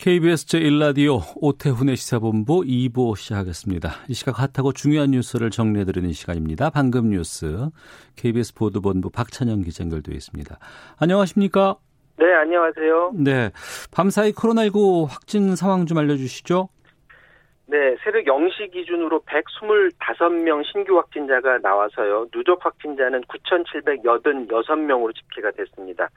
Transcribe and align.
KBS 0.00 0.46
제1라디오 0.46 1.20
오태훈의 1.42 1.94
시사본부 1.94 2.62
2부 2.62 3.18
시작하겠습니다. 3.18 3.90
이 4.08 4.14
시각 4.14 4.38
핫하고 4.40 4.72
중요한 4.72 5.10
뉴스를 5.10 5.50
정리해드리는 5.50 6.10
시간입니다. 6.12 6.70
방금 6.70 7.10
뉴스 7.10 7.68
KBS 8.16 8.54
보도본부 8.54 9.10
박찬영 9.10 9.60
기자 9.60 9.84
연결되어 9.84 10.14
있습니다. 10.14 10.56
안녕하십니까? 10.98 11.76
네, 12.18 12.32
안녕하세요. 12.32 13.12
네, 13.14 13.50
밤사이 13.92 14.32
코로나19 14.32 15.06
확진 15.06 15.54
상황 15.54 15.84
좀 15.84 15.98
알려주시죠. 15.98 16.70
네, 17.66 17.94
새벽 18.02 18.24
0시 18.24 18.72
기준으로 18.72 19.20
125명 19.20 20.64
신규 20.64 20.96
확진자가 20.96 21.58
나와서요. 21.58 22.26
누적 22.32 22.64
확진자는 22.64 23.20
9,786명으로 23.24 25.14
집계가 25.14 25.50
됐습니다. 25.52 26.08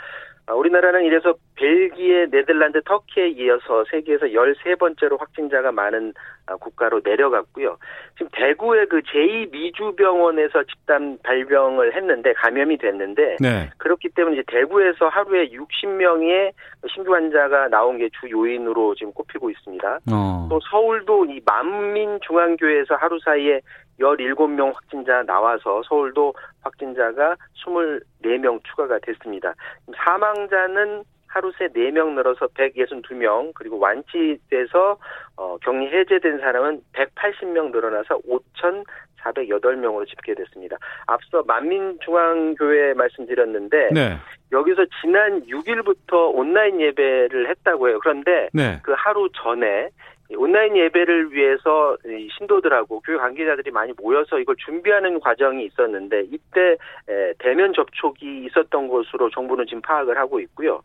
아, 0.45 0.53
우리나라는 0.53 1.05
이래서 1.05 1.33
벨기에, 1.55 2.27
네덜란드, 2.29 2.81
터키에 2.83 3.29
이어서 3.29 3.85
세계에서 3.89 4.25
13번째로 4.27 5.17
확진자가 5.19 5.71
많은 5.71 6.13
아, 6.45 6.55
국가로 6.57 6.99
내려갔고요. 7.05 7.77
지금 8.17 8.27
대구의 8.33 8.88
그 8.88 9.02
제2미주병원에서 9.02 10.67
집단 10.67 11.17
발병을 11.23 11.95
했는데 11.95 12.33
감염이 12.33 12.77
됐는데 12.77 13.38
네. 13.39 13.69
그렇기 13.77 14.09
때문에 14.09 14.35
이제 14.35 14.44
대구에서 14.47 15.08
하루에 15.08 15.47
60명의 15.50 16.52
신규 16.94 17.13
환자가 17.13 17.69
나온 17.69 17.97
게 17.97 18.09
주 18.19 18.30
요인으로 18.30 18.95
지금 18.95 19.11
꼽히고 19.13 19.50
있습니다. 19.50 20.00
어. 20.11 20.47
또 20.50 20.59
서울도 20.69 21.25
이 21.25 21.41
만민중앙교회에서 21.45 22.95
하루 22.95 23.17
사이에 23.19 23.61
17명 23.99 24.73
확진자 24.73 25.23
나와서 25.23 25.81
서울도 25.88 26.33
확진자가 26.61 27.36
24명 27.63 28.63
추가가 28.63 28.97
됐습니다. 29.00 29.53
사망자는 29.95 31.03
하루 31.33 31.52
새 31.58 31.67
4명 31.67 32.13
늘어서 32.13 32.45
162명, 32.47 33.53
그리고 33.55 33.80
완치돼서 33.80 34.97
어, 35.35 35.58
격리 35.63 35.88
해제된 35.88 36.39
사람은 36.39 36.81
180명 36.94 37.72
늘어나서 37.72 38.19
5,408명으로 38.19 40.07
집계됐습니다. 40.07 40.78
앞서 41.07 41.41
만민중앙교회 41.47 42.94
말씀드렸는데 42.94 43.89
네. 43.94 44.17
여기서 44.52 44.85
지난 45.02 45.44
6일부터 45.47 46.35
온라인 46.35 46.80
예배를 46.80 47.50
했다고 47.50 47.89
해요. 47.89 48.00
그런데 48.00 48.50
네. 48.53 48.80
그 48.83 48.94
하루 48.95 49.28
전에 49.44 49.89
이 49.89 50.12
온라인 50.35 50.75
예배를 50.75 51.31
위해서 51.31 51.97
이 52.05 52.29
신도들하고 52.38 53.02
교회 53.02 53.17
관계자들이 53.17 53.71
많이 53.71 53.93
모여서 54.02 54.39
이걸 54.39 54.55
준비하는 54.57 55.19
과정이 55.19 55.66
있었는데 55.66 56.23
이때 56.31 56.77
에, 57.07 57.33
대면 57.39 57.73
접촉이 57.73 58.45
있었던 58.45 58.88
것으로 58.88 59.29
정부는 59.29 59.66
지금 59.67 59.81
파악을 59.81 60.17
하고 60.17 60.39
있고요. 60.39 60.81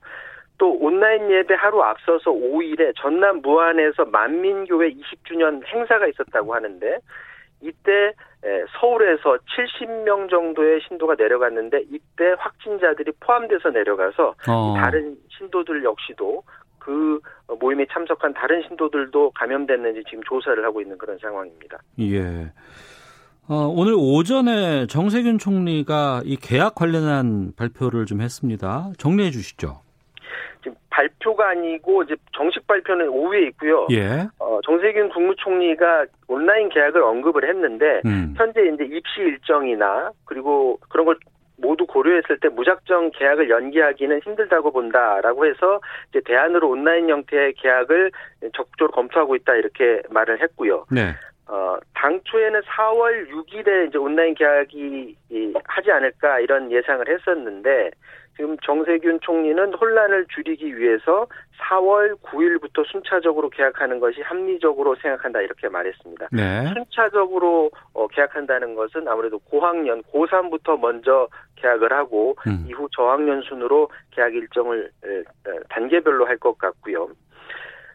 또 0.59 0.73
온라인 0.73 1.31
예배 1.31 1.55
하루 1.55 1.83
앞서서 1.83 2.33
5일에 2.33 2.93
전남 2.97 3.41
무안에서 3.43 4.05
만민교회 4.07 4.91
20주년 4.91 5.65
행사가 5.67 6.09
있었다고 6.09 6.55
하는데 6.55 6.99
이때 7.61 8.13
에, 8.45 8.65
서울에서 8.79 9.39
70명 9.39 10.31
정도의 10.31 10.81
신도가 10.87 11.15
내려갔는데 11.17 11.83
이때 11.91 12.35
확진자들이 12.39 13.13
포함돼서 13.21 13.71
내려가서 13.71 14.35
어. 14.49 14.75
다른 14.77 15.17
신도들 15.29 15.83
역시도 15.83 16.43
그 16.89 17.21
모임에 17.61 17.85
참석한 17.93 18.33
다른 18.33 18.63
신도들도 18.67 19.33
감염됐는지 19.33 20.05
지금 20.09 20.23
조사를 20.25 20.65
하고 20.65 20.81
있는 20.81 20.97
그런 20.97 21.19
상황입니다. 21.19 21.77
예. 22.01 22.51
어, 23.47 23.67
오늘 23.67 23.95
오전에 23.95 24.87
정세균 24.87 25.37
총리가 25.37 26.23
이 26.25 26.37
계약 26.37 26.75
관련한 26.75 27.53
발표를 27.59 28.07
좀 28.07 28.23
했습니다. 28.23 28.91
정리해 28.97 29.31
주시죠. 29.31 29.83
지금 30.63 30.79
발표가 30.89 31.51
아니고 31.51 32.05
이제 32.05 32.17
정식 32.35 32.67
발표는 32.67 33.11
오후에 33.11 33.47
있고요. 33.49 33.87
예. 33.91 34.27
어, 34.39 34.61
정세균 34.65 35.11
국무총리가 35.11 36.07
온라인 36.27 36.71
계약을 36.71 37.03
언급을 37.03 37.47
했는데 37.47 38.01
음. 38.07 38.33
현재 38.35 38.63
이제 38.63 38.85
입시 38.85 39.21
일정이나 39.21 40.11
그리고 40.25 40.79
그런 40.89 41.05
걸 41.05 41.19
모두 41.59 41.87
고려했을 41.87 42.39
때 42.41 42.49
무작정 42.49 43.11
계약을 43.13 43.51
연기하기는 43.51 44.21
힘들다고 44.21 44.73
본다라고 44.73 45.47
해서 45.47 45.81
이제 46.11 46.21
대안으로 46.25 46.71
온라인 46.71 47.09
형태의 47.09 47.55
계약을 47.55 48.11
적극적으로 48.55 48.93
검토하고 48.93 49.37
있다 49.37 49.55
이렇게 49.57 50.03
말을 50.11 50.41
했고요. 50.41 50.87
네. 50.91 51.15
어, 51.49 51.79
당초에는 51.95 52.61
4월 52.61 53.31
6일에 53.31 53.89
이제 53.89 53.99
온라인 53.99 54.35
계약이 54.35 55.17
이, 55.31 55.55
하지 55.65 55.91
않을까 55.91 56.41
이런 56.41 56.71
예상을 56.71 57.09
했었는데 57.09 57.91
지금 58.39 58.57
정세균 58.65 59.19
총리는 59.21 59.75
혼란을 59.75 60.27
줄이기 60.33 60.79
위해서 60.79 61.27
4월 61.61 62.15
9일부터 62.23 62.87
순차적으로 62.87 63.51
계약하는 63.51 63.99
것이 63.99 64.21
합리적으로 64.23 64.95
생각한다 65.03 65.41
이렇게 65.41 65.69
말했습니다. 65.69 66.29
네. 66.31 66.73
순차적으로 66.73 67.69
어, 67.93 68.07
계약한다는 68.07 68.77
것은 68.77 69.09
아무래도 69.09 69.41
고학년 69.41 70.05
고3부터 70.05 70.81
먼저 70.81 71.27
계약을 71.57 71.93
하고 71.93 72.37
음. 72.47 72.65
이후 72.69 72.89
저학년 72.93 73.43
순으로 73.43 73.91
계약 74.13 74.33
일정을 74.33 74.89
단계별로 75.69 76.27
할 76.27 76.39
것 76.39 76.57
같고요. 76.57 77.09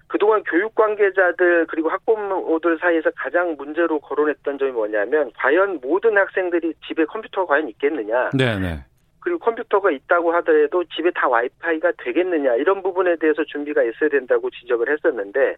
그동안 0.07 0.43
교육 0.43 0.75
관계자들 0.75 1.65
그리고 1.67 1.89
학부모들 1.89 2.77
사이에서 2.79 3.09
가장 3.15 3.55
문제로 3.57 3.99
거론했던 3.99 4.59
점이 4.59 4.71
뭐냐면 4.71 5.31
과연 5.37 5.79
모든 5.81 6.17
학생들이 6.17 6.73
집에 6.85 7.05
컴퓨터가 7.05 7.53
과연 7.53 7.69
있겠느냐 7.69 8.31
네, 8.33 8.59
네. 8.59 8.83
그리고 9.23 9.39
컴퓨터가 9.39 9.89
있다고 9.91 10.33
하더라도 10.33 10.83
집에 10.95 11.09
다 11.11 11.29
와이파이가 11.29 11.93
되겠느냐 11.97 12.55
이런 12.55 12.83
부분에 12.83 13.15
대해서 13.15 13.43
준비가 13.45 13.81
있어야 13.81 14.09
된다고 14.09 14.49
지적을 14.49 14.89
했었는데 14.89 15.55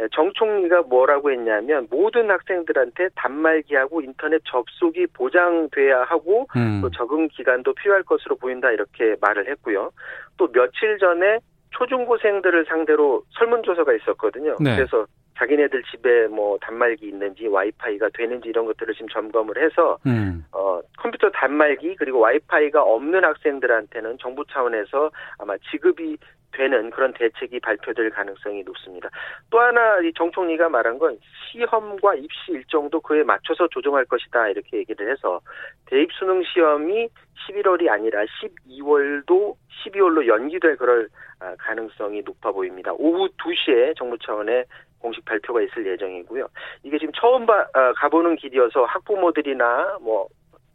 에, 0.00 0.08
정 0.12 0.30
총리가 0.34 0.82
뭐라고 0.82 1.30
했냐면 1.30 1.88
모든 1.90 2.30
학생들한테 2.30 3.08
단말기하고 3.16 4.02
인터넷 4.02 4.42
접속이 4.44 5.06
보장돼야 5.14 6.02
하고 6.02 6.46
음. 6.54 6.80
또 6.82 6.90
적응 6.90 7.28
기간도 7.28 7.72
필요할 7.72 8.02
것으로 8.02 8.36
보인다 8.36 8.70
이렇게 8.70 9.16
말을 9.22 9.48
했고요. 9.48 9.90
또 10.36 10.52
며칠 10.52 10.98
전에 10.98 11.38
초중고생들을 11.70 12.66
상대로 12.66 13.22
설문조사가 13.38 13.94
있었거든요. 13.94 14.56
네. 14.60 14.76
그래서 14.76 15.06
자기네들 15.38 15.82
집에 15.84 16.26
뭐 16.26 16.58
단말기 16.60 17.06
있는지 17.06 17.46
와이파이가 17.46 18.10
되는지 18.14 18.48
이런 18.48 18.66
것들을 18.66 18.92
지금 18.94 19.08
점검을 19.08 19.62
해서 19.62 19.98
음. 20.06 20.44
어, 20.52 20.80
컴퓨터 20.98 21.30
단말기 21.30 21.94
그리고 21.96 22.18
와이파이가 22.18 22.82
없는 22.82 23.24
학생들한테는 23.24 24.18
정부 24.18 24.44
차원에서 24.46 25.10
아마 25.38 25.56
지급이 25.70 26.16
되는 26.52 26.90
그런 26.90 27.12
대책이 27.12 27.60
발표될 27.60 28.10
가능성이 28.10 28.62
높습니다. 28.64 29.10
또 29.50 29.60
하나 29.60 29.98
이정 30.00 30.30
총리가 30.32 30.68
말한 30.68 30.98
건 30.98 31.18
시험과 31.52 32.14
입시 32.16 32.52
일정도 32.52 33.00
그에 33.00 33.22
맞춰서 33.22 33.68
조정할 33.68 34.06
것이다 34.06 34.48
이렇게 34.48 34.78
얘기를 34.78 35.10
해서 35.10 35.40
대입 35.86 36.10
수능 36.12 36.42
시험이 36.42 37.08
11월이 37.46 37.88
아니라 37.88 38.24
12월도 38.24 39.54
12월로 39.84 40.26
연기될 40.26 40.76
그럴 40.76 41.08
아, 41.40 41.54
가능성이 41.56 42.22
높아 42.22 42.50
보입니다. 42.50 42.92
오후 42.94 43.28
2시에 43.28 43.96
정부 43.96 44.18
차원의 44.18 44.64
공식 44.98 45.24
발표가 45.24 45.62
있을 45.62 45.86
예정이고요. 45.86 46.48
이게 46.82 46.98
지금 46.98 47.12
처음 47.14 47.46
봐, 47.46 47.66
아, 47.72 47.92
가보는 47.94 48.36
길이어서 48.36 48.84
학부모들이나 48.84 49.98
뭐 50.00 50.28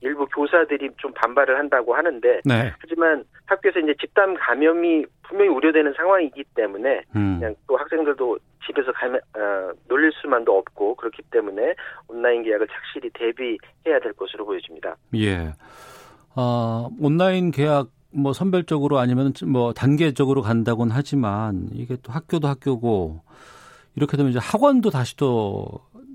일부 0.04 0.25
교사들이 0.28 0.90
좀 0.98 1.14
반발을 1.14 1.58
한다고 1.58 1.96
하는데 1.96 2.42
네. 2.44 2.74
하지만 2.80 3.24
학교에서 3.46 3.80
이제 3.80 3.96
집단 4.00 4.36
감염이 4.36 5.06
분명히 5.24 5.50
우려되는 5.50 5.94
상황이기 5.96 6.44
때문에 6.56 7.04
음. 7.16 7.38
그냥 7.40 7.56
또 7.68 7.78
학생들도 7.78 8.38
집에서 8.66 8.92
감염, 8.92 9.16
어, 9.16 9.72
놀릴 9.88 10.12
수만도 10.22 10.58
없고 10.58 10.96
그렇기 10.96 11.22
때문에 11.31 11.74
온라인 12.08 12.44
계약을 12.44 12.68
착실히 12.68 13.10
대비해야 13.14 14.00
될 14.02 14.14
것으로 14.14 14.46
보여집니다. 14.46 14.96
예. 15.16 15.54
어, 16.36 16.90
온라인 17.00 17.52
계약 17.52 17.88
뭐 18.12 18.34
선별적으로 18.34 19.00
아니면 19.00 19.34
뭐 19.48 19.74
단계적으로 19.74 20.42
간다고는 20.42 20.94
하지만 20.94 21.69
이게 21.74 21.96
또 22.04 22.12
학교도 22.12 22.48
학교고 22.48 23.22
이렇게 23.95 24.18
되면 24.18 24.31
이제 24.31 24.40
학원도 24.42 24.90
다시 24.90 25.16
또 25.18 25.66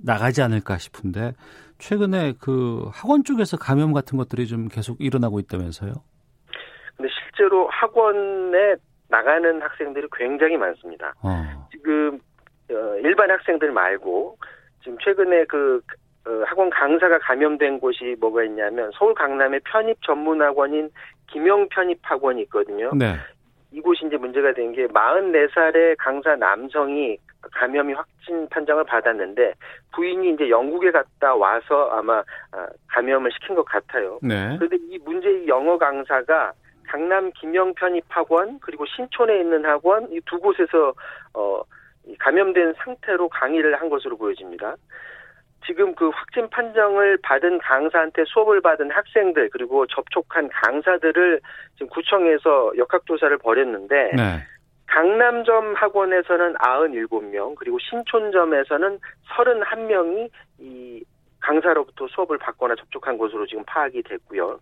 나가지 0.04 0.42
않을까 0.42 0.78
싶은데 0.78 1.32
최근에 1.78 2.34
그 2.40 2.88
학원 2.92 3.24
쪽에서 3.24 3.56
감염 3.56 3.92
같은 3.92 4.18
것들이 4.18 4.46
좀 4.46 4.68
계속 4.68 4.96
일어나고 5.00 5.38
있다면서요? 5.38 5.92
근데 6.96 7.08
실제로 7.12 7.68
학원에 7.68 8.74
나가는 9.08 9.62
학생들이 9.62 10.08
굉장히 10.16 10.56
많습니다. 10.56 11.14
어. 11.22 11.68
지금 11.70 12.18
어, 12.70 12.96
일반 13.02 13.30
학생들 13.30 13.70
말고 13.70 14.36
지금 14.82 14.98
최근에 15.02 15.44
그 15.44 15.80
어, 16.26 16.30
학원 16.46 16.68
강사가 16.70 17.18
감염된 17.20 17.78
곳이 17.80 18.16
뭐가 18.20 18.44
있냐면 18.44 18.90
서울 18.98 19.14
강남의 19.14 19.60
편입 19.64 19.96
전문 20.04 20.42
학원인 20.42 20.90
김영 21.28 21.68
편입 21.70 21.98
학원이 22.02 22.42
있거든요. 22.42 22.90
네. 22.94 23.14
이곳이 23.70 24.06
이제 24.06 24.16
문제가 24.16 24.52
된 24.52 24.72
게 24.72 24.86
44살의 24.88 25.96
강사 25.98 26.34
남성이 26.36 27.18
감염이 27.52 27.92
확진 27.94 28.48
판정을 28.48 28.84
받았는데 28.84 29.54
부인이 29.92 30.30
이제 30.30 30.50
영국에 30.50 30.90
갔다 30.90 31.34
와서 31.34 31.90
아마 31.92 32.22
아, 32.52 32.66
감염을 32.88 33.30
시킨 33.32 33.54
것 33.54 33.64
같아요. 33.64 34.18
네. 34.22 34.56
그런데 34.56 34.76
이 34.88 34.98
문제의 34.98 35.48
영어 35.48 35.78
강사가 35.78 36.52
강남 36.86 37.30
김영 37.32 37.74
편입 37.74 38.04
학원 38.08 38.58
그리고 38.60 38.84
신촌에 38.86 39.38
있는 39.40 39.64
학원 39.64 40.10
이 40.12 40.20
두 40.26 40.38
곳에서 40.40 40.94
어 41.34 41.62
감염된 42.18 42.74
상태로 42.78 43.28
강의를 43.28 43.80
한 43.80 43.90
것으로 43.90 44.16
보여집니다. 44.16 44.76
지금 45.66 45.94
그 45.94 46.08
확진 46.08 46.48
판정을 46.48 47.18
받은 47.22 47.58
강사한테 47.58 48.24
수업을 48.26 48.60
받은 48.62 48.90
학생들 48.90 49.50
그리고 49.50 49.86
접촉한 49.86 50.48
강사들을 50.48 51.40
지금 51.74 51.88
구청에서 51.88 52.72
역학조사를 52.76 53.36
벌였는데 53.38 54.12
네. 54.16 54.46
강남점 54.88 55.74
학원에서는 55.74 56.54
97명 56.54 57.54
그리고 57.54 57.78
신촌점에서는 57.78 58.98
31명이 59.36 60.30
이 60.60 61.04
강사로부터 61.40 62.06
수업을 62.08 62.38
받거나 62.38 62.74
접촉한 62.76 63.16
것으로 63.18 63.46
지금 63.46 63.62
파악이 63.66 64.02
됐고요. 64.02 64.58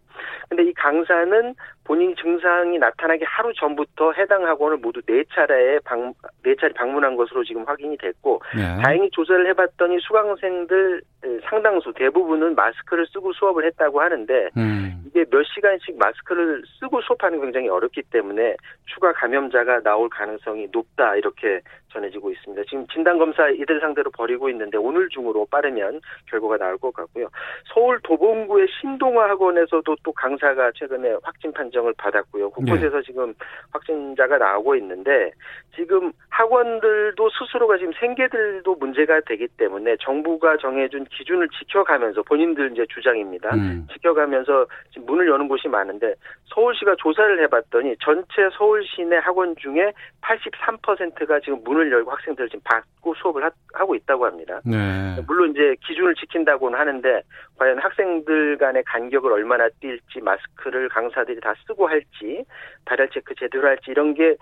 근데 0.48 0.64
이 0.64 0.72
강사는 0.74 1.54
본인 1.84 2.14
증상이 2.16 2.78
나타나기 2.78 3.24
하루 3.24 3.52
전부터 3.54 4.12
해당 4.12 4.46
학원을 4.46 4.78
모두 4.78 5.00
네 5.02 5.24
차례에 5.32 5.78
방, 5.80 6.12
네 6.42 6.54
차례 6.60 6.72
방문한 6.72 7.16
것으로 7.16 7.44
지금 7.44 7.64
확인이 7.64 7.96
됐고, 7.96 8.40
네. 8.54 8.82
다행히 8.82 9.10
조사를 9.10 9.46
해봤더니 9.48 9.98
수강생들 10.00 11.02
상당수 11.48 11.92
대부분은 11.94 12.54
마스크를 12.54 13.06
쓰고 13.06 13.32
수업을 13.32 13.64
했다고 13.66 14.00
하는데, 14.00 14.50
음. 14.56 15.04
이게 15.06 15.24
몇 15.30 15.42
시간씩 15.44 15.98
마스크를 15.98 16.62
쓰고 16.78 17.00
수업하는 17.02 17.38
게 17.38 17.46
굉장히 17.46 17.68
어렵기 17.68 18.02
때문에 18.10 18.56
추가 18.86 19.12
감염자가 19.12 19.80
나올 19.80 20.08
가능성이 20.08 20.68
높다 20.72 21.16
이렇게 21.16 21.60
전해지고 21.96 22.30
있습니다. 22.30 22.62
지금 22.68 22.86
진단 22.88 23.18
검사 23.18 23.48
이들 23.48 23.80
상대로 23.80 24.10
벌이고 24.10 24.48
있는데 24.50 24.76
오늘 24.76 25.08
중으로 25.08 25.46
빠르면 25.50 26.00
결과가 26.30 26.58
나올 26.58 26.76
것 26.76 26.92
같고요. 26.92 27.28
서울 27.72 27.98
도봉구의 28.02 28.68
신동아 28.80 29.28
학원에서도 29.30 29.96
또 30.02 30.12
강사가 30.12 30.70
최근에 30.74 31.16
확진 31.22 31.52
판정을 31.52 31.94
받았고요. 31.96 32.50
곳곳에서 32.50 33.00
지금 33.02 33.34
확진자가 33.72 34.38
나오고 34.38 34.76
있는데 34.76 35.30
지금 35.74 36.12
학원들도 36.30 37.30
스스로가 37.30 37.78
지금 37.78 37.92
생계들도 37.98 38.74
문제가 38.76 39.20
되기 39.20 39.46
때문에 39.56 39.96
정부가 40.00 40.56
정해준 40.58 41.04
기준을 41.06 41.48
지켜가면서 41.48 42.22
본인들 42.22 42.72
이제 42.72 42.84
주장입니다. 42.88 43.54
음. 43.54 43.86
지켜가면서 43.92 44.66
지금 44.92 45.06
문을 45.06 45.28
여는 45.28 45.48
곳이 45.48 45.68
많은데 45.68 46.14
서울시가 46.54 46.96
조사를 46.98 47.42
해봤더니 47.42 47.96
전체 48.00 48.48
서울 48.56 48.84
시 48.84 49.06
내 49.06 49.16
학원 49.16 49.54
중에 49.56 49.92
83%가 50.20 51.40
지금 51.40 51.62
문을 51.64 51.85
열고 51.92 52.10
학생들 52.10 52.48
지금 52.48 52.60
받고 52.64 53.14
수업을 53.14 53.44
하, 53.44 53.50
하고 53.74 53.94
있다고 53.94 54.26
합니다. 54.26 54.60
네. 54.64 55.16
물론 55.26 55.50
이제 55.50 55.74
기준을 55.86 56.14
지킨다고는 56.14 56.78
하는데 56.78 57.22
과연 57.58 57.78
학생들 57.78 58.58
간의 58.58 58.82
간격을 58.84 59.32
얼마나 59.32 59.68
뛸지 59.80 60.22
마스크를 60.22 60.88
강사들이 60.88 61.40
다 61.40 61.54
쓰고 61.66 61.88
할지 61.88 62.44
발열 62.84 63.08
체크 63.10 63.34
제대로 63.38 63.68
할지 63.68 63.90
이런 63.90 64.14
게 64.14 64.36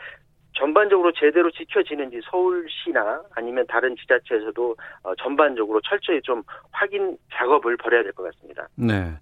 전반적으로 0.56 1.12
제대로 1.12 1.50
지켜지는지 1.50 2.20
서울시나 2.30 3.22
아니면 3.34 3.66
다른 3.68 3.96
지자체에서도 3.96 4.76
어, 5.02 5.14
전반적으로 5.16 5.80
철저히 5.80 6.20
좀 6.22 6.42
확인 6.70 7.16
작업을 7.34 7.76
벌여야 7.76 8.02
될 8.04 8.12
것 8.12 8.22
같습니다. 8.32 8.68
네. 8.76 9.14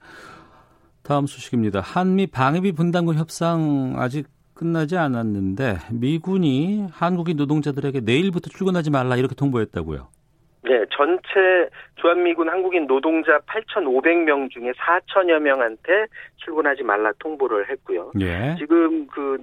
다음 1.02 1.26
소식입니다. 1.26 1.80
한미 1.80 2.26
방위비 2.26 2.72
분담금 2.72 3.14
협상 3.14 3.94
아직 3.96 4.26
끝나지 4.62 4.96
않았는데 4.96 5.78
미군이 5.90 6.86
한국인 6.92 7.36
노동자들에게 7.36 8.00
내일부터 8.04 8.48
출근하지 8.48 8.92
말라 8.92 9.16
이렇게 9.16 9.34
통보했다고요. 9.34 10.06
네, 10.64 10.84
전체 10.92 11.68
주한미군 11.96 12.48
한국인 12.48 12.86
노동자 12.86 13.40
8,500명 13.40 14.48
중에 14.50 14.70
4천여 14.70 15.40
명한테 15.40 16.06
출근하지 16.36 16.84
말라 16.84 17.10
통보를 17.18 17.68
했고요. 17.70 18.12
예. 18.20 18.54
지금 18.56 19.08
그, 19.08 19.38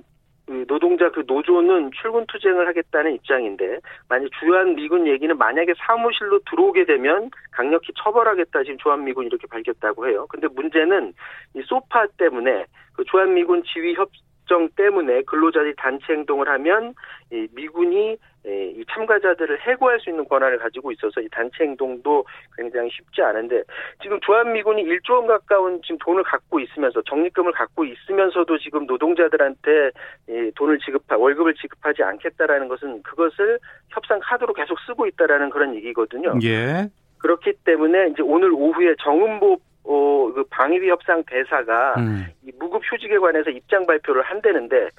그 0.48 0.64
노동자 0.70 1.12
그 1.12 1.26
노조는 1.28 1.92
출근 1.92 2.26
투쟁을 2.28 2.66
하겠다는 2.70 3.16
입장인데 3.16 3.80
만약 4.08 4.30
주한 4.40 4.76
미군 4.76 5.06
얘기는 5.06 5.38
만약에 5.38 5.74
사무실로 5.86 6.40
들어오게 6.50 6.86
되면 6.86 7.30
강력히 7.52 7.92
처벌하겠다 8.02 8.64
지금 8.64 8.78
주한 8.78 9.04
미군 9.04 9.26
이렇게 9.26 9.46
밝혔다고 9.48 10.08
해요. 10.08 10.26
근데 10.30 10.48
문제는 10.48 11.14
이 11.56 11.62
소파 11.66 12.08
때문에 12.08 12.64
그 12.94 13.04
주한 13.04 13.34
미군 13.34 13.64
지휘 13.64 13.94
협 13.96 14.10
정 14.50 14.68
때문에 14.76 15.22
근로자들이 15.22 15.76
단체 15.78 16.12
행동을 16.12 16.50
하면 16.50 16.94
이 17.32 17.48
미군이 17.54 18.18
예, 18.48 18.68
이 18.68 18.84
참가자들을 18.90 19.60
해고할 19.62 20.00
수 20.00 20.10
있는 20.10 20.28
권한을 20.28 20.58
가지고 20.60 20.92
있어서 20.94 21.22
이 21.22 21.28
단체 21.30 21.64
행동도 21.66 22.26
굉장히 22.58 22.90
쉽지 22.90 23.22
않은데 23.22 23.64
지금 24.02 24.20
주한미군이 24.22 24.84
1조 24.84 25.12
원 25.12 25.28
가까운 25.28 25.82
지금 25.84 25.98
돈을 26.00 26.24
갖고 26.24 26.60
있으면서 26.60 27.02
적립금을 27.02 27.52
갖고 27.52 27.84
있으면서도 27.84 28.58
지금 28.60 28.86
노동자들한테 28.86 29.92
이 30.30 30.52
돈을 30.56 30.80
지급하 30.80 31.18
월급을 31.18 31.54
지급하지 31.56 32.02
않겠다라는 32.02 32.70
것은 32.70 33.04
그것을 33.04 33.60
협상 33.90 34.20
카드로 34.24 34.54
계속 34.54 34.80
쓰고 34.88 35.06
있다라는 35.08 35.50
그런 35.50 35.76
얘기거든요. 35.76 36.34
예. 36.44 36.88
그렇기 37.20 37.54
때문에 37.66 38.08
이제 38.08 38.22
오늘 38.24 38.54
오후에 38.54 38.96
정은보 39.04 39.60
어, 39.84 40.32
그 40.34 40.44
방위비 40.50 40.90
협상 40.90 41.24
대사가 41.26 41.96
음. 41.98 42.26
이 42.44 42.52
무급 42.60 42.82
휴직에 42.84 43.18
관해서 43.18 43.50
입장 43.50 43.86
발표를 43.86 44.22
한다는데 44.24 44.90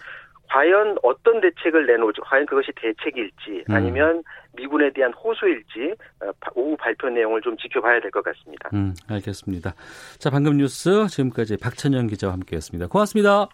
과연 0.49 0.97
어떤 1.05 1.41
대책을 1.41 1.87
내놓을지, 1.87 2.21
과연 2.23 2.45
그것이 2.47 2.73
대책일지 2.75 3.65
음. 3.71 3.75
아니면 3.75 4.23
미군에 4.57 4.91
대한 4.93 5.13
호소일지 5.13 5.95
어, 6.23 6.31
바- 6.41 6.51
오후 6.57 6.77
발표 6.77 7.09
내용을 7.09 7.41
좀 7.41 7.57
지켜봐야 7.57 8.01
될 8.01 8.11
것 8.11 8.25
같습니다. 8.25 8.69
음, 8.75 8.93
알겠습니다. 9.09 9.75
자, 10.19 10.31
방금 10.31 10.57
뉴스 10.57 11.07
지금까지 11.09 11.57
박찬영 11.59 12.09
기자와 12.09 12.33
함께했습니다. 12.33 12.89
고맙습니다. 12.89 13.49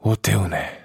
오태훈의 0.00 0.81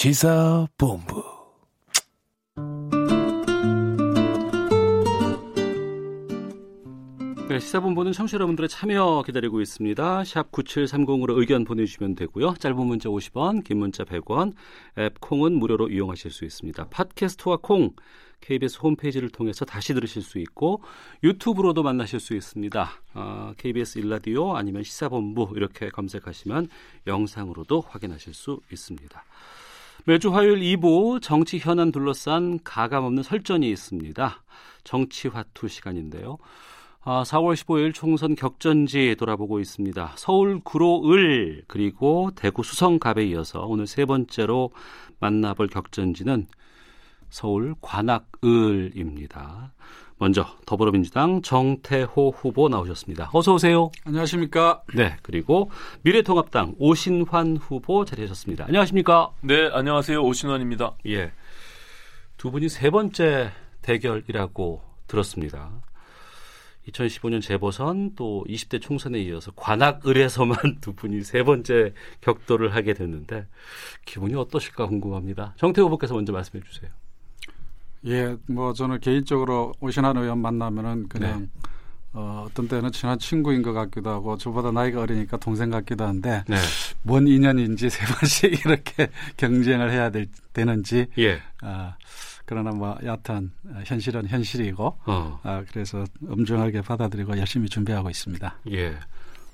시사본부 0.00 1.22
네, 7.50 7.60
시사본부는 7.60 8.12
청취자 8.12 8.36
여러분들의 8.36 8.70
참여 8.70 9.24
기다리고 9.26 9.60
있습니다. 9.60 10.24
샵 10.24 10.50
9730으로 10.52 11.38
의견 11.38 11.64
보내주시면 11.64 12.14
되고요. 12.14 12.54
짧은 12.54 12.78
문자 12.78 13.10
50원, 13.10 13.62
긴 13.62 13.76
문자 13.76 14.04
100원, 14.04 14.54
앱 14.96 15.20
콩은 15.20 15.52
무료로 15.58 15.90
이용하실 15.90 16.30
수 16.30 16.46
있습니다. 16.46 16.88
팟캐스트와 16.88 17.58
콩, 17.58 17.90
KBS 18.40 18.78
홈페이지를 18.80 19.28
통해서 19.28 19.66
다시 19.66 19.92
들으실 19.92 20.22
수 20.22 20.38
있고 20.38 20.82
유튜브로도 21.22 21.82
만나실 21.82 22.20
수 22.20 22.34
있습니다. 22.34 22.90
어, 23.12 23.52
KBS 23.58 23.98
일라디오 23.98 24.56
아니면 24.56 24.82
시사본부 24.82 25.52
이렇게 25.56 25.90
검색하시면 25.90 26.68
영상으로도 27.06 27.82
확인하실 27.82 28.32
수 28.32 28.60
있습니다. 28.72 29.24
매주 30.06 30.34
화요일 30.34 30.60
2부 30.60 31.20
정치 31.20 31.58
현안 31.58 31.92
둘러싼 31.92 32.58
가감없는 32.64 33.22
설전이 33.22 33.70
있습니다. 33.70 34.42
정치화투 34.84 35.68
시간인데요. 35.68 36.38
아, 37.02 37.22
4월 37.22 37.54
15일 37.54 37.94
총선 37.94 38.34
격전지 38.34 39.16
돌아보고 39.18 39.60
있습니다. 39.60 40.14
서울 40.16 40.60
구로을 40.60 41.64
그리고 41.66 42.30
대구 42.34 42.62
수성갑에 42.62 43.24
이어서 43.26 43.60
오늘 43.60 43.86
세 43.86 44.04
번째로 44.04 44.70
만나볼 45.18 45.68
격전지는 45.68 46.46
서울 47.28 47.74
관악을입니다. 47.80 49.72
먼저 50.20 50.46
더불어민주당 50.66 51.40
정태호 51.40 52.34
후보 52.36 52.68
나오셨습니다. 52.68 53.30
어서 53.32 53.54
오세요. 53.54 53.90
안녕하십니까? 54.04 54.82
네, 54.94 55.16
그리고 55.22 55.70
미래통합당 56.02 56.74
오신환 56.78 57.56
후보 57.56 58.04
자리하셨습니다. 58.04 58.66
안녕하십니까? 58.66 59.30
네, 59.40 59.70
안녕하세요. 59.72 60.22
오신원입니다. 60.22 60.92
예. 61.06 61.32
두 62.36 62.50
분이 62.50 62.68
세 62.68 62.90
번째 62.90 63.50
대결이라고 63.80 64.82
들었습니다. 65.06 65.70
2015년 66.88 67.40
재보선 67.40 68.14
또 68.14 68.44
20대 68.46 68.78
총선에 68.78 69.18
이어서 69.20 69.52
관악을에서만 69.52 70.80
두 70.82 70.92
분이 70.92 71.22
세 71.22 71.42
번째 71.44 71.94
격돌을 72.20 72.74
하게 72.74 72.92
됐는데 72.92 73.46
기분이 74.04 74.34
어떠실까 74.34 74.86
궁금합니다. 74.86 75.54
정태 75.56 75.80
후보께서 75.80 76.12
먼저 76.12 76.30
말씀해 76.34 76.62
주세요. 76.62 76.90
예, 78.06 78.36
뭐 78.46 78.72
저는 78.72 79.00
개인적으로 79.00 79.72
오신환 79.80 80.16
의원 80.16 80.38
만나면은 80.38 81.08
그냥 81.08 81.40
네. 81.40 81.48
어, 82.12 82.46
어떤 82.48 82.66
때는 82.66 82.90
친한 82.90 83.18
친구인 83.18 83.62
것 83.62 83.72
같기도 83.72 84.10
하고 84.10 84.36
저보다 84.36 84.72
나이가 84.72 85.02
어리니까 85.02 85.36
동생 85.36 85.70
같기도 85.70 86.04
한데 86.04 86.42
네. 86.48 86.56
뭔 87.02 87.28
인연인지 87.28 87.88
세 87.88 88.04
번씩 88.06 88.52
이렇게 88.66 89.08
경쟁을 89.36 89.92
해야 89.92 90.10
될, 90.10 90.26
되는지 90.52 91.06
예. 91.18 91.40
아, 91.60 91.96
그러나 92.46 92.70
뭐 92.70 92.98
여하튼 93.04 93.52
현실은 93.84 94.26
현실이고 94.26 94.98
어. 95.06 95.40
아, 95.44 95.62
그래서 95.70 96.04
엄중하게 96.28 96.82
받아들이고 96.82 97.38
열심히 97.38 97.68
준비하고 97.68 98.10
있습니다. 98.10 98.58
예. 98.72 98.96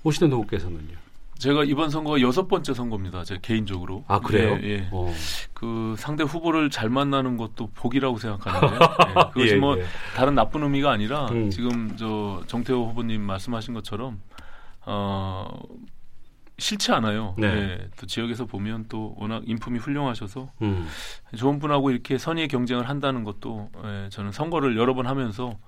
오시는 0.02 0.30
누구께서는요? 0.30 1.05
제가 1.38 1.64
이번 1.64 1.90
선거가 1.90 2.20
여섯 2.20 2.48
번째 2.48 2.72
선거입니다. 2.72 3.24
제 3.24 3.38
개인적으로. 3.40 4.04
아 4.08 4.20
그래요? 4.20 4.58
예. 4.62 4.68
예. 4.68 4.88
어. 4.90 5.12
그 5.52 5.94
상대 5.98 6.24
후보를 6.24 6.70
잘 6.70 6.88
만나는 6.88 7.36
것도 7.36 7.70
복이라고 7.74 8.18
생각하는데 8.18 8.74
예. 8.74 9.14
그것이 9.32 9.54
예, 9.54 9.56
뭐 9.56 9.78
예. 9.78 9.84
다른 10.14 10.34
나쁜 10.34 10.62
의미가 10.62 10.90
아니라 10.90 11.26
음. 11.26 11.50
지금 11.50 11.96
저 11.96 12.42
정태호 12.46 12.88
후보님 12.88 13.20
말씀하신 13.20 13.74
것처럼 13.74 14.20
어 14.86 15.48
싫지 16.58 16.92
않아요. 16.92 17.34
네. 17.36 17.54
네. 17.54 17.88
또 17.98 18.06
지역에서 18.06 18.46
보면 18.46 18.86
또 18.88 19.14
워낙 19.18 19.42
인품이 19.46 19.78
훌륭하셔서 19.78 20.50
음. 20.62 20.86
좋은 21.36 21.58
분하고 21.58 21.90
이렇게 21.90 22.16
선의 22.16 22.48
경쟁을 22.48 22.88
한다는 22.88 23.24
것도 23.24 23.70
예, 23.84 24.08
저는 24.10 24.32
선거를 24.32 24.76
여러 24.78 24.94
번 24.94 25.06
하면서 25.06 25.58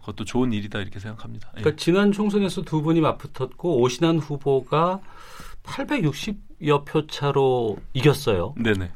그것도 0.00 0.24
좋은 0.24 0.52
일이다 0.54 0.78
이렇게 0.78 0.98
생각합니다. 0.98 1.50
예. 1.58 1.60
그러니까 1.60 1.76
지난 1.78 2.12
총선에서 2.12 2.62
두 2.62 2.80
분이 2.80 3.02
맞붙었고 3.02 3.80
오신환 3.82 4.18
후보가 4.18 5.00
860여 5.68 6.84
표 6.84 7.06
차로 7.06 7.78
이겼어요. 7.94 8.54
네네. 8.56 8.90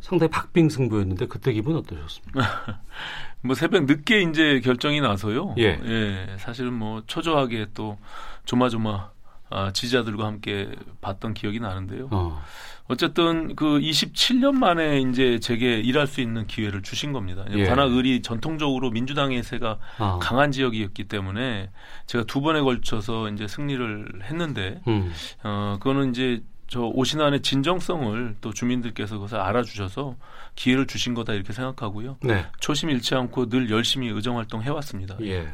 상당히 0.00 0.30
박빙 0.30 0.68
승부였는데 0.68 1.26
그때 1.26 1.52
기분 1.52 1.76
어떠셨습니까? 1.76 2.80
뭐 3.42 3.54
새벽 3.54 3.84
늦게 3.84 4.22
이제 4.22 4.60
결정이 4.60 5.00
나서요. 5.00 5.54
예. 5.58 5.78
예. 5.84 6.36
사실은 6.38 6.72
뭐 6.72 7.02
초조하게 7.06 7.68
또 7.74 7.98
조마조마 8.44 9.10
아, 9.50 9.70
지지자들과 9.70 10.26
함께 10.26 10.70
봤던 11.02 11.34
기억이 11.34 11.60
나는데요. 11.60 12.08
어. 12.10 12.42
어쨌든 12.88 13.54
그 13.54 13.78
27년 13.78 14.52
만에 14.54 15.00
이제 15.00 15.38
제게 15.38 15.78
일할 15.78 16.06
수 16.06 16.20
있는 16.20 16.46
기회를 16.46 16.82
주신 16.82 17.12
겁니다. 17.12 17.44
예. 17.50 17.64
관악을이 17.66 18.22
전통적으로 18.22 18.90
민주당의 18.90 19.42
세가 19.42 19.78
어. 19.98 20.18
강한 20.20 20.50
지역이었기 20.52 21.04
때문에 21.04 21.70
제가 22.06 22.24
두 22.24 22.40
번에 22.40 22.60
걸쳐서 22.60 23.30
이제 23.30 23.46
승리를 23.46 24.22
했는데 24.24 24.80
음. 24.88 25.12
어 25.42 25.76
그거는 25.78 26.10
이제 26.10 26.42
저 26.66 26.80
오신안의 26.80 27.42
진정성을 27.42 28.36
또 28.40 28.52
주민들께서 28.52 29.16
그것을 29.16 29.38
알아주셔서 29.38 30.16
기회를 30.56 30.86
주신 30.86 31.12
거다 31.12 31.34
이렇게 31.34 31.52
생각하고요. 31.52 32.16
네. 32.22 32.46
초심 32.60 32.88
잃지 32.90 33.14
않고 33.14 33.48
늘 33.50 33.70
열심히 33.70 34.08
의정 34.08 34.38
활동 34.38 34.62
해왔습니다. 34.62 35.16
예. 35.20 35.48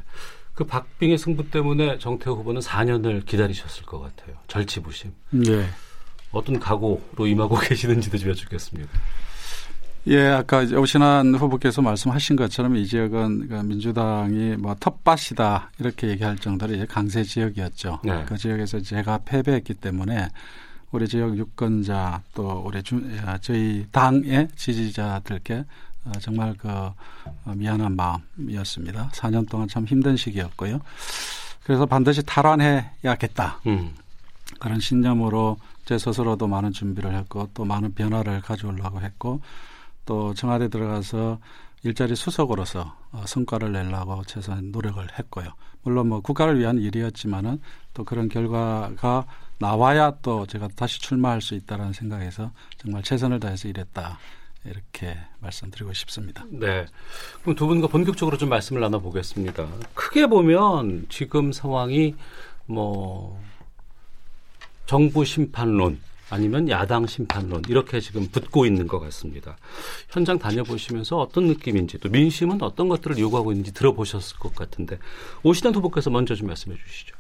그 0.55 0.65
박빙의 0.65 1.19
승부 1.19 1.51
때문에 1.51 1.99
정태호 1.99 2.37
후보는 2.37 2.61
4년을 2.61 3.25
기다리셨을 3.27 3.85
것 3.85 4.01
같아요. 4.01 4.37
절치부심. 4.49 5.13
예. 5.47 5.67
어떤 6.33 6.59
각오로 6.59 7.27
임하고 7.27 7.59
계시는지도 7.61 8.19
좀 8.19 8.31
여쭙겠습니다. 8.31 8.89
예, 10.07 10.27
아까 10.29 10.61
오신환 10.61 11.35
후보께서 11.35 11.83
말씀하신 11.83 12.37
것처럼 12.37 12.77
이 12.77 12.87
지역은 12.87 13.49
그 13.49 13.55
민주당이 13.55 14.57
뭐 14.57 14.75
텃밭이다 14.81 15.73
이렇게 15.79 16.09
얘기할 16.09 16.39
정도로 16.39 16.75
이제 16.75 16.87
강세 16.87 17.23
지역이었죠. 17.23 18.01
네. 18.05 18.25
그 18.27 18.39
지역에서 18.39 18.81
제가 18.81 19.19
패배했기 19.27 19.75
때문에 19.75 20.29
우리 20.93 21.07
지역 21.09 21.37
유권자 21.37 22.23
또 22.35 22.63
우리 22.65 22.83
주, 22.83 23.03
저희 23.43 23.87
당의 23.93 24.49
지지자들께 24.57 25.65
어, 26.05 26.13
정말 26.21 26.55
그 26.57 26.69
어, 26.69 26.95
미안한 27.55 27.95
마음이었습니다. 27.95 29.11
4년 29.13 29.49
동안 29.49 29.69
참 29.69 29.85
힘든 29.85 30.17
시기였고요. 30.17 30.81
그래서 31.65 31.85
반드시 31.85 32.23
탈환해야겠다. 32.23 33.61
음. 33.67 33.91
그런 34.59 34.81
신념으로 34.81 35.59
제 35.89 35.97
스스로도 35.97 36.49
많은 36.49 36.71
준비를 36.71 37.15
했고 37.15 37.49
또 37.55 37.65
많은 37.65 37.95
변화를 37.95 38.43
가져오려고 38.43 39.01
했고 39.01 39.41
또 40.05 40.35
청와대 40.35 40.69
들어가서 40.69 41.39
일자리 41.83 42.15
수석으로서 42.15 42.95
어, 43.11 43.25
성과를 43.27 43.73
내려고 43.73 44.23
최소한 44.27 44.71
노력을 44.71 45.03
했고요. 45.19 45.49
물론 45.83 46.11
뭐 46.11 46.21
국가를 46.21 46.59
위한 46.59 46.77
일이었지만은 46.77 47.63
또 47.95 48.05
그런 48.05 48.29
결과가 48.29 49.25
나와야 49.61 50.13
또 50.21 50.45
제가 50.45 50.69
다시 50.77 51.01
출마할 51.01 51.41
수 51.41 51.55
있다라는 51.55 51.95
생각에서 51.95 52.51
정말 52.77 53.03
최선을 53.03 53.41
다해서 53.41 53.69
일했다. 53.69 54.19
이렇게 54.67 55.17
말씀드리고 55.41 55.95
싶습니다. 55.95 56.45
네. 56.51 56.85
그럼 57.41 57.57
두 57.57 57.67
분과 57.67 57.87
본격적으로 57.87 58.37
좀 58.37 58.51
말씀을 58.51 58.83
나눠보겠습니다. 58.83 59.67
크게 59.95 60.27
보면 60.27 61.07
지금 61.09 61.51
상황이 61.51 62.15
뭐 62.67 63.41
정부 64.89 65.23
심판론 65.23 66.01
아니면 66.31 66.71
야당 66.71 67.07
심판론 67.07 67.63
이렇게 67.69 68.01
지금 68.01 68.27
붙고 68.27 68.65
있는 68.65 68.87
것 68.87 68.99
같습니다. 69.01 69.59
현장 70.09 70.39
다녀보시면서 70.39 71.19
어떤 71.19 71.45
느낌인지 71.45 71.99
또 71.99 72.09
민심은 72.09 72.63
어떤 72.63 72.89
것들을 72.89 73.19
요구하고 73.19 73.53
있는지 73.53 73.75
들어보셨을 73.75 74.39
것 74.39 74.55
같은데 74.55 74.99
오시단 75.43 75.75
후보께서 75.75 76.09
먼저 76.09 76.35
좀 76.35 76.47
말씀해 76.47 76.75
주시죠. 76.75 77.15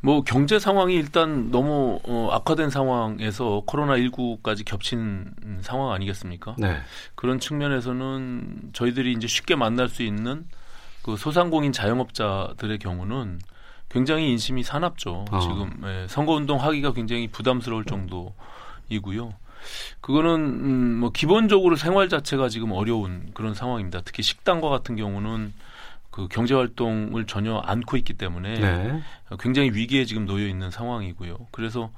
뭐 0.00 0.22
경제 0.22 0.58
상황이 0.58 0.94
일단 0.94 1.50
너무 1.50 2.00
어, 2.04 2.30
악화된 2.32 2.70
상황에서 2.70 3.62
코로나 3.66 3.96
19까지 3.96 4.64
겹친 4.64 5.34
상황 5.60 5.92
아니겠습니까? 5.92 6.56
네. 6.56 6.78
그런 7.16 7.38
측면에서는 7.38 8.70
저희들이 8.72 9.12
이제 9.12 9.26
쉽게 9.26 9.56
만날 9.56 9.90
수 9.90 10.02
있는 10.02 10.46
그 11.02 11.18
소상공인 11.18 11.72
자영업자들의 11.72 12.78
경우는 12.78 13.40
굉장히 13.90 14.30
인심이 14.30 14.62
사납죠. 14.62 15.24
어. 15.30 15.40
지금 15.40 15.82
예, 15.84 16.06
선거운동 16.08 16.62
하기가 16.62 16.92
굉장히 16.92 17.28
부담스러울 17.28 17.84
정도이고요. 17.84 19.34
그거는 20.00 20.34
음, 20.34 20.96
뭐 21.00 21.10
기본적으로 21.10 21.76
생활 21.76 22.08
자체가 22.08 22.48
지금 22.48 22.72
어려운 22.72 23.30
그런 23.34 23.52
상황입니다. 23.52 24.00
특히 24.02 24.22
식당과 24.22 24.68
같은 24.70 24.96
경우는 24.96 25.52
그 26.10 26.26
경제 26.28 26.54
활동을 26.54 27.26
전혀 27.26 27.58
않고 27.58 27.96
있기 27.98 28.14
때문에 28.14 28.54
네. 28.54 29.02
굉장히 29.38 29.70
위기에 29.70 30.04
지금 30.04 30.26
놓여 30.26 30.46
있는 30.46 30.70
상황이고요. 30.70 31.36
그래서 31.52 31.90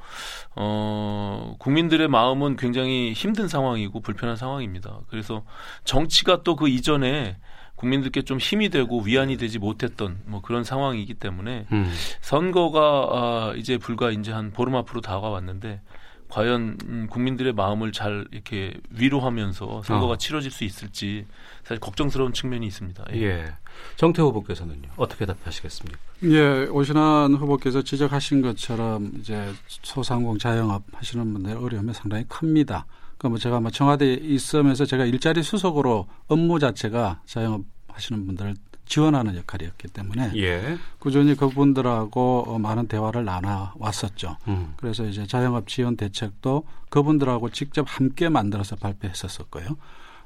어 0.55 1.55
국민들의 1.59 2.09
마음은 2.09 2.57
굉장히 2.57 3.13
힘든 3.15 3.49
상황이고 3.49 4.01
불편한 4.01 4.37
상황입니다. 4.37 4.99
그래서 5.09 5.45
정치가 5.85 6.43
또 6.43 6.57
그 6.57 6.69
이전에 6.69 7.37
국민들께 7.83 8.23
좀 8.23 8.39
힘이 8.39 8.69
되고 8.69 9.01
위안이 9.01 9.37
되지 9.37 9.59
못했던 9.59 10.21
뭐 10.25 10.41
그런 10.41 10.63
상황이기 10.63 11.15
때문에 11.15 11.67
음. 11.73 11.93
선거가 12.21 12.81
아, 13.11 13.55
이제 13.57 13.77
불과 13.77 14.13
이제 14.13 14.31
한 14.31 14.53
보름 14.53 14.77
앞으로 14.77 15.01
다가왔는데 15.01 15.81
과연 16.29 16.79
음, 16.87 17.09
국민들의 17.11 17.53
마음을 17.53 17.91
잘 17.91 18.25
이렇게 18.31 18.73
위로하면서 18.91 19.83
선거가 19.83 20.13
어. 20.13 20.17
치러질 20.17 20.53
수 20.53 20.63
있을지 20.63 21.27
사실 21.65 21.81
걱정스러운 21.81 22.33
측면이 22.33 22.65
있습니다. 22.69 23.05
예. 23.15 23.23
예. 23.23 23.53
정태 23.97 24.23
후보께서는요 24.23 24.91
어떻게 24.97 25.27
답하시겠습니까? 25.27 25.99
예, 26.25 26.67
오신환 26.67 27.35
후보께서 27.35 27.83
지적하신 27.83 28.43
것처럼 28.43 29.11
이제 29.19 29.53
소상공 29.67 30.39
자영업 30.39 30.85
하시는 30.93 31.33
분들 31.33 31.57
어려움이 31.57 31.93
상당히 31.93 32.25
큽니다. 32.29 32.87
그뭐 33.23 33.39
제가 33.39 33.61
뭐 33.61 33.71
청와대에 33.71 34.15
있으면서 34.15 34.85
제가 34.85 35.05
일자리 35.05 35.43
수석으로 35.43 36.09
업무 36.27 36.59
자체가 36.59 37.23
자영업 37.25 37.63
하시는 37.89 38.27
분들을 38.27 38.57
지원하는 38.85 39.37
역할이었기 39.37 39.89
때문에 39.89 40.33
예. 40.37 40.77
꾸준히 40.99 41.37
그분들하고 41.37 42.45
어, 42.49 42.59
많은 42.59 42.89
대화를 42.89 43.25
나눠 43.25 43.73
왔었죠. 43.77 44.37
음. 44.49 44.75
그래서 44.77 45.07
이제 45.07 45.25
자영업 45.27 45.69
지원 45.69 45.97
대책도 45.97 46.65
그분들하고 46.91 47.51
직접 47.51 47.87
함께 47.89 48.29
만들어서 48.29 48.77
발표했었었고요. 48.77 49.77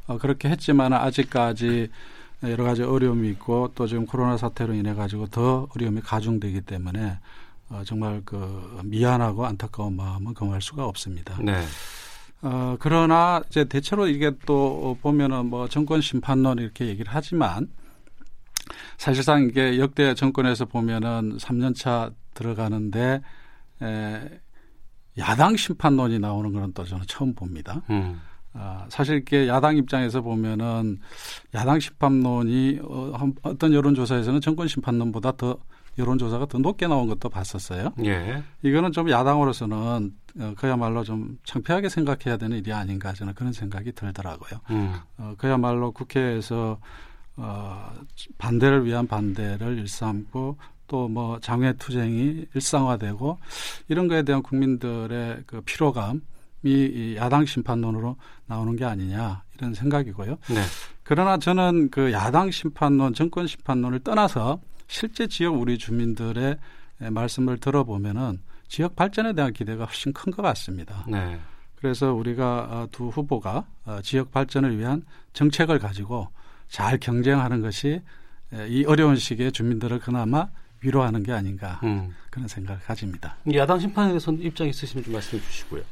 어, 0.07 0.19
그렇게 0.19 0.49
했지만 0.49 0.95
아직까지 0.95 1.89
여러 2.45 2.65
가지 2.65 2.83
어려움이 2.83 3.29
있고 3.31 3.73
또 3.75 3.87
지금 3.87 4.07
코로나 4.07 4.39
사태로 4.39 4.73
인해 4.73 4.95
가지고 4.95 5.27
더 5.27 5.69
어려움이 5.77 6.01
가중되기 6.01 6.63
때문에 6.63 7.19
어, 7.69 7.83
정말 7.85 8.23
그 8.25 8.81
미안하고 8.85 9.45
안타까운 9.45 9.97
마음은 9.97 10.33
금할 10.33 10.63
수가 10.63 10.87
없습니다. 10.87 11.37
네. 11.43 11.63
어, 12.43 12.77
그러나 12.79 13.43
이제 13.49 13.65
대체로 13.65 14.07
이게 14.07 14.33
또 14.45 14.97
보면은 15.01 15.47
뭐 15.47 15.69
정권 15.69 16.01
심판론 16.01 16.59
이렇게 16.59 16.87
얘기를 16.87 17.11
하지만 17.13 17.69
사실상 18.99 19.45
이게 19.45 19.79
역대 19.79 20.15
정권에서 20.15 20.67
보면은 20.67 21.39
3년차 21.39 22.13
들어가는데 22.35 23.21
에, 23.83 24.41
야당 25.19 25.57
심판론이 25.57 26.19
나오는 26.19 26.53
거는 26.53 26.73
또 26.75 26.85
저는 26.85 27.05
처음 27.07 27.35
봅니다. 27.35 27.83
음. 27.91 28.21
아, 28.53 28.87
사실 28.89 29.19
이게 29.19 29.49
야당 29.49 29.77
입장에서 29.77 30.23
보면은 30.23 30.99
야당 31.55 31.79
심판론이 31.79 32.81
어, 32.83 33.33
어떤 33.43 33.73
여론조사에서는 33.73 34.41
정권 34.41 34.69
심판론보다 34.69 35.33
더 35.33 35.59
여론조사가 35.99 36.47
더 36.47 36.59
높게 36.59 36.87
나온 36.87 37.09
것도 37.09 37.29
봤었어요. 37.29 37.93
예. 38.05 38.43
이거는 38.63 38.93
좀 38.93 39.11
야당으로서는 39.11 40.13
어, 40.39 40.53
그야말로 40.57 41.03
좀 41.05 41.39
창피하게 41.45 41.89
생각해야 41.89 42.37
되는 42.37 42.59
일이 42.59 42.73
아닌가 42.73 43.13
저는 43.13 43.35
그런 43.35 43.53
생각이 43.53 43.93
들더라고요. 43.93 44.61
음. 44.71 44.95
어, 45.19 45.35
그야말로 45.39 45.93
국회에서 45.93 46.79
어, 47.37 47.93
반대를 48.39 48.85
위한 48.85 49.07
반대를 49.07 49.79
일삼고 49.79 50.57
또 50.89 51.09
뭐 51.09 51.39
장외투쟁이 51.41 52.47
일상화되고 52.55 53.39
이런 53.89 54.09
거에 54.09 54.23
대한 54.23 54.43
국민들의 54.43 55.43
그 55.47 55.61
피로감이 55.63 56.21
이 56.65 57.17
야당 57.17 57.45
심판론으로 57.47 58.17
나오는 58.47 58.77
게 58.77 58.85
아니냐 58.85 59.43
이런 59.57 59.75
생각이고요. 59.75 60.31
네. 60.49 60.63
그러나 61.03 61.39
저는 61.39 61.91
그 61.91 62.13
야당 62.13 62.51
심판론, 62.51 63.15
정권 63.15 63.47
심판론을 63.47 64.01
떠나서 64.01 64.61
실제 64.89 65.27
지역 65.27 65.55
우리 65.61 65.79
주민들의 65.79 66.57
말씀을 67.11 67.59
들어보면은 67.59 68.41
지역 68.69 68.97
발전에 68.97 69.33
대한 69.35 69.53
기대가 69.53 69.85
훨씬 69.85 70.13
큰 70.13 70.33
것 70.33 70.43
같습니다. 70.43 71.05
네. 71.09 71.39
그래서 71.77 72.13
우리가 72.15 72.59
어, 72.71 72.89
두 72.91 73.09
후보가 73.09 73.65
어, 73.85 74.01
지역 74.03 74.33
발전을 74.33 74.79
위한 74.79 75.03
정책을 75.35 75.79
가지고 75.79 76.29
잘 76.69 76.99
경쟁하는 76.99 77.61
것이 77.61 78.01
이 78.69 78.85
어려운 78.87 79.17
시기에 79.17 79.51
주민들을 79.51 79.99
그나마 80.01 80.49
위로하는 80.81 81.23
게 81.23 81.33
아닌가 81.33 81.81
음. 81.85 82.15
그런 82.31 82.49
생각을 82.49 82.81
가집니다. 82.83 83.37
야당 83.55 83.79
심판에 83.79 84.09
대해서 84.09 84.33
입장 84.33 84.69
있으시면 84.69 85.05
좀 85.05 85.13
말씀해 85.13 85.43
주시고요. 85.43 85.83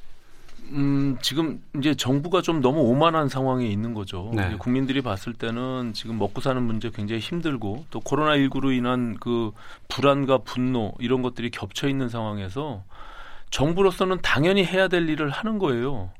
음, 0.73 1.18
지금 1.21 1.62
이제 1.78 1.94
정부가 1.94 2.42
좀 2.42 2.61
너무 2.61 2.80
오만한 2.80 3.28
상황에 3.28 3.66
있는 3.66 3.94
거죠. 3.94 4.30
네. 4.35 4.56
국민들이 4.59 5.02
봤을 5.02 5.33
때는 5.33 5.92
지금 5.94 6.18
먹고 6.18 6.40
사는 6.40 6.61
문제 6.62 6.90
굉장히 6.90 7.21
힘들고 7.21 7.87
또 7.90 8.00
코로나19로 8.00 8.76
인한 8.76 9.16
그 9.21 9.52
불안과 9.88 10.38
분노 10.38 10.94
이런 10.99 11.23
것들이 11.23 11.50
겹쳐 11.50 11.88
있는 11.88 12.09
상황에서 12.09 12.83
정부로서는 13.50 14.18
당연히 14.23 14.64
해야 14.64 14.88
될 14.88 15.09
일을 15.09 15.30
하는 15.30 15.59
거예요. 15.59 16.11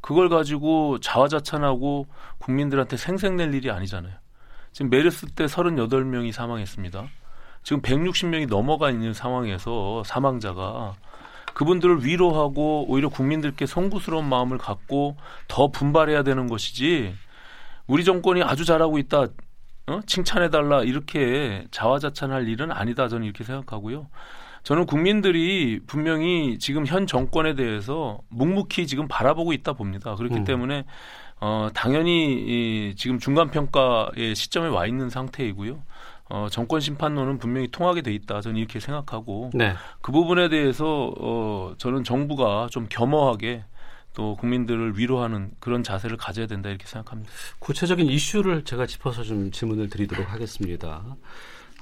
그걸 0.00 0.28
가지고 0.28 0.98
자화자찬하고 0.98 2.06
국민들한테 2.38 2.96
생색낼 2.96 3.54
일이 3.54 3.70
아니잖아요. 3.70 4.14
지금 4.72 4.90
메르스 4.90 5.26
때 5.26 5.44
38명이 5.44 6.32
사망했습니다. 6.32 7.06
지금 7.62 7.82
160명이 7.82 8.48
넘어가 8.48 8.90
있는 8.90 9.12
상황에서 9.12 10.02
사망자가 10.04 10.94
그분들을 11.60 12.06
위로하고 12.06 12.86
오히려 12.88 13.10
국민들께 13.10 13.66
송구스러운 13.66 14.26
마음을 14.26 14.56
갖고 14.56 15.18
더 15.46 15.68
분발해야 15.68 16.22
되는 16.22 16.46
것이지 16.46 17.12
우리 17.86 18.02
정권이 18.02 18.42
아주 18.42 18.64
잘하고 18.64 18.96
있다 18.96 19.26
어? 19.86 20.00
칭찬해달라 20.06 20.84
이렇게 20.84 21.66
자화자찬할 21.70 22.48
일은 22.48 22.72
아니다 22.72 23.08
저는 23.08 23.24
이렇게 23.24 23.44
생각하고요. 23.44 24.08
저는 24.62 24.86
국민들이 24.86 25.80
분명히 25.86 26.58
지금 26.58 26.86
현 26.86 27.06
정권에 27.06 27.54
대해서 27.54 28.20
묵묵히 28.30 28.86
지금 28.86 29.06
바라보고 29.06 29.52
있다 29.52 29.74
봅니다. 29.74 30.14
그렇기 30.14 30.36
음. 30.36 30.44
때문에 30.44 30.84
어, 31.42 31.68
당연히 31.74 32.88
이 32.90 32.94
지금 32.96 33.18
중간 33.18 33.50
평가의 33.50 34.34
시점에 34.34 34.68
와 34.68 34.86
있는 34.86 35.10
상태이고요. 35.10 35.82
어, 36.30 36.46
정권 36.50 36.80
심판론은 36.80 37.38
분명히 37.38 37.68
통하게 37.68 38.02
돼 38.02 38.12
있다. 38.12 38.40
저는 38.40 38.56
이렇게 38.56 38.80
생각하고 38.80 39.50
네. 39.52 39.74
그 40.00 40.12
부분에 40.12 40.48
대해서 40.48 41.12
어, 41.18 41.74
저는 41.76 42.04
정부가 42.04 42.68
좀 42.70 42.86
겸허하게 42.88 43.64
또 44.14 44.36
국민들을 44.36 44.98
위로하는 44.98 45.50
그런 45.60 45.82
자세를 45.82 46.16
가져야 46.16 46.46
된다 46.46 46.68
이렇게 46.68 46.86
생각합니다. 46.86 47.30
구체적인 47.58 48.06
이슈를 48.06 48.64
제가 48.64 48.86
짚어서 48.86 49.22
좀 49.24 49.50
질문을 49.50 49.90
드리도록 49.90 50.32
하겠습니다. 50.32 51.16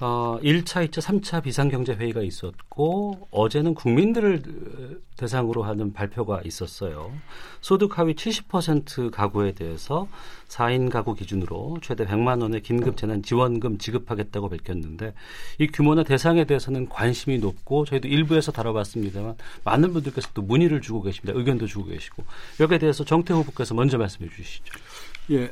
어, 0.01 0.39
1차, 0.43 0.89
2차, 0.89 1.03
3차 1.03 1.43
비상경제회의가 1.43 2.23
있었고 2.23 3.29
어제는 3.33 3.75
국민들을 3.75 5.01
대상으로 5.17 5.65
하는 5.65 5.93
발표가 5.93 6.41
있었어요. 6.45 7.13
소득 7.61 7.99
하위 7.99 8.15
70% 8.15 9.11
가구에 9.11 9.53
대해서 9.53 10.07
4인 10.47 10.91
가구 10.91 11.15
기준으로 11.15 11.79
최대 11.83 12.07
100만 12.07 12.41
원의 12.41 12.63
긴급 12.63 12.97
재난 12.97 13.25
지원금 13.25 13.79
지급하겠다고 13.79 14.49
밝혔는데 14.49 15.15
이 15.59 15.67
규모나 15.67 16.05
대상에 16.05 16.45
대해서는 16.45 16.89
관심이 16.89 17.39
높고 17.39 17.85
저희도 17.85 18.07
일부에서 18.07 18.53
다뤄봤습니다만 18.53 19.35
많은 19.65 19.93
분들께서 19.93 20.29
또 20.33 20.43
문의를 20.43 20.81
주고 20.81 21.03
계십니다. 21.03 21.37
의견도 21.37 21.67
주고 21.67 21.87
계시고 21.87 22.23
여기에 22.61 22.79
대해서 22.79 23.05
정태 23.05 23.35
후보께서 23.35 23.75
먼저 23.75 23.99
말씀해 23.99 24.31
주시죠. 24.31 24.73
예. 25.33 25.51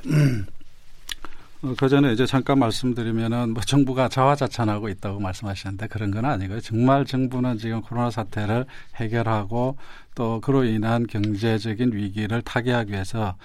어, 1.62 1.74
그 1.76 1.88
전에 1.88 2.12
이제 2.12 2.26
잠깐 2.26 2.58
말씀드리면은 2.58 3.54
뭐 3.54 3.62
정부가 3.62 4.08
자화자찬하고 4.08 4.88
있다고 4.90 5.20
말씀하셨는데 5.20 5.88
그런 5.88 6.10
건 6.10 6.24
아니고요. 6.24 6.60
정말 6.60 7.04
정부는 7.06 7.58
지금 7.58 7.80
코로나 7.80 8.10
사태를 8.10 8.66
해결하고 8.96 9.78
또 10.14 10.40
그로 10.40 10.64
인한 10.64 11.06
경제적인 11.06 11.92
위기를 11.94 12.42
타개하기 12.42 12.92
위해서 12.92 13.36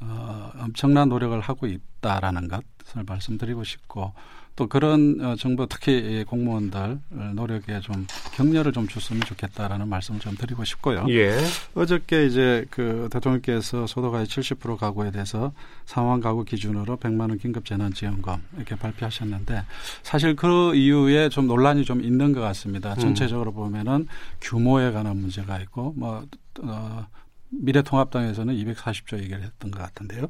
어, 0.00 0.52
엄청난 0.58 1.08
노력을 1.08 1.38
하고 1.40 1.66
있다라는 1.66 2.48
것을 2.48 3.04
말씀드리고 3.06 3.64
싶고 3.64 4.12
또 4.56 4.68
그런 4.68 5.18
어, 5.20 5.34
정부 5.36 5.66
특히 5.68 6.24
공무원들 6.24 6.98
노력에 7.34 7.80
좀 7.80 8.06
격려를 8.34 8.72
좀 8.72 8.86
줬으면 8.86 9.22
좋겠다라는 9.22 9.88
말씀을 9.88 10.20
좀 10.20 10.36
드리고 10.36 10.64
싶고요. 10.64 11.06
예. 11.08 11.36
어저께 11.74 12.26
이제 12.26 12.64
그 12.70 13.08
대통령께서 13.10 13.86
소득가의 13.86 14.26
70% 14.26 14.76
가구에 14.76 15.10
대해서 15.10 15.52
상황 15.86 16.20
가구 16.20 16.44
기준으로 16.44 16.96
100만 16.98 17.20
원 17.30 17.38
긴급 17.38 17.64
재난 17.64 17.92
지원금 17.92 18.36
이렇게 18.56 18.76
발표하셨는데 18.76 19.62
사실 20.02 20.36
그 20.36 20.74
이후에 20.74 21.28
좀 21.30 21.48
논란이 21.48 21.84
좀 21.84 22.02
있는 22.02 22.32
것 22.32 22.40
같습니다. 22.40 22.94
음. 22.94 22.98
전체적으로 22.98 23.52
보면은 23.52 24.06
규모에 24.40 24.92
관한 24.92 25.16
문제가 25.16 25.58
있고 25.60 25.94
뭐 25.96 26.24
어, 26.62 27.06
미래통합당에서는 27.60 28.54
240조 28.54 29.18
얘기를 29.18 29.42
했던 29.42 29.70
것 29.70 29.80
같은데요. 29.80 30.28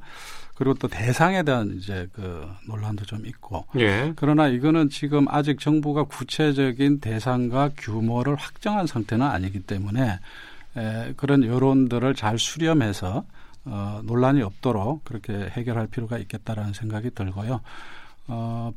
그리고 0.54 0.74
또 0.74 0.88
대상에 0.88 1.42
대한 1.42 1.74
이제 1.76 2.08
그 2.12 2.48
논란도 2.68 3.04
좀 3.04 3.26
있고. 3.26 3.66
예. 3.76 4.12
그러나 4.16 4.48
이거는 4.48 4.88
지금 4.88 5.26
아직 5.28 5.58
정부가 5.58 6.04
구체적인 6.04 7.00
대상과 7.00 7.70
규모를 7.76 8.36
확정한 8.36 8.86
상태는 8.86 9.26
아니기 9.26 9.60
때문에 9.60 10.20
에, 10.76 11.12
그런 11.16 11.44
여론들을 11.44 12.14
잘 12.14 12.38
수렴해서 12.38 13.24
어, 13.66 14.00
논란이 14.04 14.42
없도록 14.42 15.04
그렇게 15.04 15.32
해결할 15.32 15.86
필요가 15.86 16.18
있겠다라는 16.18 16.72
생각이 16.72 17.10
들고요. 17.10 17.60
어, 18.28 18.72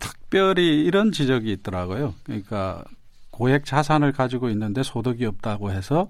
특별히 0.00 0.84
이런 0.84 1.12
지적이 1.12 1.52
있더라고요. 1.52 2.14
그러니까 2.24 2.84
고액 3.30 3.64
자산을 3.64 4.12
가지고 4.12 4.48
있는데 4.50 4.82
소득이 4.82 5.26
없다고 5.26 5.70
해서 5.70 6.08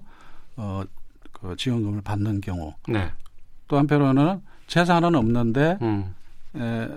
어, 0.57 0.83
그 1.31 1.55
지원금을 1.55 2.01
받는 2.01 2.41
경우. 2.41 2.73
네. 2.87 3.11
또 3.67 3.77
한편으로는 3.77 4.41
재산은 4.67 5.15
없는데 5.15 5.77
음. 5.81 6.13
에, 6.55 6.89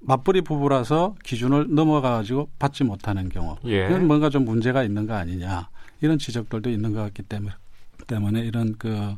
맞벌이 0.00 0.42
부부라서 0.42 1.16
기준을 1.24 1.74
넘어가가지고 1.74 2.50
받지 2.58 2.84
못하는 2.84 3.28
경우. 3.28 3.56
예. 3.66 3.86
이건 3.86 4.06
뭔가 4.06 4.30
좀 4.30 4.44
문제가 4.44 4.84
있는 4.84 5.06
거 5.06 5.14
아니냐. 5.14 5.68
이런 6.00 6.18
지적들도 6.18 6.70
있는 6.70 6.92
것 6.92 7.00
같기 7.02 7.22
때문에 7.22 7.54
때문에 8.06 8.40
이런 8.40 8.76
그 8.78 9.14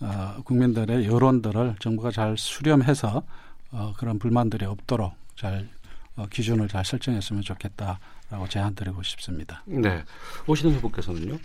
어, 0.00 0.36
국민들의 0.44 1.06
여론들을 1.06 1.76
정부가 1.78 2.10
잘 2.10 2.36
수렴해서 2.36 3.22
어, 3.70 3.94
그런 3.96 4.18
불만들이 4.18 4.64
없도록 4.64 5.14
잘 5.36 5.68
어, 6.16 6.26
기준을 6.30 6.68
잘 6.68 6.84
설정했으면 6.84 7.42
좋겠다라고 7.42 8.48
제안드리고 8.48 9.02
싶습니다. 9.02 9.62
네. 9.66 10.04
오시는 10.46 10.74
후보께서는요? 10.76 11.38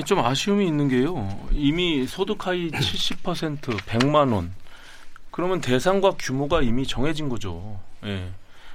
좀 0.00 0.20
아쉬움이 0.20 0.66
있는 0.66 0.88
게요. 0.88 1.28
이미 1.52 2.06
소득 2.06 2.46
하위 2.46 2.70
70% 2.70 3.60
100만 3.60 4.32
원. 4.32 4.54
그러면 5.30 5.60
대상과 5.60 6.12
규모가 6.18 6.62
이미 6.62 6.86
정해진 6.86 7.28
거죠. 7.28 7.78
예. 8.04 8.30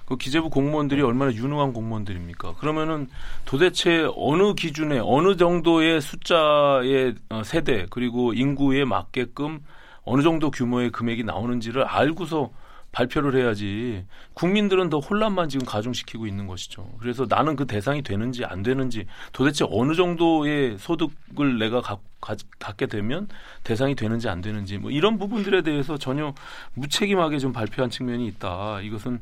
그 0.06 0.16
기재부 0.16 0.50
공무원들이 0.50 1.02
얼마나 1.02 1.34
유능한 1.34 1.74
공무원들입니까? 1.74 2.54
그러면은 2.56 3.10
도대체 3.46 4.08
어느 4.16 4.54
기준에 4.54 5.00
어느 5.04 5.36
정도의 5.36 6.00
숫자의 6.02 7.16
어, 7.30 7.44
세대 7.44 7.88
그리고 7.90 8.34
인구에 8.34 8.86
맞게끔 8.86 9.60
어느 10.04 10.22
정도 10.22 10.50
규모의 10.52 10.92
금액이 10.92 11.24
나오는지를 11.24 11.84
알고서 11.84 12.52
발표를 12.98 13.40
해야지 13.40 14.06
국민들은 14.34 14.90
더 14.90 14.98
혼란만 14.98 15.50
지금 15.50 15.68
가중시키고 15.68 16.26
있는 16.26 16.48
것이죠. 16.48 16.90
그래서 17.00 17.28
나는 17.30 17.56
그 17.56 17.68
대상이 17.68 18.02
되는지 18.02 18.44
안 18.44 18.64
되는지 18.64 19.06
도대체 19.34 19.66
어느 19.70 19.94
정도의 19.94 20.80
소득을 20.80 21.60
내가 21.60 21.82
가, 21.82 22.00
가, 22.20 22.36
갖게 22.58 22.88
되면 22.88 23.28
대상이 23.64 23.94
되는지 23.94 24.30
안 24.30 24.42
되는지 24.42 24.80
뭐 24.80 24.90
이런 24.90 25.20
부분들에 25.20 25.62
대해서 25.62 25.98
전혀 25.98 26.34
무책임하게 26.74 27.38
좀 27.38 27.54
발표한 27.54 27.92
측면이 27.92 28.26
있다. 28.26 28.82
이것은 28.82 29.22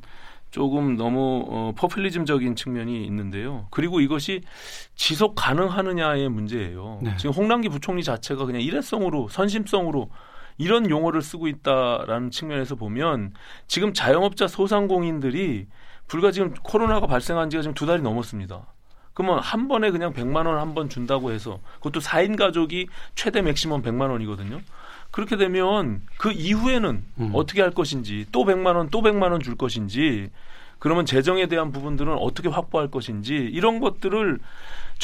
조금 0.52 0.96
너무 0.96 1.46
어, 1.50 1.74
포퓰리즘적인 1.76 2.56
측면이 2.56 3.06
있는데요. 3.08 3.68
그리고 3.72 4.00
이것이 4.00 4.42
지속 4.96 5.36
가능하느냐의 5.36 6.30
문제예요. 6.30 7.00
네. 7.04 7.18
지금 7.18 7.32
홍남기 7.32 7.68
부총리 7.68 8.04
자체가 8.04 8.46
그냥 8.46 8.62
일회성으로 8.62 9.28
선심성으로 9.28 10.10
이런 10.58 10.90
용어를 10.90 11.22
쓰고 11.22 11.48
있다라는 11.48 12.32
측면에서 12.32 12.76
보면 12.76 13.34
지금 13.68 13.94
자영업자 13.94 14.48
소상공인들이 14.48 15.68
불과 16.08 16.32
지금 16.32 16.54
코로나가 16.64 17.08
발생한 17.08 17.50
지가 17.50 17.62
지금 17.64 17.74
두 17.74 17.86
달이 17.86 18.02
넘었습니다. 18.02 18.66
그러면 19.14 19.40
한 19.40 19.68
번에 19.68 19.92
그냥 19.92 20.14
100만 20.14 20.46
원 20.46 20.58
한 20.60 20.74
번 20.76 20.90
준다고 20.90 21.32
해서 21.32 21.60
그것도 21.78 22.00
4인 22.02 22.38
가족이 22.38 22.88
최대 23.16 23.42
맥시멈 23.42 23.82
100만 23.82 24.10
원이거든요. 24.12 24.62
그렇게 25.12 25.38
되면 25.38 26.02
그 26.18 26.32
이후에는 26.34 27.04
음. 27.20 27.30
어떻게 27.34 27.62
할 27.62 27.72
것인지 27.72 28.26
또 28.34 28.44
100만 28.44 28.76
원, 28.76 28.90
또 28.90 29.02
100만 29.02 29.32
원 29.32 29.42
줄 29.42 29.56
것인지 29.56 30.30
그러면 30.80 31.06
재정에 31.06 31.48
대한 31.48 31.72
부분들은 31.72 32.14
어떻게 32.14 32.50
확보할 32.50 32.92
것인지 32.92 33.34
이런 33.36 33.80
것들을 33.80 34.40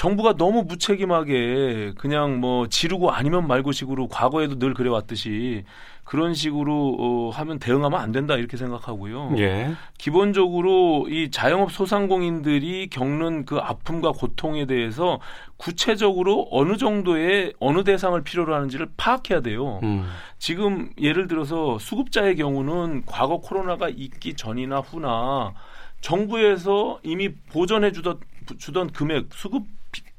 정부가 0.02 0.34
너무 0.34 0.64
무책임하게 0.64 1.94
그냥 1.96 2.40
뭐 2.40 2.68
지르고 2.68 3.12
아니면 3.12 3.46
말고식으로 3.46 4.08
과거에도 4.08 4.58
늘 4.58 4.74
그래왔듯이 4.74 5.64
그런 6.04 6.34
식으로 6.34 6.98
어, 7.00 7.30
하면 7.30 7.60
대응하면 7.60 8.00
안 8.00 8.12
된다 8.12 8.36
이렇게 8.36 8.58
생각하고요. 8.58 9.36
예. 9.38 9.74
기본적으로 10.00 11.08
이 11.08 11.30
자영업 11.30 11.72
소상공인들이 11.72 12.88
겪는 12.90 13.46
그 13.46 13.58
아픔과 13.58 14.14
고통에 14.14 14.66
대해서 14.66 15.20
구체적으로 15.58 16.48
어느 16.50 16.78
정도의 16.78 17.54
어느 17.60 17.84
대상을 17.84 18.20
필요로 18.24 18.56
하는지를 18.56 18.88
파악해야 18.98 19.42
돼요. 19.42 19.82
음. 19.84 20.10
지금 20.40 20.90
예를 21.00 21.28
들어서 21.28 21.78
수급자의 21.78 22.38
경우는 22.38 23.04
과거 23.06 23.38
코로나가 23.38 23.88
있기 23.88 24.34
전이나 24.34 24.80
후나 24.80 25.54
정부에서 26.02 27.00
이미 27.04 27.36
보전해 27.52 27.92
주던 27.92 28.20
주던 28.58 28.94
금액 28.94 29.28
수급 29.34 29.66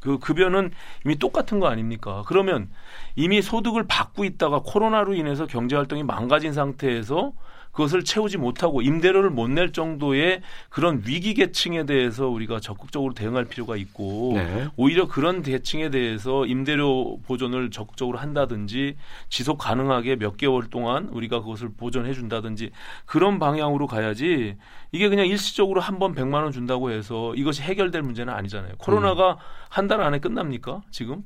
그 0.02 0.18
급여는 0.18 0.70
이미 1.04 1.16
똑같은 1.18 1.60
거 1.60 1.68
아닙니까? 1.68 2.24
그러면 2.26 2.70
이미 3.16 3.40
소득을 3.40 3.86
받고 3.86 4.24
있다가 4.24 4.60
코로나로 4.64 5.14
인해서 5.14 5.46
경제 5.46 5.76
활동이 5.76 6.02
망가진 6.02 6.52
상태에서 6.52 7.32
그것을 7.72 8.04
채우지 8.04 8.38
못하고 8.38 8.82
임대료를 8.82 9.30
못 9.30 9.52
낼 9.52 9.72
정도의 9.72 10.40
그런 10.70 11.02
위기 11.06 11.34
계층에 11.34 11.84
대해서 11.84 12.28
우리가 12.28 12.60
적극적으로 12.60 13.12
대응할 13.12 13.44
필요가 13.46 13.76
있고 13.76 14.32
네. 14.34 14.68
오히려 14.76 15.06
그런 15.08 15.42
계층에 15.42 15.90
대해서 15.90 16.46
임대료 16.46 17.18
보존을 17.22 17.70
적극적으로 17.70 18.16
한다든지 18.18 18.96
지속 19.28 19.58
가능하게 19.58 20.16
몇 20.16 20.36
개월 20.38 20.70
동안 20.70 21.08
우리가 21.08 21.40
그것을 21.40 21.70
보존해 21.76 22.14
준다든지 22.14 22.70
그런 23.04 23.38
방향으로 23.38 23.86
가야지 23.86 24.56
이게 24.92 25.08
그냥 25.08 25.26
일시적으로 25.26 25.80
한 25.80 25.98
번 25.98 26.14
100만 26.14 26.42
원 26.42 26.50
준다고 26.52 26.90
해서 26.90 27.34
이것이 27.36 27.62
해결될 27.62 28.02
문제는 28.02 28.32
아니잖아요. 28.32 28.72
코로나가 28.78 29.32
음. 29.32 29.36
한달 29.68 30.00
안에 30.00 30.18
끝납니까? 30.18 30.80
지금? 30.90 31.22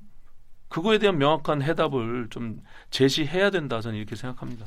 그거에 0.68 0.98
대한 0.98 1.16
명확한 1.18 1.62
해답을 1.62 2.26
좀 2.30 2.60
제시해야 2.90 3.50
된다 3.50 3.80
저는 3.80 3.96
이렇게 3.96 4.16
생각합니다. 4.16 4.66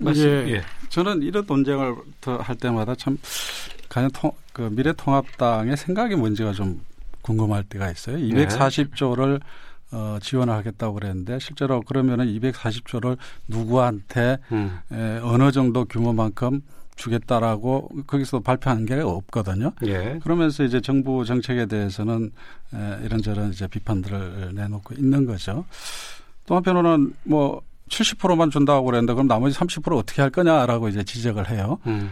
말씀, 0.00 0.24
예. 0.24 0.54
예. 0.54 0.62
저는 0.88 1.22
이런 1.22 1.44
논쟁을 1.46 1.94
할 2.24 2.56
때마다 2.56 2.94
참 2.94 3.18
과연 3.88 4.10
통, 4.12 4.32
그 4.52 4.62
미래통합당의 4.62 5.76
생각이 5.76 6.16
뭔지가 6.16 6.52
좀 6.52 6.80
궁금할 7.22 7.64
때가 7.64 7.90
있어요. 7.90 8.16
240조를 8.16 9.40
어, 9.92 10.18
지원하겠다고 10.22 10.94
그랬는데 10.94 11.38
실제로 11.40 11.82
그러면은 11.82 12.26
240조를 12.26 13.16
누구한테 13.48 14.38
음. 14.52 14.78
에, 14.92 15.18
어느 15.22 15.50
정도 15.50 15.84
규모만큼 15.84 16.62
주겠다라고 16.94 17.88
거기서 18.06 18.40
발표하는 18.40 18.86
게 18.86 18.94
없거든요. 18.94 19.72
예. 19.86 20.20
그러면서 20.22 20.64
이제 20.64 20.80
정부 20.80 21.24
정책에 21.24 21.66
대해서는 21.66 22.30
에, 22.74 23.04
이런저런 23.04 23.50
이제 23.50 23.66
비판들을 23.66 24.52
내놓고 24.54 24.94
있는 24.94 25.26
거죠. 25.26 25.64
또 26.46 26.56
한편으로는 26.56 27.14
뭐 27.24 27.62
70%만 27.90 28.50
준다고 28.50 28.84
그랬는데 28.86 29.14
그럼 29.14 29.26
나머지 29.26 29.58
30% 29.58 29.96
어떻게 29.96 30.22
할 30.22 30.30
거냐라고 30.30 30.88
이제 30.88 31.02
지적을 31.04 31.50
해요. 31.50 31.78
음. 31.86 32.10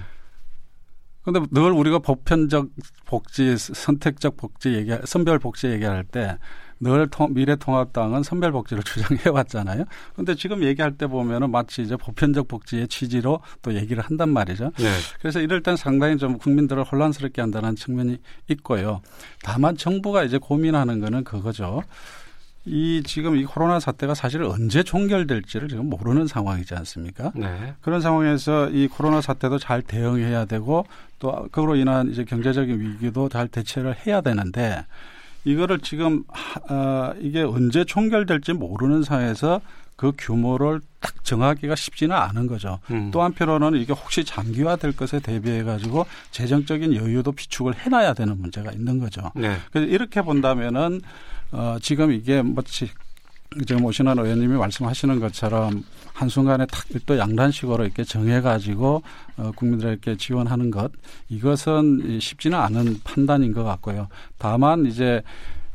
근데 1.22 1.40
늘 1.50 1.72
우리가 1.72 1.98
보편적 1.98 2.68
복지, 3.06 3.56
선택적 3.56 4.36
복지 4.36 4.74
얘기, 4.74 4.92
선별 5.04 5.38
복지 5.38 5.68
얘기할 5.68 6.04
때 6.04 6.36
늘 6.80 7.08
미래통합당은 7.30 8.22
선별 8.22 8.52
복지를 8.52 8.82
주장해 8.84 9.28
왔잖아요. 9.30 9.84
근데 10.14 10.34
지금 10.34 10.62
얘기할 10.62 10.96
때 10.96 11.06
보면은 11.06 11.50
마치 11.50 11.82
이제 11.82 11.96
보편적 11.96 12.48
복지의 12.48 12.88
취지로 12.88 13.40
또 13.62 13.74
얘기를 13.74 14.02
한단 14.02 14.30
말이죠. 14.30 14.72
네. 14.78 14.90
그래서 15.20 15.40
이럴 15.40 15.62
땐 15.62 15.76
상당히 15.76 16.16
좀 16.16 16.38
국민들을 16.38 16.84
혼란스럽게 16.84 17.40
한다는 17.40 17.74
측면이 17.76 18.18
있고요. 18.48 19.00
다만 19.42 19.76
정부가 19.76 20.24
이제 20.24 20.38
고민하는 20.38 21.00
거는 21.00 21.24
그거죠. 21.24 21.82
이 22.64 23.02
지금 23.06 23.36
이 23.36 23.44
코로나 23.44 23.80
사태가 23.80 24.14
사실 24.14 24.42
언제 24.42 24.82
종결될지를 24.82 25.68
지금 25.68 25.88
모르는 25.88 26.26
상황이지 26.26 26.74
않습니까? 26.74 27.32
네. 27.34 27.74
그런 27.80 28.00
상황에서 28.00 28.68
이 28.70 28.88
코로나 28.88 29.20
사태도 29.20 29.58
잘 29.58 29.80
대응해야 29.80 30.44
되고 30.44 30.84
또 31.18 31.48
그로 31.50 31.76
인한 31.76 32.10
이제 32.10 32.24
경제적인 32.24 32.78
위기도 32.80 33.28
잘 33.28 33.48
대처를 33.48 33.96
해야 34.06 34.20
되는데 34.20 34.84
이거를 35.44 35.78
지금 35.78 36.24
어, 36.68 37.12
이게 37.20 37.42
언제 37.42 37.84
종결될지 37.84 38.52
모르는 38.52 39.02
상황에서 39.02 39.60
그 39.96 40.12
규모를 40.16 40.80
딱 41.00 41.24
정하기가 41.24 41.74
쉽지는 41.74 42.14
않은 42.14 42.46
거죠. 42.46 42.78
음. 42.90 43.10
또 43.10 43.22
한편으로는 43.22 43.80
이게 43.80 43.92
혹시 43.92 44.24
장기화될 44.24 44.94
것에 44.94 45.18
대비해 45.18 45.64
가지고 45.64 46.06
재정적인 46.30 46.94
여유도 46.94 47.32
비축을 47.32 47.74
해놔야 47.74 48.14
되는 48.14 48.40
문제가 48.40 48.70
있는 48.70 49.00
거죠. 49.00 49.32
네. 49.34 49.56
그래서 49.72 49.90
이렇게 49.90 50.22
본다면은 50.22 51.00
어, 51.52 51.76
지금 51.80 52.12
이게 52.12 52.42
뭐지 52.42 52.90
지금 53.66 53.84
오신환 53.84 54.18
의원님이 54.18 54.56
말씀하시는 54.58 55.20
것처럼 55.20 55.82
한순간에 56.12 56.66
탁 56.66 56.84
또 57.06 57.16
양단식으로 57.16 57.84
이렇게 57.84 58.04
정해가지고 58.04 59.02
어, 59.38 59.52
국민들에게 59.56 60.16
지원하는 60.16 60.70
것 60.70 60.92
이것은 61.28 62.20
쉽지는 62.20 62.58
않은 62.58 63.00
판단인 63.04 63.52
것 63.52 63.64
같고요. 63.64 64.08
다만 64.36 64.84
이제 64.86 65.22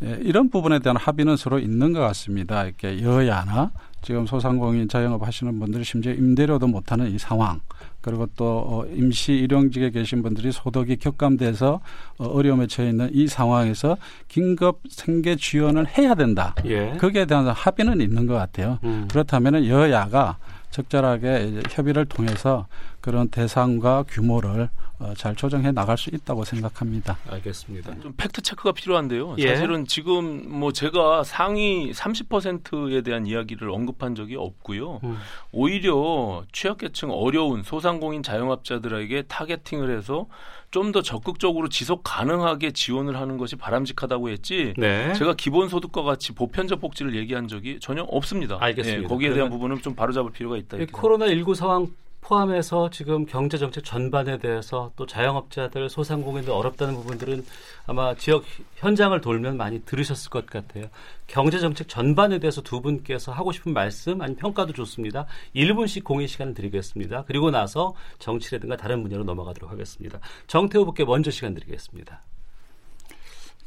이런 0.02 0.50
부분에 0.50 0.80
대한 0.80 0.98
합의는 0.98 1.38
서로 1.38 1.60
있는 1.60 1.94
것 1.94 2.02
같습니다. 2.02 2.66
이렇게 2.66 3.02
여야나 3.02 3.72
지금 4.04 4.28
소상공인 4.28 4.88
자영업 4.88 5.26
하시는 5.26 5.58
분들이 5.60 5.84
심지어 5.84 6.12
임대료도 6.14 6.68
못하는 6.68 7.10
이 7.12 7.18
상황 7.18 7.62
그리고 8.02 8.28
또 8.36 8.46
어, 8.68 8.86
임시 8.94 9.34
일용직에 9.34 9.90
계신 9.90 10.22
분들이 10.22 10.52
소득이 10.52 10.98
격감돼서 10.98 11.80
어, 12.18 12.26
어려움에 12.26 12.68
처해 12.68 12.90
있는 12.90 13.10
이 13.14 13.28
상황에서 13.28 13.98
긴급 14.28 14.82
생계 14.90 15.38
지원을 15.38 15.88
해야 15.98 16.14
된다. 16.14 16.54
예. 16.66 16.98
거기에 17.00 17.26
대한 17.26 17.48
합의는 17.48 18.02
있는 18.02 18.28
것 18.28 18.34
같아요. 18.34 18.78
음. 18.84 19.08
그렇다면 19.10 19.66
여야가 19.66 20.38
적절하게 20.70 21.62
협의를 21.70 22.06
통해서 22.06 22.68
그런 23.04 23.28
대상과 23.28 24.06
규모를 24.08 24.70
어, 24.98 25.14
잘 25.18 25.36
조정해 25.36 25.74
나갈 25.74 25.98
수 25.98 26.10
있다고 26.10 26.46
생각합니다. 26.46 27.18
알겠습니다. 27.30 28.00
좀 28.00 28.14
팩트 28.16 28.42
체크가 28.42 28.72
필요한데요. 28.72 29.36
예. 29.40 29.50
사실은 29.50 29.86
지금 29.86 30.46
뭐 30.48 30.72
제가 30.72 31.26
상위 31.26 31.92
30%에 31.92 33.02
대한 33.02 33.26
이야기를 33.28 33.70
언급한 33.70 34.16
적이 34.16 34.38
없고요. 34.38 35.02
음. 35.04 35.18
오히려 35.52 36.46
취약계층 36.54 37.12
어려운 37.12 37.64
소상공인 37.64 38.24
자영업자들에게 38.24 39.24
targeting을 39.24 39.96
해서 39.96 40.28
좀 40.72 40.92
더 40.92 41.02
적극적으로 41.02 41.70
지속 41.70 42.02
가능하게 42.04 42.72
지원을 42.72 43.16
하는 43.20 43.38
것이 43.38 43.56
바람직하다고 43.56 44.30
했지. 44.30 44.74
네. 44.78 45.14
제가 45.14 45.34
기본소득과 45.34 46.04
같이 46.04 46.34
보편적 46.34 46.82
복지를 46.82 47.16
얘기한 47.16 47.48
적이 47.48 47.80
전혀 47.80 48.04
없습니다. 48.04 48.58
알겠습니다. 48.60 49.04
예, 49.04 49.08
거기에 49.08 49.34
대한 49.34 49.50
부분은 49.50 49.82
좀 49.82 49.96
바로잡을 49.96 50.32
필요가 50.32 50.58
있다. 50.58 50.78
코로나 50.92 51.28
19 51.28 51.56
상황 51.56 51.88
포함해서 52.24 52.90
지금 52.90 53.26
경제 53.26 53.58
정책 53.58 53.84
전반에 53.84 54.38
대해서 54.38 54.92
또 54.96 55.06
자영업자들, 55.06 55.90
소상공인들 55.90 56.52
어렵다는 56.52 56.96
부분들은 56.96 57.46
아마 57.86 58.16
지역 58.16 58.46
현장을 58.78 59.20
돌면 59.20 59.58
많이 59.58 59.84
들으셨을 59.84 60.30
것 60.30 60.46
같아요. 60.46 60.86
경제 61.28 61.60
정책 61.60 61.90
전반에 61.90 62.40
대해서 62.40 62.62
두 62.62 62.82
분께서 62.82 63.32
하고 63.34 63.52
싶은 63.52 63.74
말씀 63.74 64.22
아니 64.22 64.36
평가도 64.36 64.74
좋습니다. 64.74 65.26
1분씩 65.56 66.04
공의 66.04 66.28
시간을 66.28 66.54
드리겠습니다. 66.54 67.26
그리고 67.28 67.52
나서 67.52 67.94
정치라든가 68.20 68.78
다른 68.78 69.04
분야로 69.04 69.26
넘어가도록 69.26 69.70
하겠습니다. 69.70 70.20
정태호 70.48 70.86
부께 70.86 71.04
먼저 71.04 71.30
시간 71.30 71.54
드리겠습니다. 71.54 72.22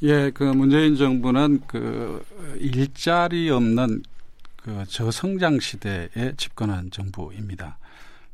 예, 0.03 0.31
그 0.31 0.45
문재인 0.45 0.97
정부는 0.97 1.61
그 1.67 2.25
일자리 2.59 3.51
없는 3.51 4.03
그 4.57 4.85
저성장 4.89 5.61
시대에 5.61 6.35
집권한 6.37 6.91
정부입니다. 6.91 7.79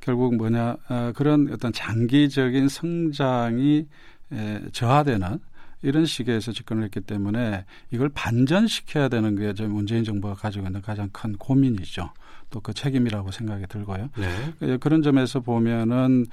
결국 0.03 0.37
뭐냐 0.37 0.77
어, 0.91 1.13
그런 1.17 1.49
어떤 1.51 1.73
장기적인 1.73 2.69
성장이 2.69 3.87
에, 4.33 4.61
저하되는 4.73 5.39
이런 5.81 6.07
시기에서 6.07 6.53
집권을 6.53 6.85
했기 6.85 7.01
때문에 7.01 7.65
이걸 7.91 8.09
반전시켜야 8.11 9.09
되는 9.09 9.35
게저 9.35 9.67
문재인 9.69 10.05
정부가 10.05 10.35
가지고 10.35 10.67
있는 10.67 10.83
가장 10.83 11.09
큰 11.13 11.37
고민이죠. 11.37 12.11
또 12.51 12.61
그 12.61 12.75
책임이라고 12.75 13.31
생각이 13.31 13.67
들고요. 13.67 14.11
네. 14.61 14.77
그런 14.77 15.03
점에서 15.03 15.41
보면은 15.41 16.27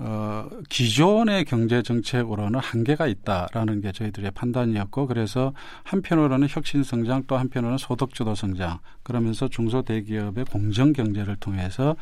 어, 0.00 0.48
기존의 0.68 1.44
경제 1.44 1.82
정책으로는 1.82 2.60
한계가 2.60 3.08
있다라는 3.08 3.80
게 3.80 3.90
저희들의 3.90 4.30
판단이었고 4.30 5.08
그래서 5.08 5.52
한편으로는 5.82 6.46
혁신 6.48 6.84
성장 6.84 7.24
또 7.26 7.36
한편으로는 7.36 7.78
소득 7.78 8.14
주도 8.14 8.34
성장 8.36 8.78
그러면서 9.02 9.48
중소대기업의 9.48 10.44
공정 10.46 10.92
경제를 10.92 11.36
통해서 11.36 11.96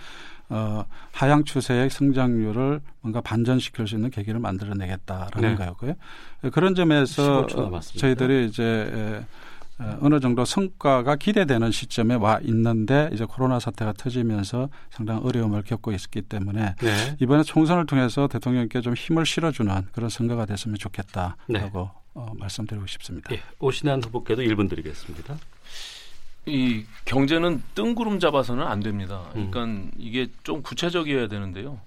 어, 0.48 0.84
하향 1.12 1.44
추세의 1.44 1.90
성장률을 1.90 2.80
뭔가 3.00 3.20
반전시킬 3.20 3.88
수 3.88 3.94
있는 3.96 4.10
계기를 4.10 4.40
만들어내겠다라는 4.40 5.50
네. 5.50 5.54
거였고요. 5.56 5.94
그런 6.52 6.74
점에서 6.74 7.46
저희들이 7.96 8.46
이제 8.46 9.24
어느 10.00 10.20
정도 10.20 10.44
성과가 10.44 11.16
기대되는 11.16 11.70
시점에 11.70 12.14
와 12.14 12.38
있는데 12.42 13.10
이제 13.12 13.24
코로나 13.24 13.60
사태가 13.60 13.92
터지면서 13.94 14.68
상당히 14.90 15.20
어려움을 15.22 15.62
겪고 15.62 15.92
있었기 15.92 16.22
때문에 16.22 16.76
네. 16.80 17.16
이번에 17.20 17.42
총선을 17.42 17.86
통해서 17.86 18.26
대통령께 18.28 18.80
좀 18.80 18.94
힘을 18.94 19.26
실어주는 19.26 19.88
그런 19.92 20.08
선거가 20.08 20.46
됐으면 20.46 20.78
좋겠다라고 20.78 21.36
네. 21.48 21.70
어, 22.14 22.32
말씀드리고 22.38 22.86
싶습니다. 22.86 23.34
예, 23.34 23.42
오신환 23.58 24.02
후보께도 24.02 24.42
1분 24.42 24.70
드리겠습니다. 24.70 25.36
이 26.46 26.84
경제는 27.04 27.62
뜬구름 27.74 28.20
잡아서는 28.20 28.64
안 28.64 28.80
됩니다. 28.80 29.24
그러니까 29.32 29.64
음. 29.64 29.90
이게 29.98 30.28
좀 30.44 30.62
구체적이어야 30.62 31.26
되는데요. 31.28 31.78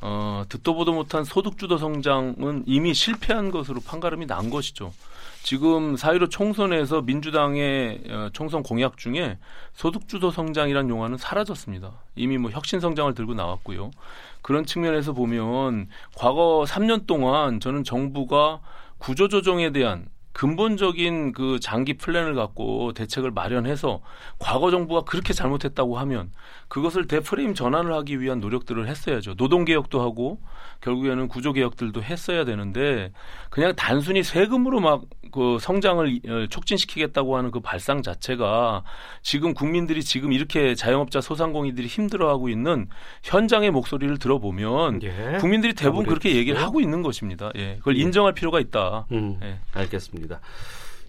어, 0.00 0.44
듣도 0.48 0.74
보도 0.74 0.92
못한 0.92 1.24
소득주도 1.24 1.76
성장은 1.76 2.62
이미 2.66 2.94
실패한 2.94 3.50
것으로 3.50 3.80
판가름이 3.80 4.26
난 4.26 4.48
것이죠. 4.50 4.92
지금 5.42 5.96
사이로 5.96 6.28
총선에서 6.28 7.02
민주당의 7.02 8.02
어, 8.08 8.28
총선 8.32 8.62
공약 8.62 8.96
중에 8.96 9.38
소득주도 9.72 10.30
성장이란 10.30 10.88
용어는 10.88 11.18
사라졌습니다. 11.18 11.92
이미 12.14 12.38
뭐 12.38 12.50
혁신 12.52 12.78
성장을 12.78 13.12
들고 13.14 13.34
나왔고요. 13.34 13.90
그런 14.42 14.64
측면에서 14.64 15.12
보면 15.12 15.88
과거 16.14 16.64
3년 16.68 17.06
동안 17.06 17.58
저는 17.58 17.82
정부가 17.82 18.60
구조조정에 18.98 19.72
대한 19.72 20.06
근본적인 20.38 21.32
그 21.32 21.58
장기 21.60 21.94
플랜을 21.94 22.36
갖고 22.36 22.92
대책을 22.92 23.32
마련해서 23.32 24.00
과거 24.38 24.70
정부가 24.70 25.00
그렇게 25.00 25.32
잘못했다고 25.32 25.98
하면 25.98 26.30
그것을 26.68 27.08
대프레임 27.08 27.54
전환을 27.54 27.92
하기 27.94 28.20
위한 28.20 28.38
노력들을 28.38 28.86
했어야죠. 28.86 29.34
노동 29.34 29.64
개혁도 29.64 30.00
하고 30.00 30.38
결국에는 30.80 31.26
구조 31.26 31.52
개혁들도 31.52 32.04
했어야 32.04 32.44
되는데 32.44 33.10
그냥 33.50 33.74
단순히 33.74 34.22
세금으로 34.22 34.78
막 34.78 35.02
그 35.30 35.58
성장을 35.60 36.20
어, 36.28 36.46
촉진시키겠다고 36.48 37.36
하는 37.36 37.50
그 37.50 37.60
발상 37.60 38.02
자체가 38.02 38.84
지금 39.22 39.54
국민들이 39.54 40.02
지금 40.02 40.32
이렇게 40.32 40.74
자영업자 40.74 41.20
소상공인들이 41.20 41.86
힘들어하고 41.86 42.48
있는 42.48 42.88
현장의 43.22 43.70
목소리를 43.70 44.18
들어보면 44.18 45.02
예. 45.02 45.38
국민들이 45.40 45.74
대부분 45.74 46.06
그렇게 46.06 46.34
얘기를 46.36 46.60
하고 46.60 46.80
있는 46.80 47.02
것입니다. 47.02 47.50
예. 47.56 47.76
그걸 47.78 47.94
음. 47.94 48.00
인정할 48.00 48.32
필요가 48.32 48.60
있다. 48.60 49.06
음, 49.12 49.38
예. 49.42 49.58
알겠습니다. 49.74 50.27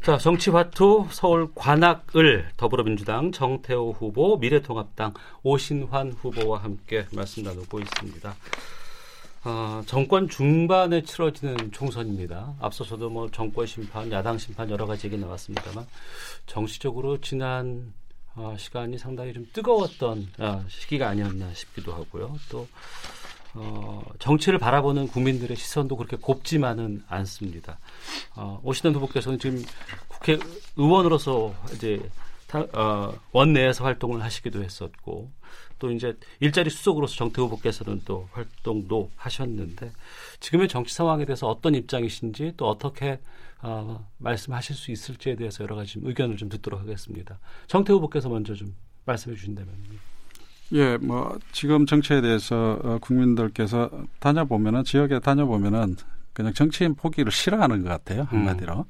자, 0.03 0.17
정치화투 0.17 1.07
서울 1.11 1.49
관악을 1.53 2.51
더불어민주당 2.55 3.33
정태호 3.33 3.91
후보, 3.91 4.37
미래통합당 4.37 5.13
오신환 5.43 6.13
후보와 6.13 6.63
함께 6.63 7.05
말씀 7.13 7.43
나누고 7.43 7.79
있습니다. 7.81 8.35
어, 9.43 9.81
정권 9.85 10.27
중반에 10.27 11.01
치러지는 11.03 11.71
총선입니다. 11.71 12.55
앞서서도 12.59 13.09
뭐 13.09 13.29
정권 13.31 13.65
심판, 13.65 14.11
야당 14.11 14.37
심판 14.37 14.69
여러 14.69 14.85
가지 14.85 15.07
얘기 15.07 15.17
나왔습니다만 15.17 15.85
정치적으로 16.45 17.19
지난 17.19 17.93
어, 18.35 18.55
시간이 18.57 18.97
상당히 18.97 19.33
좀 19.33 19.47
뜨거웠던 19.51 20.27
어, 20.39 20.65
시기가 20.69 21.09
아니었나 21.09 21.53
싶기도 21.53 21.93
하고요. 21.93 22.37
또 22.49 22.67
어, 23.55 24.01
정치를 24.19 24.59
바라보는 24.59 25.07
국민들의 25.07 25.55
시선도 25.57 25.97
그렇게 25.97 26.17
곱지만은 26.17 27.03
않습니다. 27.07 27.79
어, 28.35 28.59
오시는 28.63 28.95
후보께서는 28.95 29.39
지금 29.39 29.63
국회 30.07 30.37
의원으로서 30.75 31.53
이제 31.73 32.01
타, 32.47 32.59
어, 32.73 33.13
원내에서 33.31 33.83
활동을 33.83 34.21
하시기도 34.21 34.63
했었고 34.63 35.31
또 35.79 35.91
이제 35.91 36.17
일자리 36.39 36.69
수석으로서 36.69 37.15
정태 37.15 37.41
후보께서는 37.41 38.01
또 38.05 38.27
활동도 38.33 39.09
하셨는데 39.15 39.91
지금의 40.39 40.67
정치 40.67 40.93
상황에 40.93 41.25
대해서 41.25 41.47
어떤 41.47 41.73
입장이신지 41.75 42.53
또 42.57 42.67
어떻게 42.67 43.19
어, 43.61 44.07
말씀하실 44.17 44.75
수 44.75 44.91
있을지에 44.91 45.35
대해서 45.35 45.63
여러 45.63 45.75
가지 45.75 45.99
의견을 46.01 46.37
좀 46.37 46.49
듣도록 46.49 46.79
하겠습니다. 46.79 47.39
정태 47.67 47.93
후보께서 47.93 48.29
먼저 48.29 48.53
좀 48.53 48.75
말씀해 49.05 49.35
주신다면. 49.35 49.73
예, 50.73 50.97
뭐 50.97 51.37
지금 51.51 51.85
정치에 51.85 52.21
대해서 52.21 52.79
어, 52.83 52.97
국민들께서 53.01 53.89
다녀보면은 54.19 54.83
지역에 54.83 55.19
다녀보면은 55.19 55.95
그냥 56.33 56.53
정치인 56.53 56.95
포기를 56.95 57.31
싫어하는 57.31 57.83
것 57.83 57.89
같아요 57.89 58.23
한마디로. 58.29 58.73
음. 58.79 58.83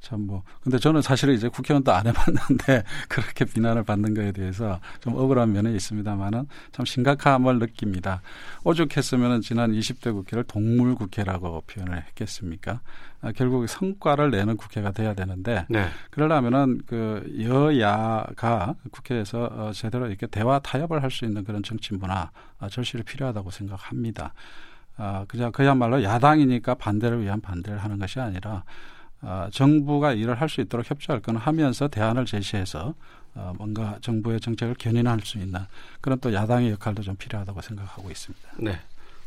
참 0.00 0.26
뭐. 0.26 0.42
근데 0.62 0.78
저는 0.78 1.02
사실은 1.02 1.34
이제 1.34 1.48
국회의원도 1.48 1.90
안 1.92 2.06
해봤는데 2.06 2.84
그렇게 3.08 3.44
비난을 3.44 3.82
받는 3.82 4.14
거에 4.14 4.30
대해서 4.32 4.78
좀 5.00 5.16
억울한 5.16 5.52
면이 5.52 5.74
있습니다만은 5.74 6.46
참 6.72 6.84
심각함을 6.86 7.58
느낍니다. 7.58 8.22
오죽했으면은 8.64 9.40
지난 9.40 9.72
20대 9.72 10.12
국회를 10.12 10.44
동물 10.44 10.94
국회라고 10.94 11.62
표현을 11.66 12.04
했겠습니까? 12.08 12.80
아, 13.22 13.32
결국 13.32 13.66
성과를 13.66 14.30
내는 14.30 14.56
국회가 14.56 14.92
돼야 14.92 15.14
되는데 15.14 15.66
네. 15.68 15.88
그러려면은 16.10 16.82
그 16.86 17.24
여야가 17.40 18.74
국회에서 18.92 19.48
어, 19.50 19.72
제대로 19.72 20.06
이렇게 20.06 20.26
대화 20.26 20.58
타협을 20.58 21.02
할 21.02 21.10
수 21.10 21.24
있는 21.24 21.44
그런 21.44 21.62
정치 21.62 21.94
문화 21.94 22.30
아, 22.58 22.68
절실히 22.68 23.02
필요하다고 23.04 23.50
생각합니다. 23.50 24.34
아, 24.98 25.24
그냥 25.28 25.50
그야말로 25.52 26.02
야당이니까 26.02 26.74
반대를 26.74 27.22
위한 27.22 27.40
반대를 27.40 27.78
하는 27.78 27.98
것이 27.98 28.20
아니라 28.20 28.64
어, 29.26 29.48
정부가 29.50 30.12
일을 30.12 30.40
할 30.40 30.48
수 30.48 30.60
있도록 30.60 30.88
협조할 30.88 31.20
건 31.20 31.36
하면서 31.36 31.88
대안을 31.88 32.24
제시해서 32.26 32.94
어, 33.34 33.52
뭔가 33.58 33.98
정부의 34.00 34.40
정책을 34.40 34.76
견인할 34.78 35.20
수 35.24 35.38
있는 35.38 35.60
그런 36.00 36.18
또 36.20 36.32
야당의 36.32 36.70
역할도 36.70 37.02
좀 37.02 37.16
필요하다고 37.16 37.60
생각하고 37.60 38.08
있습니다. 38.10 38.48
네. 38.58 38.78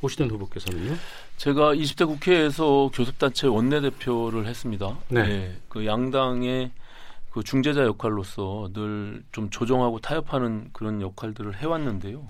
오시던 0.01 0.29
후보께서는요? 0.29 0.95
제가 1.35 1.73
20대 1.75 2.07
국회에서 2.07 2.89
교섭단체 2.93 3.47
원내대표를 3.47 4.45
했습니다. 4.45 4.97
네. 5.09 5.27
네. 5.27 5.57
그 5.67 5.85
양당의 5.85 6.71
그 7.31 7.43
중재자 7.43 7.83
역할로서 7.83 8.69
늘 8.73 9.21
좀 9.33 9.49
조정하고 9.49 9.99
타협하는 9.99 10.69
그런 10.73 11.01
역할들을 11.01 11.57
해왔는데요. 11.57 12.25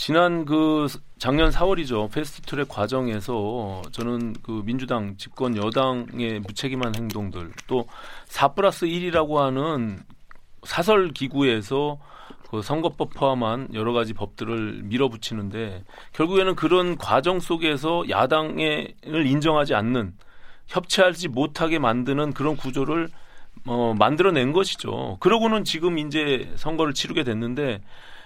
지난 0.00 0.46
그 0.46 0.86
작년 1.18 1.50
4월이죠. 1.50 2.10
패스트트랙 2.10 2.70
과정에서 2.70 3.82
저는 3.92 4.34
그 4.42 4.62
민주당 4.64 5.18
집권 5.18 5.58
여당의 5.58 6.40
무책임한 6.40 6.94
행동들 6.96 7.52
또4 7.68 8.54
플러스 8.54 8.86
1이라고 8.86 9.34
하는 9.34 9.98
사설 10.62 11.10
기구에서 11.10 11.98
그 12.50 12.62
선거법 12.62 13.12
포함한 13.12 13.74
여러 13.74 13.92
가지 13.92 14.14
법들을 14.14 14.84
밀어붙이는데 14.84 15.84
결국에는 16.14 16.54
그런 16.54 16.96
과정 16.96 17.38
속에서 17.38 18.08
야당을 18.08 18.94
인정하지 19.06 19.74
않는 19.74 20.14
협치하지 20.68 21.28
못하게 21.28 21.78
만드는 21.78 22.32
그런 22.32 22.56
구조를 22.56 23.10
어, 23.66 23.94
만들어낸 23.98 24.54
것이죠. 24.54 25.18
그러고는 25.20 25.64
지금 25.64 25.98
이제 25.98 26.50
선거를 26.56 26.94
치르게 26.94 27.22
됐는데 27.22 27.82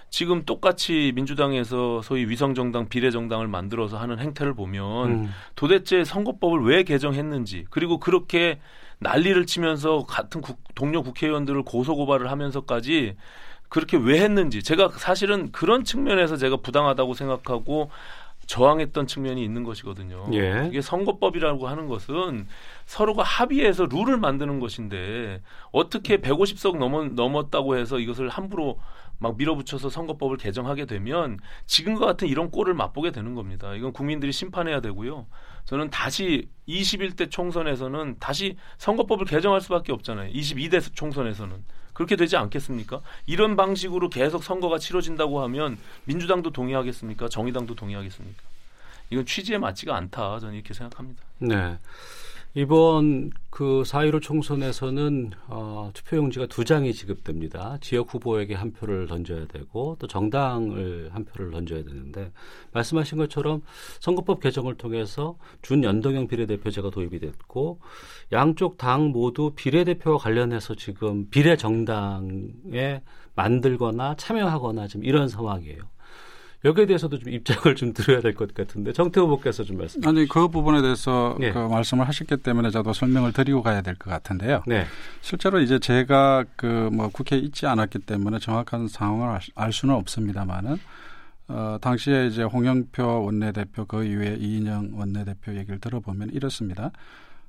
지금 0.09 0.45
똑같이 0.45 1.11
민주당에서 1.13 2.01
소위 2.01 2.25
위성정당 2.29 2.87
비례정당을 2.87 3.47
만들어서 3.47 3.97
하는 3.97 4.19
행태를 4.19 4.53
보면 4.53 5.09
음. 5.09 5.33
도대체 5.55 6.03
선거법을 6.03 6.63
왜 6.63 6.83
개정했는지 6.83 7.65
그리고 7.69 7.99
그렇게 7.99 8.59
난리를 8.99 9.45
치면서 9.45 10.05
같은 10.05 10.41
국, 10.41 10.57
동료 10.73 11.03
국회의원들을 11.03 11.63
고소고발을 11.63 12.31
하면서까지 12.31 13.15
그렇게 13.67 13.97
왜 13.97 14.21
했는지 14.21 14.63
제가 14.63 14.89
사실은 14.89 15.51
그런 15.51 15.83
측면에서 15.83 16.37
제가 16.37 16.57
부당하다고 16.57 17.13
생각하고 17.13 17.89
저항했던 18.47 19.07
측면이 19.07 19.43
있는 19.43 19.63
것이거든요. 19.63 20.27
예. 20.33 20.67
이게 20.69 20.81
선거법이라고 20.81 21.67
하는 21.67 21.87
것은 21.87 22.47
서로가 22.85 23.23
합의해서 23.23 23.87
룰을 23.87 24.17
만드는 24.17 24.59
것인데 24.59 25.41
어떻게 25.71 26.17
150석 26.17 26.77
넘어, 26.77 27.05
넘었다고 27.05 27.75
해서 27.77 27.99
이것을 27.99 28.29
함부로 28.29 28.79
막 29.19 29.37
밀어붙여서 29.37 29.89
선거법을 29.89 30.37
개정하게 30.37 30.85
되면 30.85 31.39
지금과 31.65 32.05
같은 32.05 32.27
이런 32.27 32.51
꼴을 32.51 32.73
맛보게 32.73 33.11
되는 33.11 33.35
겁니다. 33.35 33.73
이건 33.73 33.93
국민들이 33.93 34.31
심판해야 34.31 34.81
되고요. 34.81 35.27
저는 35.65 35.89
다시 35.89 36.49
21대 36.67 37.31
총선에서는 37.31 38.17
다시 38.19 38.57
선거법을 38.77 39.25
개정할 39.25 39.61
수밖에 39.61 39.91
없잖아요. 39.91 40.31
22대 40.31 40.81
총선에서는. 40.93 41.63
그렇게 41.93 42.17
되지 42.17 42.35
않겠습니까? 42.35 43.01
이런 43.25 43.55
방식으로 43.55 44.09
계속 44.09 44.43
선거가 44.43 44.77
치러진다고 44.79 45.41
하면 45.43 45.77
민주당도 46.03 46.51
동의하겠습니까? 46.51 47.29
정의당도 47.29 47.75
동의하겠습니까? 47.75 48.43
이건 49.11 49.25
취지에 49.25 49.57
맞지가 49.57 49.95
않다. 49.95 50.39
저는 50.39 50.55
이렇게 50.55 50.73
생각합니다. 50.73 51.23
네. 51.39 51.77
이번 52.57 53.31
그 53.49 53.83
4.15 53.85 54.21
총선에서는 54.21 55.31
어, 55.47 55.91
투표용지가 55.93 56.45
두 56.45 56.63
장이 56.63 56.93
지급됩니다. 56.93 57.77
지역 57.81 58.13
후보에게 58.13 58.53
한 58.55 58.71
표를 58.71 59.07
던져야 59.07 59.47
되고 59.47 59.97
또 59.99 60.07
정당을 60.07 61.09
한 61.11 61.25
표를 61.25 61.51
던져야 61.51 61.83
되는데 61.83 62.31
말씀하신 62.71 63.17
것처럼 63.17 63.61
선거법 63.99 64.39
개정을 64.39 64.75
통해서 64.75 65.37
준연동형 65.63 66.27
비례대표제가 66.27 66.91
도입이 66.91 67.19
됐고 67.19 67.81
양쪽 68.31 68.77
당 68.77 69.09
모두 69.09 69.51
비례대표와 69.53 70.17
관련해서 70.17 70.75
지금 70.75 71.29
비례정당에 71.29 73.01
만들거나 73.35 74.15
참여하거나 74.15 74.87
지금 74.87 75.03
이런 75.03 75.27
상황이에요. 75.27 75.94
여기에 76.65 76.87
대해서도 76.87 77.19
좀 77.19 77.29
입장을 77.31 77.75
좀 77.75 77.93
드려야 77.93 78.19
될 78.21 78.33
것 78.33 78.53
같은데 78.53 78.91
정태 78.91 79.21
후보께서 79.21 79.63
좀 79.63 79.77
말씀. 79.77 80.05
아니 80.05 80.27
그 80.27 80.47
부분에 80.49 80.81
대해서 80.81 81.37
네. 81.39 81.51
그 81.51 81.59
말씀을 81.59 82.07
하셨기 82.07 82.37
때문에 82.37 82.71
저도 82.71 82.91
설명을 82.91 83.31
드리고 83.31 83.61
가야 83.61 83.81
될 83.81 83.95
것 83.95 84.09
같은데요. 84.09 84.63
네. 84.67 84.85
실제로 85.21 85.59
이제 85.61 85.79
제가 85.79 86.43
그 86.55 86.89
뭐 86.91 87.07
국회에 87.09 87.39
있지 87.39 87.65
않았기 87.67 87.99
때문에 87.99 88.39
정확한 88.39 88.87
상황을 88.87 89.39
알 89.55 89.71
수는 89.73 89.95
없습니다만은 89.95 90.77
어, 91.47 91.77
당시에 91.79 92.27
이제 92.27 92.41
홍영표 92.43 93.23
원내대표 93.23 93.85
그 93.85 94.03
이후에 94.03 94.37
이인영 94.39 94.91
원내대표 94.93 95.55
얘기를 95.55 95.79
들어보면 95.79 96.29
이렇습니다. 96.31 96.91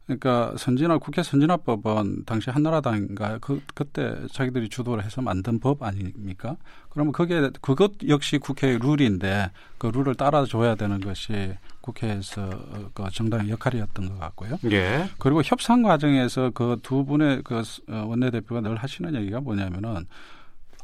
그러니까 0.07 0.55
선진화 0.57 0.99
국회 0.99 1.23
선진화법은 1.23 2.25
당시 2.25 2.51
한나라당인가 2.51 3.39
그 3.41 3.61
그때 3.75 4.15
자기들이 4.33 4.69
주도를 4.69 5.05
해서 5.05 5.21
만든 5.21 5.59
법 5.59 5.83
아닙니까? 5.83 6.57
그러면 6.91 7.13
그게 7.13 7.51
그것 7.61 7.93
역시 8.09 8.39
국회의 8.39 8.79
룰인데 8.79 9.51
그 9.79 9.89
룰을 9.89 10.15
따라줘야 10.15 10.77
되는 10.77 11.01
것이 11.01 11.55
국회에서 11.81 12.49
그 12.95 13.05
정당의 13.13 13.51
역할이었던 13.51 14.09
것 14.09 14.19
같고요. 14.19 14.59
예. 14.71 15.09
그리고 15.19 15.43
협상 15.43 15.83
과정에서 15.83 16.51
그 16.51 16.77
두 16.83 17.05
분의 17.05 17.43
그 17.43 17.63
원내대표가 17.89 18.61
늘 18.61 18.77
하시는 18.77 19.13
얘기가 19.17 19.41
뭐냐면은 19.41 20.07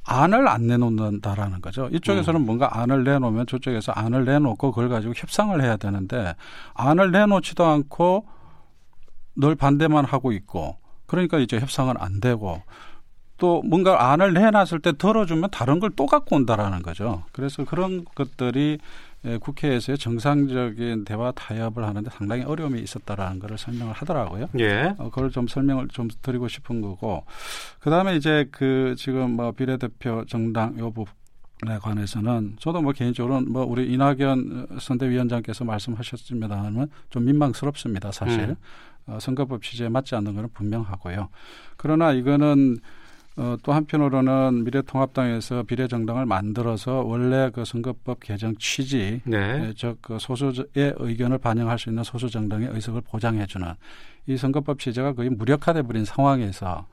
안을 0.04 0.48
안 0.48 0.66
내놓는다라는 0.66 1.60
거죠. 1.60 1.88
이쪽에서는 1.92 2.40
음. 2.40 2.46
뭔가 2.46 2.80
안을 2.80 3.04
내놓으면 3.04 3.46
저쪽에서 3.46 3.92
안을 3.92 4.24
내놓고 4.24 4.72
그걸 4.72 4.88
가지고 4.88 5.14
협상을 5.16 5.62
해야 5.62 5.76
되는데 5.76 6.34
안을 6.74 7.12
내놓지도 7.12 7.64
않고 7.64 8.26
늘 9.36 9.54
반대만 9.54 10.04
하고 10.04 10.32
있고 10.32 10.76
그러니까 11.06 11.38
이제 11.38 11.58
협상은 11.58 11.94
안 11.98 12.20
되고 12.20 12.62
또 13.38 13.60
뭔가 13.62 14.12
안을 14.12 14.34
내놨을 14.34 14.80
때 14.82 14.92
들어주면 14.92 15.50
다른 15.50 15.80
걸 15.80 15.90
또 15.96 16.06
갖고 16.06 16.36
온다라는 16.36 16.82
거죠. 16.82 17.24
그래서 17.32 17.64
그런 17.64 18.04
것들이 18.14 18.78
국회에서의 19.40 19.98
정상적인 19.98 21.04
대화 21.04 21.30
타협을 21.32 21.84
하는데 21.84 22.08
상당히 22.10 22.42
어려움이 22.42 22.80
있었다라는 22.80 23.38
것을 23.40 23.58
설명을 23.58 23.92
하더라고요. 23.94 24.48
예. 24.58 24.94
어, 24.98 25.10
그걸 25.10 25.30
좀 25.30 25.46
설명을 25.46 25.88
좀 25.88 26.08
드리고 26.22 26.48
싶은 26.48 26.80
거고. 26.80 27.24
그 27.78 27.88
다음에 27.90 28.16
이제 28.16 28.48
그 28.50 28.94
지금 28.98 29.32
뭐 29.32 29.52
비례대표 29.52 30.24
정당 30.26 30.76
요 30.80 30.90
부분에 30.90 31.78
관해서는 31.80 32.56
저도 32.58 32.82
뭐 32.82 32.92
개인적으로는 32.92 33.52
뭐 33.52 33.64
우리 33.64 33.92
이낙연 33.92 34.78
선대위원장께서 34.80 35.64
말씀하셨습니다만 35.64 36.88
좀 37.10 37.24
민망스럽습니다. 37.24 38.10
사실. 38.10 38.40
음. 38.40 38.56
어, 39.06 39.18
선거법 39.20 39.62
취지에 39.62 39.88
맞지 39.88 40.14
않는 40.14 40.34
것은 40.34 40.48
분명하고요. 40.52 41.28
그러나 41.76 42.12
이거는 42.12 42.78
어, 43.36 43.56
또 43.62 43.72
한편으로는 43.72 44.64
미래통합당에서 44.64 45.62
비례정당을 45.62 46.26
만들어서 46.26 47.02
원래 47.02 47.50
그 47.50 47.64
선거법 47.64 48.20
개정 48.20 48.54
취지, 48.56 49.22
네. 49.24 49.68
예, 49.68 49.72
즉그 49.74 50.18
소수의 50.20 50.64
의견을 50.76 51.38
반영할 51.38 51.78
수 51.78 51.88
있는 51.88 52.04
소수 52.04 52.28
정당의 52.28 52.68
의석을 52.72 53.00
보장해주는 53.00 53.66
이 54.26 54.36
선거법 54.36 54.78
취지가 54.78 55.14
거의 55.14 55.30
무력화돼 55.30 55.82
버린 55.82 56.04
상황에서 56.04 56.86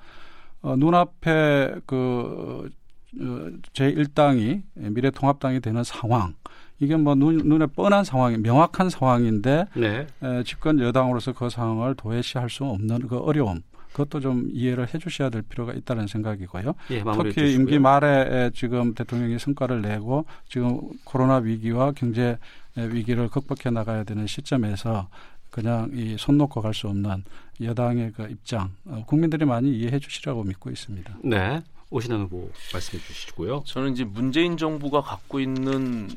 어, 0.62 0.76
눈앞에 0.78 1.76
그 1.86 2.69
어, 3.19 3.50
제1당이 3.74 4.62
미래통합당이 4.76 5.60
되는 5.60 5.84
상황 5.84 6.36
이게 6.80 6.96
뭐 6.96 7.15
눈, 7.15 7.38
눈에 7.38 7.65
뻔한 7.68 8.04
상황이 8.04 8.38
명확한 8.38 8.89
상황인데 8.89 9.65
네. 9.76 10.08
에, 10.24 10.44
집권 10.44 10.80
여당으로서 10.80 11.34
그 11.34 11.50
상황을 11.50 11.96
도외시할 11.96 12.50
수 12.50 12.63
없는 12.65 13.08
그 13.08 13.18
어려움 13.18 13.62
그것도 13.92 14.20
좀 14.20 14.50
이해를 14.54 14.94
해 14.94 14.98
주셔야 15.00 15.30
될 15.30 15.42
필요가 15.42 15.74
있다는 15.74 16.08
생각이고요. 16.08 16.74
예, 16.92 17.04
특히 17.04 17.32
주시고요. 17.34 17.52
임기 17.52 17.80
말에 17.80 18.52
지금 18.54 18.94
대통령이 18.94 19.39
성과를 19.39 19.82
내고 19.82 20.26
지금 20.48 20.80
코로나 21.04 21.38
위기와 21.38 21.92
경제 21.92 22.38
위기를 22.76 23.28
극복해 23.30 23.72
나가야 23.72 24.04
되는 24.04 24.26
시점에서 24.28 25.10
그냥 25.50 25.89
이 25.94 26.15
손 26.20 26.38
놓고 26.38 26.62
갈 26.62 26.74
수 26.76 26.88
없는 26.88 27.24
여당의 27.62 28.13
그 28.15 28.28
입장 28.30 28.70
어, 28.86 29.04
국민들이 29.08 29.44
많이 29.44 29.70
이해해 29.76 29.98
주시라고 30.00 30.44
믿고 30.44 30.70
있습니다. 30.70 31.18
네. 31.24 31.62
오신환 31.89 32.22
후보 32.22 32.50
말씀해 32.72 33.04
주시고요. 33.04 33.63
저는 33.65 33.94
이제 33.94 34.04
문재인 34.04 34.56
정부가 34.56 35.02
갖고 35.02 35.39
있는 35.39 36.08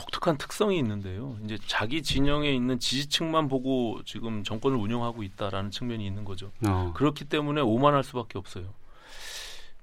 독특한 0.00 0.38
특성이 0.38 0.78
있는데요. 0.78 1.36
이제 1.44 1.58
자기 1.66 2.02
진영에 2.02 2.50
있는 2.50 2.78
지지층만 2.78 3.48
보고 3.48 4.00
지금 4.04 4.42
정권을 4.42 4.78
운영하고 4.78 5.22
있다라는 5.22 5.70
측면이 5.70 6.06
있는 6.06 6.24
거죠. 6.24 6.50
어. 6.66 6.92
그렇기 6.96 7.26
때문에 7.26 7.60
오만할 7.60 8.02
수밖에 8.02 8.38
없어요. 8.38 8.72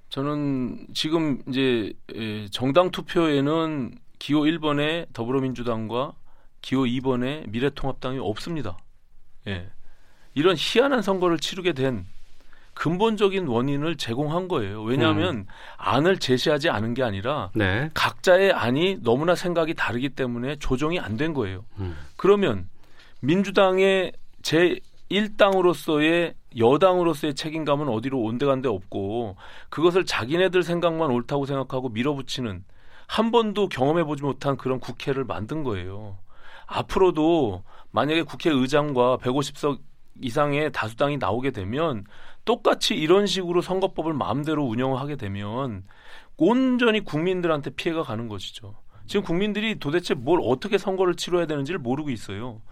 저는 0.08 0.88
지금 0.94 1.42
이제 1.48 1.92
정당 2.50 2.90
투표에는 2.90 3.98
기호 4.18 4.40
1번에 4.42 5.06
더불어민주당과 5.12 6.14
기호 6.62 6.84
2번에 6.84 7.48
미래통합당이 7.50 8.18
없습니다. 8.18 8.78
예. 9.46 9.70
이런 10.34 10.56
희한한 10.58 11.02
선거를 11.02 11.38
치르게 11.38 11.72
된 11.72 12.06
근본적인 12.78 13.48
원인을 13.48 13.96
제공한 13.96 14.46
거예요. 14.46 14.84
왜냐하면 14.84 15.34
음. 15.34 15.46
안을 15.78 16.18
제시하지 16.18 16.70
않은 16.70 16.94
게 16.94 17.02
아니라 17.02 17.50
네. 17.54 17.90
각자의 17.92 18.52
안이 18.52 18.98
너무나 19.02 19.34
생각이 19.34 19.74
다르기 19.74 20.10
때문에 20.10 20.56
조정이 20.60 21.00
안 21.00 21.16
된 21.16 21.34
거예요. 21.34 21.64
음. 21.78 21.96
그러면 22.16 22.68
민주당의 23.20 24.12
제 24.42 24.78
1당으로서의 25.10 26.34
여당으로서의 26.56 27.34
책임감은 27.34 27.88
어디로 27.88 28.20
온데간데 28.20 28.68
없고 28.68 29.34
그것을 29.70 30.06
자기네들 30.06 30.62
생각만 30.62 31.10
옳다고 31.10 31.46
생각하고 31.46 31.88
밀어붙이는 31.88 32.62
한 33.08 33.30
번도 33.32 33.70
경험해보지 33.70 34.22
못한 34.22 34.56
그런 34.56 34.78
국회를 34.78 35.24
만든 35.24 35.64
거예요. 35.64 36.16
앞으로도 36.66 37.64
만약에 37.90 38.22
국회의장과 38.22 39.16
150석 39.16 39.80
이상의 40.20 40.70
다수당이 40.70 41.16
나오게 41.18 41.50
되면 41.50 42.04
똑같이 42.48 42.94
이런 42.94 43.26
식으로 43.26 43.60
선거법을 43.60 44.14
마음대로 44.14 44.64
운영하게 44.64 45.16
되면 45.16 45.84
온전히 46.38 47.00
국민들한테 47.00 47.68
피해가 47.68 48.04
가는 48.04 48.26
것이죠. 48.26 48.74
지금 49.06 49.22
국민들이 49.22 49.78
도대체 49.78 50.14
뭘 50.14 50.40
어떻게 50.42 50.78
선거를 50.78 51.14
치러야 51.14 51.44
되는지를 51.44 51.78
모르고 51.78 52.08
있어요. 52.08 52.62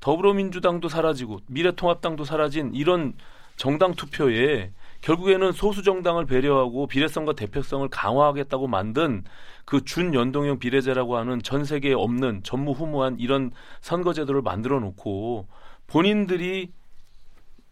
더불어민주당도 0.00 0.88
사라지고 0.88 1.38
미래통합당도 1.46 2.24
사라진 2.24 2.74
이런 2.74 3.14
정당 3.54 3.94
투표에 3.94 4.72
결국에는 5.00 5.52
소수 5.52 5.84
정당을 5.84 6.26
배려하고 6.26 6.88
비례성과 6.88 7.34
대표성을 7.34 7.88
강화하겠다고 7.88 8.66
만든 8.66 9.22
그 9.64 9.84
준연동형 9.84 10.58
비례제라고 10.58 11.16
하는 11.16 11.40
전 11.40 11.64
세계에 11.64 11.92
없는 11.92 12.42
전무후무한 12.42 13.20
이런 13.20 13.52
선거제도를 13.80 14.42
만들어 14.42 14.80
놓고 14.80 15.46
본인들이 15.86 16.72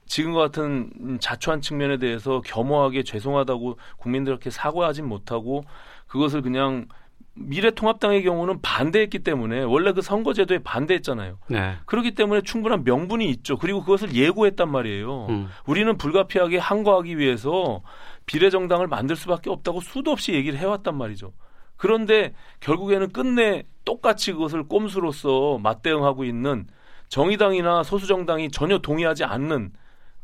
지금과 0.09 0.41
같은 0.41 1.19
자초한 1.21 1.61
측면에 1.61 1.99
대해서 1.99 2.41
겸허하게 2.41 3.05
죄송하다고 3.05 3.79
국민들께 3.99 4.51
사과하진 4.51 5.07
못하고 5.07 5.65
그것을 6.07 6.43
그냥 6.43 6.89
미래통합당의 7.35 8.25
경우는 8.25 8.61
반대했기 8.63 9.21
때문에 9.21 9.63
원래 9.63 9.93
그 9.93 10.03
선거제도에 10.03 10.59
반대했잖아요. 10.61 11.39
네. 11.49 11.77
그렇기 11.87 12.15
때문에 12.15 12.41
충분한 12.41 12.83
명분이 12.83 13.29
있죠. 13.31 13.57
그리고 13.57 13.81
그것을 13.81 14.15
예고했단 14.15 14.69
말이에요. 14.71 15.27
음. 15.29 15.49
우리는 15.67 15.97
불가피하게 15.97 16.59
항거하기 16.59 17.17
위해서 17.19 17.83
비례정당을 18.27 18.89
만들 18.89 19.15
수밖에 19.15 19.51
없다고 19.51 19.81
수도 19.81 20.11
없이 20.11 20.33
얘기를 20.33 20.59
해왔단 20.59 20.97
말이죠. 20.97 21.33
그런데 21.77 22.35
결국에는 22.59 23.13
끝내 23.13 23.63
똑같이 23.85 24.33
그것을 24.33 24.65
꼼수로서 24.65 25.59
맞대응하고 25.63 26.25
있는 26.25 26.67
정의당이나 27.09 27.85
소수정당이 27.85 28.51
전혀 28.51 28.79
동의하지 28.79 29.25
않는 29.25 29.73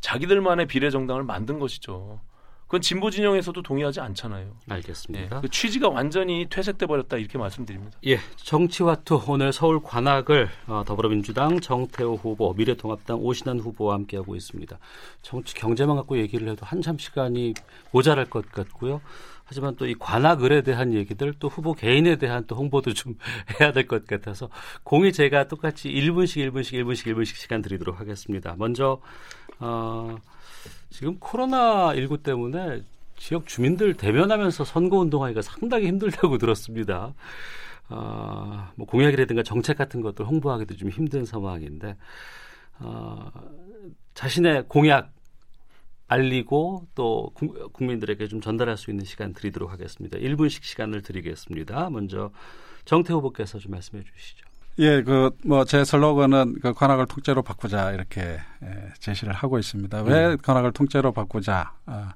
자기들만의 0.04 0.66
비례정당을 0.66 1.22
만든 1.24 1.58
것이죠. 1.58 2.20
그건 2.66 2.80
진보 2.82 3.10
진영에서도 3.10 3.62
동의하지 3.62 4.00
않잖아요. 4.00 4.56
알겠습니다. 4.68 5.36
예, 5.36 5.40
그 5.40 5.48
취지가 5.48 5.88
완전히 5.88 6.46
퇴색돼 6.50 6.86
버렸다 6.86 7.16
이렇게 7.16 7.38
말씀드립니다. 7.38 7.96
예, 8.06 8.18
정치와투 8.36 9.22
오늘 9.28 9.52
서울 9.52 9.82
관악을 9.82 10.48
어, 10.66 10.82
더불어민주당 10.86 11.60
정태호 11.60 12.16
후보, 12.16 12.52
미래통합당 12.52 13.18
오신환 13.18 13.60
후보와 13.60 13.94
함께하고 13.94 14.34
있습니다. 14.36 14.78
정치 15.22 15.54
경제만 15.54 15.96
갖고 15.96 16.18
얘기를 16.18 16.48
해도 16.48 16.66
한참 16.66 16.98
시간이 16.98 17.54
모자랄 17.92 18.26
것 18.28 18.50
같고요. 18.50 19.00
하지만 19.46 19.76
또 19.76 19.86
이 19.86 19.94
관악을에 19.98 20.62
대한 20.62 20.94
얘기들 20.94 21.34
또 21.38 21.48
후보 21.48 21.74
개인에 21.74 22.16
대한 22.16 22.46
또 22.46 22.56
홍보도 22.56 22.94
좀 22.94 23.16
해야 23.60 23.72
될 23.72 23.86
것 23.86 24.06
같아서 24.06 24.48
공이 24.84 25.12
제가 25.12 25.48
똑같이 25.48 25.90
1분씩 25.90 26.50
1분씩 26.50 26.82
1분씩 26.82 27.14
1분씩 27.14 27.36
시간 27.36 27.60
드리도록 27.60 28.00
하겠습니다. 28.00 28.54
먼저 28.56 29.00
어, 29.60 30.16
지금 30.90 31.18
코로나 31.18 31.94
19 31.94 32.18
때문에 32.18 32.82
지역 33.16 33.46
주민들 33.46 33.94
대면하면서 33.94 34.64
선거 34.64 34.98
운동하기가 34.98 35.42
상당히 35.42 35.86
힘들다고 35.86 36.38
들었습니다. 36.38 37.14
어, 37.88 38.68
뭐 38.76 38.86
공약이라든가 38.86 39.42
정책 39.42 39.76
같은 39.76 40.00
것들 40.00 40.24
홍보하기도 40.26 40.76
좀 40.76 40.90
힘든 40.90 41.24
상황인데 41.24 41.96
어, 42.80 43.30
자신의 44.14 44.64
공약 44.68 45.12
알리고 46.06 46.86
또 46.94 47.32
국민들에게 47.72 48.28
좀 48.28 48.40
전달할 48.40 48.76
수 48.76 48.90
있는 48.90 49.04
시간 49.04 49.32
드리도록 49.32 49.72
하겠습니다. 49.72 50.18
1분씩 50.18 50.62
시간을 50.62 51.02
드리겠습니다. 51.02 51.90
먼저 51.90 52.30
정태 52.84 53.12
후보께서 53.14 53.58
좀 53.58 53.72
말씀해 53.72 54.04
주시죠. 54.04 54.46
예, 54.78 55.02
그 55.02 55.30
뭐 55.44 55.64
제 55.64 55.84
슬로건은 55.84 56.56
그 56.60 56.72
관악을 56.74 57.06
통째로 57.06 57.42
바꾸자 57.42 57.92
이렇게 57.92 58.38
예, 58.64 58.92
제시를 58.98 59.32
하고 59.32 59.58
있습니다. 59.58 60.02
왜 60.02 60.26
음. 60.32 60.36
관악을 60.42 60.72
통째로 60.72 61.12
바꾸자? 61.12 61.72
어, 61.86 62.08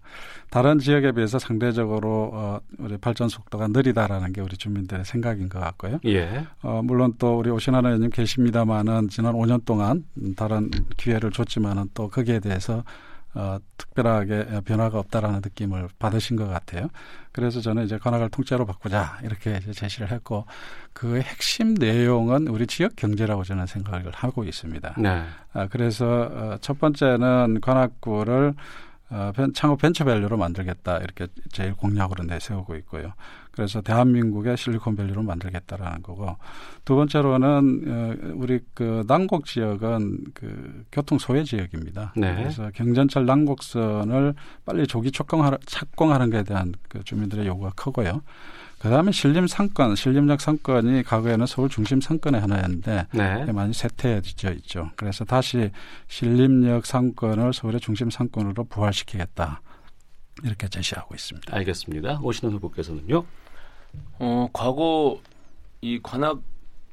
다른 0.51 0.79
지역에 0.79 1.13
비해서 1.13 1.39
상대적으로 1.39 2.31
어, 2.33 2.61
우리 2.79 2.97
발전 2.97 3.29
속도가 3.29 3.69
느리다라는 3.69 4.33
게 4.33 4.41
우리 4.41 4.57
주민들의 4.57 5.05
생각인 5.05 5.49
것 5.49 5.61
같고요. 5.61 6.01
예. 6.07 6.47
어, 6.63 6.81
물론 6.83 7.15
또 7.19 7.39
우리 7.39 7.51
오신환 7.51 7.85
의원님 7.85 8.11
계십니다만은 8.11 9.09
지난 9.09 9.35
5년 9.35 9.65
동안 9.65 10.05
다른 10.37 10.71
기회를 10.97 11.31
줬지만은 11.31 11.91
또 11.95 12.09
거기에 12.09 12.41
대해서 12.41 12.83
어, 13.35 13.59
특별하게 13.77 14.63
변화가 14.65 14.99
없다라는 14.99 15.41
느낌을 15.45 15.89
받으신 15.99 16.37
것 16.37 16.49
같아요. 16.49 16.89
그래서 17.33 17.61
저는 17.61 17.85
이제 17.85 17.99
관악을 17.99 18.31
통째로 18.31 18.67
바꾸자 18.67 19.19
이렇게 19.23 19.61
제시를 19.61 20.11
했고 20.11 20.47
그 20.93 21.21
핵심 21.21 21.75
내용은 21.75 22.49
우리 22.49 22.67
지역 22.67 22.97
경제라고 22.97 23.45
저는 23.45 23.67
생각을 23.67 24.13
하고 24.13 24.45
있습니다. 24.45 24.95
네. 24.99 25.25
아, 25.53 25.67
그래서 25.69 26.07
어, 26.07 26.59
첫 26.61 26.79
번째는 26.79 27.61
관악구를 27.61 28.55
어, 29.11 29.33
창업 29.55 29.81
벤처 29.81 30.05
밸리로 30.05 30.37
만들겠다 30.37 30.99
이렇게 30.99 31.29
제일 31.53 31.75
공약으로 31.75 32.25
내세우고 32.25 32.77
있고요. 32.77 33.13
그래서 33.59 33.81
대한민국의 33.81 34.57
실리콘밸리로 34.57 35.25
만들겠다라는 35.25 36.05
거고 36.05 36.37
두 36.85 36.95
번째로는 36.95 37.83
어, 37.89 38.33
우리 38.37 38.61
그 38.73 39.03
난곡 39.09 39.47
지역은 39.47 40.27
그 40.33 40.85
교통 40.93 41.19
소외 41.19 41.43
지역입니다. 41.43 42.13
네. 42.17 42.37
그래서 42.37 42.71
경전철 42.73 43.27
난곡선을 43.27 44.35
빨리 44.65 44.87
조기 44.87 45.11
착공하는, 45.11 45.59
착공하는 45.67 46.31
것에 46.31 46.45
대한 46.45 46.73
그 46.89 47.03
주민들의 47.03 47.49
요구가 47.49 47.73
크고요. 47.75 48.23
그다음에 48.79 49.11
신림 49.11 49.49
상권, 49.49 49.97
신림역 49.97 50.41
상권이 50.41 51.03
과거에는 51.03 51.47
서울 51.47 51.69
중심 51.69 52.01
상권의 52.01 52.41
하나였는데 52.41 53.07
네. 53.13 53.53
많이 53.53 53.73
쇠퇴해져 53.73 54.53
있죠. 54.53 54.93
그래서 54.95 55.25
다시 55.25 55.73
신림역 56.07 56.87
상권을 56.87 57.53
서울의 57.53 57.81
중심 57.81 58.09
상권으로 58.09 58.63
부활시키겠다. 58.67 59.63
이렇게 60.45 60.69
제시하고 60.69 61.17
있습니다. 61.17 61.57
알겠습니다. 61.57 62.21
오신원 62.23 62.55
후보께서는요? 62.55 63.25
어, 64.19 64.49
과거 64.53 65.21
이 65.81 66.01
관악 66.03 66.41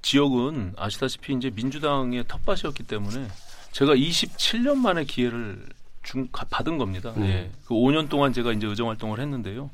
지역은 0.01 0.74
아시다시피 0.78 1.34
이제 1.34 1.49
민주당의 1.49 2.26
텃밭이었기 2.28 2.84
때문에 2.84 3.28
제가 3.72 3.95
27년 3.95 4.76
만에 4.76 5.03
기회를 5.03 5.66
중, 6.03 6.28
받은 6.32 6.78
겁니다. 6.78 7.12
음. 7.18 7.26
예. 7.26 7.49
그 7.66 7.74
5년 7.74 8.08
동안 8.10 8.32
제가 8.32 8.53
이제 8.53 8.68
의정 8.68 8.89
활동을 8.89 9.20
했는데요. 9.20 9.70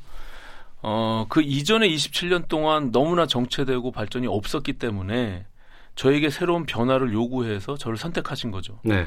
어, 0.83 1.25
그 1.29 1.41
이전에 1.41 1.87
27년 1.87 2.47
동안 2.47 2.91
너무나 2.91 3.27
정체되고 3.27 3.91
발전이 3.91 4.27
없었기 4.27 4.73
때문에 4.73 5.45
저에게 5.95 6.29
새로운 6.29 6.65
변화를 6.65 7.13
요구해서 7.13 7.77
저를 7.77 7.97
선택하신 7.97 8.51
거죠. 8.51 8.79
네. 8.83 9.05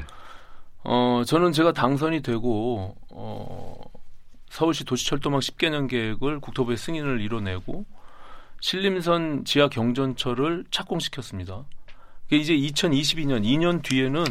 어, 0.83 1.23
저는 1.25 1.51
제가 1.51 1.73
당선이 1.73 2.21
되고, 2.21 2.95
어, 3.09 3.75
서울시 4.49 4.85
도시철도망 4.85 5.39
10개년 5.39 5.89
계획을 5.89 6.39
국토부에 6.39 6.75
승인을 6.77 7.19
이뤄내고 7.19 7.85
신림선 8.69 9.45
지하 9.45 9.67
경전철을 9.69 10.65
착공시켰습니다. 10.71 11.65
이제 12.31 12.55
2022년 12.55 13.43
2년 13.43 13.83
뒤에는 13.83 14.23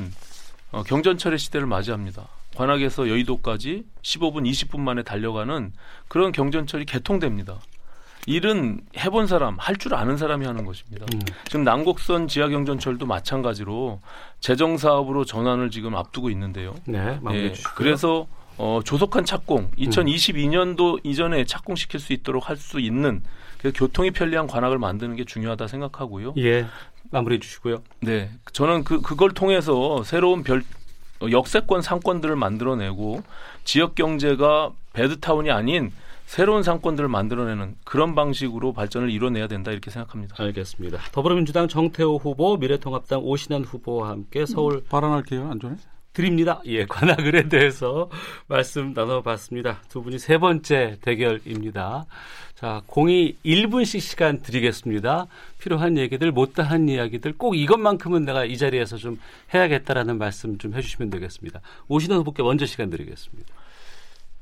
어, 0.73 0.83
경전철의 0.83 1.39
시대를 1.39 1.69
맞이합니다. 1.69 2.27
관악에서 2.57 3.09
여의도까지 3.09 3.85
15분, 4.03 4.51
20분 4.51 4.81
만에 4.81 5.05
달려가는 5.05 5.73
그런 6.09 6.33
경전철이 6.33 6.85
개통됩니다. 6.85 7.61
일은 8.27 8.81
해본 8.99 9.29
사람, 9.29 9.57
할 9.61 9.77
줄 9.77 9.95
아는 9.95 10.17
사람이 10.17 10.45
하는 10.45 10.65
것입니다. 10.65 11.07
음. 11.15 11.21
지금 11.47 11.63
남곡선 11.63 12.27
지하경전철도 12.27 13.07
마찬가지로 13.07 14.01
재정 14.41 14.79
사업으로 14.79 15.25
전환을 15.25 15.71
지금 15.71 15.95
앞두고 15.95 16.29
있는데요. 16.31 16.75
네, 16.87 17.21
예, 17.35 17.53
그래서 17.77 18.27
어, 18.59 18.81
조속한 18.85 19.25
착공, 19.25 19.71
2022년도 19.79 20.95
음. 20.95 20.99
이전에 21.05 21.45
착공시킬 21.45 22.01
수 22.01 22.13
있도록 22.13 22.49
할 22.49 22.57
수 22.57 22.81
있는 22.81 23.23
교통이 23.73 24.11
편리한 24.11 24.47
관악을 24.47 24.79
만드는 24.79 25.17
게 25.17 25.25
중요하다 25.25 25.67
생각하고요. 25.67 26.35
예, 26.39 26.67
마무리해 27.11 27.41
주시고요. 27.41 27.83
네, 28.01 28.31
저는 28.53 28.85
그 28.85 29.01
그걸 29.01 29.33
통해서 29.33 30.03
새로운 30.03 30.43
별 30.43 30.63
역세권 31.23 31.83
상권들을 31.83 32.37
만들어내고 32.37 33.23
지역 33.65 33.95
경제가 33.95 34.73
배드타운이 34.93 35.51
아닌 35.51 35.93
새로운 36.27 36.63
상권들을 36.63 37.09
만들어내는 37.09 37.77
그런 37.85 38.15
방식으로 38.15 38.73
발전을 38.73 39.11
이뤄내야 39.11 39.47
된다 39.47 39.71
이렇게 39.71 39.91
생각합니다. 39.91 40.43
알겠습니다. 40.43 40.99
더불어민주당 41.13 41.69
정태호 41.69 42.17
후보, 42.17 42.57
미래통합당 42.57 43.21
오신환 43.23 43.65
후보와 43.65 44.11
함께 44.11 44.47
서울 44.47 44.77
음, 44.77 44.83
발언할게요. 44.89 45.49
안 45.51 45.61
좋아요? 45.61 45.77
드립니다. 46.15 46.63
예, 46.65 46.87
관악을에 46.87 47.49
대해서 47.49 48.09
말씀 48.47 48.95
나눠봤습니다. 48.95 49.83
두 49.89 50.03
분이 50.03 50.19
세 50.19 50.39
번째 50.39 50.97
대결입니다. 51.03 52.07
자, 52.55 52.83
공이 52.87 53.37
1분씩 53.45 54.01
시간 54.01 54.41
드리겠습니다. 54.41 55.27
필요한 55.59 55.99
얘기들, 55.99 56.31
못다한 56.31 56.89
이야기들 56.89 57.35
꼭 57.37 57.57
이것만큼은 57.57 58.25
내가 58.25 58.45
이 58.45 58.57
자리에서 58.57 58.97
좀 58.97 59.19
해야겠다라는 59.53 60.17
말씀 60.17 60.57
좀 60.57 60.73
해주시면 60.75 61.11
되겠습니다. 61.11 61.61
오신원 61.89 62.21
후보께 62.21 62.43
먼저 62.43 62.65
시간 62.65 62.89
드리겠습니다. 62.91 63.53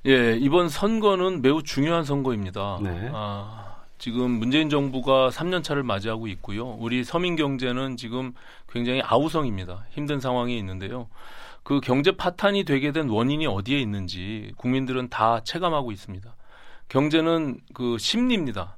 예, 0.07 0.37
이번 0.37 0.69
선거는 0.69 1.41
매우 1.43 1.63
중요한 1.63 2.05
선거입니다. 2.05 2.81
네. 2.83 3.11
아, 3.15 3.77
지금 3.99 4.33
문재인 4.33 4.69
정부가 4.69 5.31
3년 5.31 5.63
차를 5.63 5.85
맞이하고 5.85 6.27
있고요. 6.27 6.77
우리 6.79 7.05
서민 7.05 7.35
경제는 7.37 7.97
지금 7.97 8.35
굉장히 8.69 9.01
아우성입니다. 9.01 9.87
힘든 9.91 10.21
상황이 10.21 10.59
있는데요. 10.59 11.09
그 11.63 11.81
경제 11.81 12.13
파탄이 12.13 12.65
되게 12.65 12.93
된 12.93 13.09
원인이 13.09 13.47
어디에 13.47 13.81
있는지 13.81 14.53
국민들은 14.57 15.09
다 15.09 15.41
체감하고 15.45 15.93
있습니다. 15.93 16.35
경제는 16.89 17.61
그 17.73 17.97
심리입니다. 17.99 18.77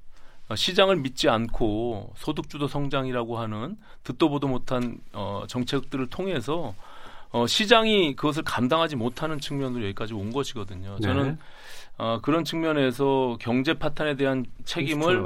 시장을 0.54 0.96
믿지 0.96 1.28
않고 1.30 2.12
소득주도 2.16 2.68
성장이라고 2.68 3.38
하는 3.38 3.76
듣도 4.04 4.28
보도 4.28 4.46
못한 4.46 4.98
어, 5.14 5.44
정책들을 5.48 6.08
통해서 6.08 6.74
어, 7.30 7.46
시장이 7.46 8.14
그것을 8.14 8.44
감당하지 8.44 8.94
못하는 8.96 9.40
측면으로 9.40 9.84
여기까지 9.86 10.12
온 10.14 10.30
것이거든요. 10.32 10.98
저는 11.00 11.24
네. 11.30 11.36
어, 11.96 12.20
그런 12.22 12.44
측면에서 12.44 13.36
경제 13.40 13.74
파탄에 13.74 14.16
대한 14.16 14.44
책임을 14.64 15.22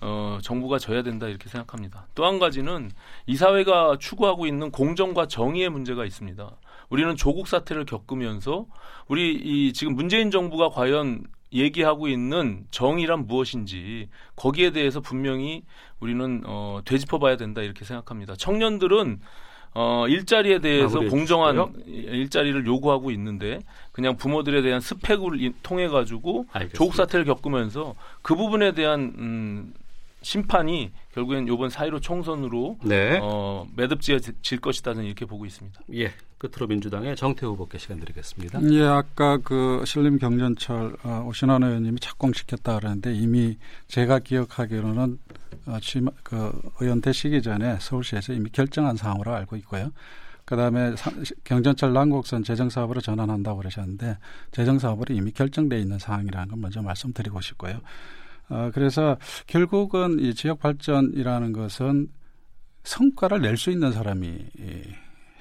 어, 0.00 0.38
정부가 0.42 0.78
져야 0.78 1.02
된다 1.02 1.26
이렇게 1.26 1.48
생각합니다. 1.48 2.06
또 2.14 2.24
한 2.24 2.38
가지는 2.38 2.90
이 3.26 3.36
사회가 3.36 3.96
추구하고 3.98 4.46
있는 4.46 4.70
공정과 4.70 5.26
정의의 5.26 5.68
문제가 5.68 6.04
있습니다. 6.06 6.48
우리는 6.90 7.16
조국 7.16 7.48
사태를 7.48 7.84
겪으면서 7.84 8.66
우리 9.08 9.34
이 9.34 9.72
지금 9.72 9.94
문재인 9.94 10.30
정부가 10.30 10.68
과연 10.68 11.24
얘기하고 11.52 12.08
있는 12.08 12.66
정의란 12.70 13.26
무엇인지 13.26 14.08
거기에 14.36 14.70
대해서 14.70 15.00
분명히 15.00 15.62
우리는 16.00 16.42
어, 16.46 16.80
되짚어 16.84 17.18
봐야 17.18 17.36
된다 17.36 17.62
이렇게 17.62 17.84
생각합니다. 17.84 18.34
청년들은 18.36 19.20
어, 19.76 20.06
일자리에 20.08 20.60
대해서 20.60 21.00
공정한 21.10 21.56
주시고요. 21.56 21.84
일자리를 21.86 22.64
요구하고 22.66 23.10
있는데 23.10 23.60
그냥 23.92 24.16
부모들에 24.16 24.62
대한 24.62 24.80
스펙을 24.80 25.52
통해 25.62 25.88
가지고 25.88 26.46
조국 26.74 26.94
사태를 26.94 27.24
겪으면서 27.24 27.94
그 28.22 28.36
부분에 28.36 28.72
대한 28.72 29.14
음, 29.18 29.74
심판이 30.24 30.90
결국엔 31.12 31.46
이번 31.46 31.68
사이로 31.68 32.00
총선으로 32.00 32.78
네. 32.82 33.20
어, 33.22 33.66
매듭지어질 33.76 34.60
것이다는 34.60 35.04
이렇게 35.04 35.26
보고 35.26 35.44
있습니다. 35.44 35.80
예. 35.94 36.12
끝으로 36.38 36.66
민주당의 36.66 37.14
정태 37.14 37.46
후보께 37.46 37.78
시간 37.78 38.00
드리겠습니다. 38.00 38.60
예, 38.72 38.82
아까 38.82 39.38
그 39.38 39.82
신림 39.86 40.18
경전철 40.18 40.96
어, 41.04 41.24
오신환 41.28 41.62
의원님이 41.62 42.00
착공시켰다 42.00 42.78
그러는데 42.78 43.14
이미 43.14 43.56
제가 43.86 44.18
기억하기로는 44.18 45.18
어, 45.66 45.78
취, 45.80 46.00
그 46.22 46.52
의원 46.80 47.00
되시기 47.00 47.42
전에 47.42 47.78
서울시에서 47.80 48.32
이미 48.32 48.50
결정한 48.50 48.96
사항으로 48.96 49.32
알고 49.32 49.56
있고요. 49.56 49.92
그다음에 50.46 50.94
경전철南곡선 51.44 52.44
재정 52.44 52.68
사업으로 52.68 53.00
전환한다고 53.00 53.58
그러셨는데 53.58 54.18
재정 54.52 54.78
사업으로 54.78 55.14
이미 55.14 55.32
결정돼 55.32 55.78
있는 55.78 55.98
사항이라는 55.98 56.48
건 56.48 56.60
먼저 56.60 56.82
말씀드리고 56.82 57.40
싶고요. 57.40 57.80
어, 58.48 58.70
그래서 58.74 59.16
결국은 59.46 60.18
이 60.20 60.34
지역 60.34 60.60
발전이라는 60.60 61.52
것은 61.52 62.08
성과를 62.84 63.40
낼 63.40 63.56
수 63.56 63.70
있는 63.70 63.92
사람이 63.92 64.46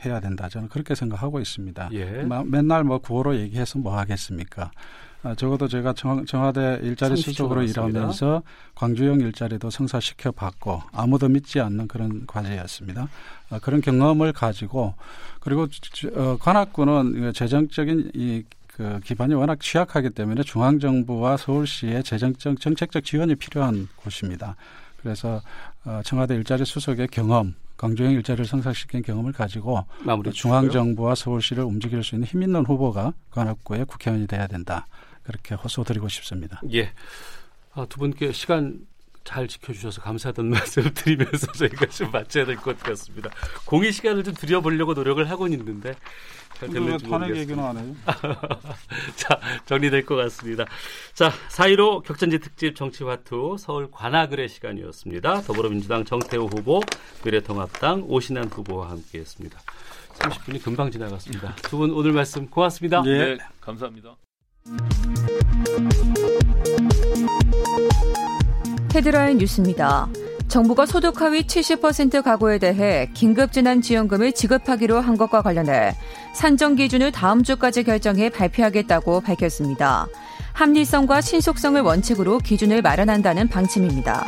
해야 0.06 0.20
된다. 0.20 0.48
저는 0.50 0.70
그렇게 0.70 0.96
생각하고 0.96 1.40
있습니다. 1.40 1.90
예. 1.94 2.26
맨날 2.46 2.84
뭐 2.84 3.00
구호로 3.00 3.38
얘기해서 3.38 3.80
뭐 3.80 3.98
하겠습니까? 3.98 4.72
아, 5.24 5.34
적어도 5.36 5.70
제가 5.70 5.94
청, 5.94 6.26
청와대 6.26 6.80
일자리 6.84 7.16
수석으로 7.16 7.64
일하면서 7.64 8.44
광주형 8.76 9.22
일자리도 9.22 9.70
성사시켜 9.70 10.32
봤고 10.32 10.82
아무도 10.92 11.30
믿지 11.30 11.62
않는 11.62 11.88
그런 11.88 12.26
과제였습니다. 12.28 13.08
아, 13.50 13.60
그런 13.60 13.80
경험을 13.80 14.34
가지고 14.34 14.96
그리고 15.40 15.68
어, 16.16 16.38
관악구는 16.40 17.32
재정적인 17.34 18.12
이 18.16 18.44
그 18.76 19.00
기반이 19.04 19.34
워낙 19.36 19.60
취약하기 19.60 20.12
때문에 20.12 20.42
중앙 20.44 20.80
정부와 20.80 21.38
서울시의 21.38 22.04
재정적 22.04 22.60
정책적 22.60 23.04
지원이 23.04 23.36
필요한 23.36 23.88
곳입니다. 23.96 24.56
그래서 25.02 25.42
어, 25.86 26.02
청와대 26.04 26.34
일자리 26.36 26.66
수석의 26.66 27.10
경험, 27.10 27.54
광주형 27.78 28.14
일자리를 28.14 28.46
성사시킨 28.46 29.04
경험을 29.04 29.34
가지고 29.34 29.86
중앙 30.34 30.70
정부와 30.72 31.14
서울시를 31.16 31.64
움직일 31.64 32.04
수 32.04 32.16
있는 32.16 32.28
힘 32.28 32.42
있는 32.42 32.66
후보가 32.66 33.14
관악구의 33.32 33.86
국회의원이 33.86 34.28
돼야 34.28 34.48
된다. 34.48 34.88
그렇게 35.24 35.56
호소드리고 35.56 36.08
싶습니다. 36.10 36.62
예. 36.74 36.92
아, 37.74 37.86
두 37.90 38.00
분께 38.00 38.32
시간 38.32 38.80
잘 39.24 39.48
지켜주셔서 39.48 40.02
감사하다는 40.02 40.50
말씀을 40.52 40.94
드리면서 40.94 41.52
저희가 41.54 41.86
좀 41.88 42.12
마쳐야 42.12 42.46
될 42.46 42.56
것 42.58 42.78
같습니다. 42.80 43.30
공의 43.66 43.92
시간을 43.92 44.24
좀 44.24 44.34
드려보려고 44.34 44.94
노력을 44.94 45.30
하고 45.30 45.48
있는데 45.48 45.96
잘 46.72 46.84
될지 46.86 47.06
모르겠습니다. 47.08 47.40
얘기는 47.40 47.64
안 47.64 47.78
해요. 47.78 47.96
자, 49.16 49.40
정리될 49.66 50.06
것 50.06 50.16
같습니다. 50.16 50.66
자, 51.14 51.32
4.15 51.50 52.04
격전지 52.04 52.40
특집 52.40 52.76
정치화투 52.76 53.58
서울 53.60 53.90
관악을의 53.92 54.50
시간이었습니다. 54.50 55.42
더불어민주당 55.42 56.06
정태호 56.06 56.46
후보, 56.48 56.82
미래통합당 57.26 58.04
오신환 58.08 58.46
후보와 58.50 58.90
함께했습니다. 58.92 59.60
30분이 60.14 60.64
금방 60.64 60.92
지나갔습니다. 60.92 61.56
두 61.64 61.78
분 61.78 61.92
오늘 61.92 62.12
말씀 62.12 62.48
고맙습니다. 62.48 63.02
네, 63.02 63.36
네 63.36 63.38
감사합니다. 63.62 64.16
헤드라인 68.94 69.38
뉴스입니다. 69.40 70.08
정부가 70.54 70.86
소득 70.86 71.20
하위 71.20 71.48
70% 71.48 72.22
가구에 72.22 72.60
대해 72.60 73.10
긴급재난지원금을 73.16 74.34
지급하기로 74.34 75.02
한 75.02 75.18
것과 75.18 75.42
관련해 75.42 75.96
산정 76.36 76.76
기준을 76.76 77.12
다음 77.12 77.42
주까지 77.42 77.82
결정해 77.82 78.30
발표하겠다고 78.30 79.22
밝혔습니다. 79.22 80.06
합리성과 80.52 81.22
신속성을 81.22 81.82
원칙으로 81.82 82.38
기준을 82.38 82.84
마련한다는 82.84 83.48
방침입니다. 83.48 84.28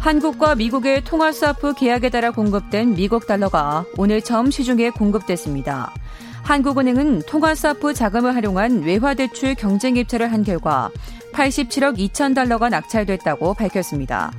한국과 0.00 0.56
미국의 0.56 1.04
통화 1.04 1.30
스와프 1.30 1.74
계약에 1.74 2.10
따라 2.10 2.32
공급된 2.32 2.94
미국 2.94 3.28
달러가 3.28 3.84
오늘 3.96 4.22
처음 4.22 4.50
시중에 4.50 4.90
공급됐습니다. 4.90 5.92
한국은행은 6.42 7.22
통화 7.28 7.54
스와프 7.54 7.94
자금을 7.94 8.34
활용한 8.34 8.82
외화 8.82 9.14
대출 9.14 9.54
경쟁 9.54 9.96
입찰을 9.96 10.32
한 10.32 10.42
결과 10.42 10.90
87억 11.32 11.98
2천 11.98 12.34
달러가 12.34 12.68
낙찰됐다고 12.68 13.54
밝혔습니다. 13.54 14.32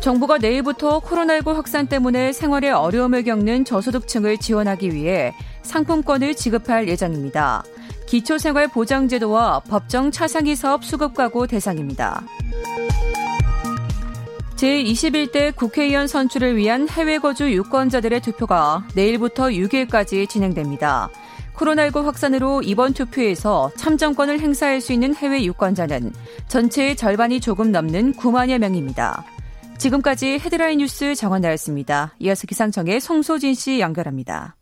정부가 0.00 0.38
내일부터 0.38 1.00
코로나19 1.00 1.54
확산 1.54 1.88
때문에 1.88 2.32
생활에 2.32 2.70
어려움을 2.70 3.24
겪는 3.24 3.64
저소득층을 3.64 4.38
지원하기 4.38 4.94
위해 4.94 5.34
상품권을 5.62 6.36
지급할 6.36 6.88
예정입니다. 6.88 7.64
기초생활보장제도와 8.06 9.60
법정 9.68 10.12
차상위 10.12 10.54
사업 10.54 10.84
수급가구 10.84 11.48
대상입니다. 11.48 12.22
제21대 14.54 15.54
국회의원 15.54 16.06
선출을 16.06 16.56
위한 16.56 16.88
해외 16.88 17.18
거주 17.18 17.52
유권자들의 17.52 18.20
투표가 18.20 18.86
내일부터 18.94 19.48
6일까지 19.48 20.28
진행됩니다. 20.28 21.10
코로나19 21.56 22.04
확산으로 22.04 22.62
이번 22.62 22.92
투표에서 22.92 23.70
참정권을 23.76 24.40
행사할 24.40 24.80
수 24.80 24.92
있는 24.92 25.14
해외 25.14 25.42
유권자는 25.44 26.12
전체의 26.48 26.96
절반이 26.96 27.40
조금 27.40 27.72
넘는 27.72 28.12
9만여 28.14 28.58
명입니다. 28.58 29.24
지금까지 29.78 30.38
헤드라인 30.38 30.78
뉴스 30.78 31.14
정원나였습니다. 31.14 32.14
이어서 32.18 32.46
기상청의 32.46 33.00
송소진 33.00 33.54
씨 33.54 33.80
연결합니다. 33.80 34.56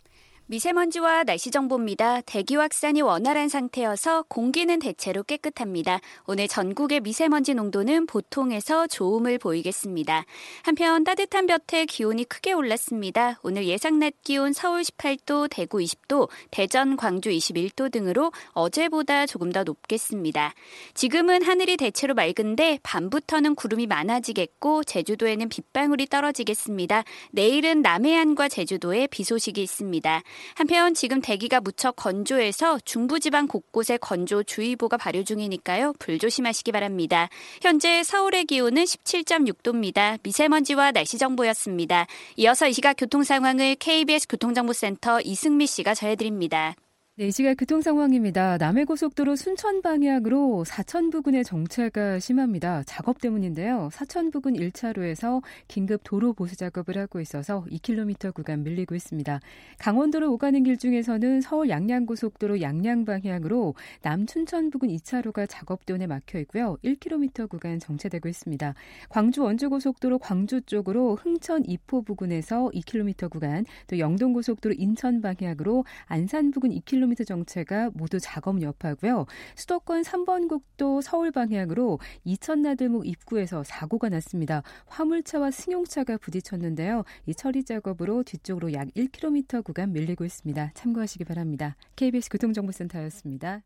미세먼지와 0.47 1.25
날씨 1.25 1.51
정보입니다. 1.51 2.21
대기 2.21 2.57
확산이 2.57 3.01
원활한 3.01 3.49
상태여서 3.49 4.27
공기는 4.29 4.79
대체로 4.79 5.23
깨끗합니다. 5.23 6.01
오늘 6.27 6.49
전국의 6.49 7.01
미세먼지 7.01 7.55
농도는 7.55 8.05
보통에서 8.05 8.87
좋음을 8.87 9.39
보이겠습니다. 9.39 10.27
한편 10.63 11.03
따뜻한 11.03 11.47
볕에 11.47 11.87
기온이 11.87 12.25
크게 12.25 12.53
올랐습니다. 12.53 13.41
오늘 13.43 13.65
예상 13.65 13.99
낮 13.99 14.13
기온 14.23 14.53
서울 14.53 14.83
18도, 14.83 15.49
대구 15.51 15.79
20도, 15.79 16.29
대전, 16.51 16.99
광주 16.99 17.31
21도 17.31 17.91
등으로 17.91 18.31
어제보다 18.51 19.25
조금 19.25 19.51
더 19.51 19.65
높겠습니다. 19.65 20.53
지금은 20.93 21.43
하늘이 21.43 21.79
대체로 21.79 22.13
맑은데 22.13 22.81
밤부터는 22.83 23.55
구름이 23.55 23.87
많아지겠고 23.87 24.85
제주도에는 24.85 25.49
빗방울이 25.49 26.05
떨어지겠습니다. 26.05 27.03
내일은 27.31 27.81
남해안과 27.81 28.51
제주도에 28.51 29.07
비 29.07 29.25
소식이 29.25 29.63
있습니다. 29.63 30.23
한편 30.55 30.95
지금 30.95 31.21
대기가 31.21 31.61
무척 31.61 31.97
건조해서 31.97 32.79
중부지방 32.85 33.49
곳곳에 33.49 33.97
건조주의보가 33.97 34.97
발효 34.97 35.25
중이니까요. 35.25 35.95
불조심하시기 35.99 36.73
바랍니다. 36.73 37.29
현재 37.63 38.03
서울의 38.03 38.45
기온은 38.45 38.85
17.6도입니다. 38.85 40.19
미세먼지와 40.23 40.93
날씨 40.93 41.19
정보였습니다. 41.19 42.07
이어서 42.37 42.69
이 42.69 42.73
시각 42.73 42.95
교통 42.99 43.25
상황을 43.25 43.77
KBS 43.77 44.29
교통정보센터 44.29 45.21
이승미 45.23 45.67
씨가 45.67 45.95
전해드립니다. 45.95 46.75
네, 47.17 47.29
이 47.29 47.31
시각 47.31 47.55
교통 47.55 47.81
상황입니다. 47.81 48.57
남해고속도로 48.59 49.37
순천 49.37 49.83
방향으로 49.83 50.65
사천 50.65 51.11
부근의 51.11 51.45
정체가 51.45 52.19
심합니다. 52.19 52.83
작업 52.87 53.21
때문인데요. 53.21 53.89
사천 53.93 54.33
부근 54.33 54.55
1차로에서 54.55 55.41
긴급 55.69 56.01
도로 56.03 56.33
보수 56.33 56.57
작업을 56.57 56.99
하고 56.99 57.21
있어서 57.21 57.65
2km 57.71 58.35
구간 58.35 58.65
밀리고 58.65 58.97
있습니다. 58.97 59.39
강원도로 59.79 60.33
오가는 60.33 60.61
길 60.65 60.77
중에서는 60.77 61.41
서울 61.41 61.69
양양고속도로 61.69 62.61
양양 62.61 63.05
방향으로 63.05 63.77
남춘천 64.03 64.71
부근 64.71 64.89
2차로가 64.89 65.47
작업 65.49 65.87
때문에 65.87 66.09
막혀 66.09 66.41
있고요. 66.41 66.79
1km 66.83 67.49
구간 67.49 67.79
정체되고 67.79 68.29
있습니다. 68.29 68.75
광주 69.09 69.45
원주고속도로 69.45 70.19
광주 70.19 70.63
쪽으로 70.63 71.15
흥천 71.15 71.63
이포 71.65 72.03
부근에서 72.03 72.71
2km 72.75 73.31
구간, 73.31 73.67
또 73.87 74.01
영동고속도로 74.01 74.75
인천 74.77 75.21
방향으로 75.21 75.85
안산 76.07 76.51
부근 76.51 76.71
2km 76.71 77.04
1km 77.05 77.27
정체가 77.27 77.91
모두 77.95 78.19
작업 78.21 78.63
여파고요. 78.63 79.27
수도권 79.57 80.03
3번 80.03 80.49
국도 80.49 81.01
서울 81.01 81.31
방향으로 81.31 81.99
이천나들목 82.25 83.07
입구에서 83.07 83.63
사고가 83.65 84.09
났습니다. 84.09 84.63
화물차와 84.87 85.51
승용차가 85.51 86.17
부딪혔는데요. 86.19 87.05
이 87.27 87.35
처리 87.35 87.65
작업으로 87.65 88.23
뒤쪽으로 88.23 88.73
약 88.73 88.89
1km 88.95 89.65
구간 89.65 89.93
밀리고 89.93 90.25
있습니다. 90.25 90.73
참고하시기 90.75 91.25
바랍니다. 91.25 91.77
KBS 91.97 92.31
교통정보센터였습니다. 92.31 93.63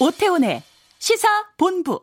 오태훈의 0.00 0.62
시사 0.98 1.28
본부. 1.58 2.00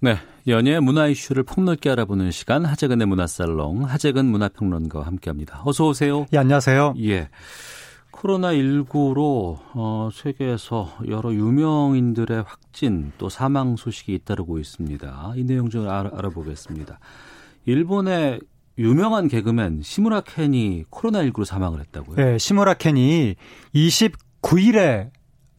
네. 0.00 0.16
연예 0.50 0.80
문화 0.80 1.06
이슈를 1.06 1.44
폭넓게 1.44 1.90
알아보는 1.90 2.32
시간 2.32 2.64
하재근의 2.64 3.06
문화살롱 3.06 3.84
하재근 3.84 4.26
문화평론가와 4.26 5.06
함께합니다. 5.06 5.62
어서 5.64 5.86
오세요. 5.86 6.26
예, 6.32 6.38
안녕하세요. 6.38 6.94
예. 7.04 7.28
코로나 8.10 8.52
19로 8.52 9.58
어, 9.74 10.10
세계에서 10.12 10.98
여러 11.08 11.32
유명인들의 11.32 12.42
확진 12.42 13.12
또 13.16 13.28
사망 13.28 13.76
소식이 13.76 14.12
잇따르고 14.12 14.58
있습니다. 14.58 15.32
이 15.36 15.44
내용 15.44 15.70
좀 15.70 15.88
알아, 15.88 16.10
알아보겠습니다. 16.12 16.98
일본의 17.66 18.40
유명한 18.78 19.28
개그맨 19.28 19.82
시무라 19.82 20.22
켄이 20.22 20.84
코로나 20.90 21.22
19로 21.22 21.44
사망을 21.44 21.80
했다고요? 21.80 22.16
네, 22.16 22.38
시무라 22.38 22.74
켄이 22.74 23.36
29일에 23.74 25.10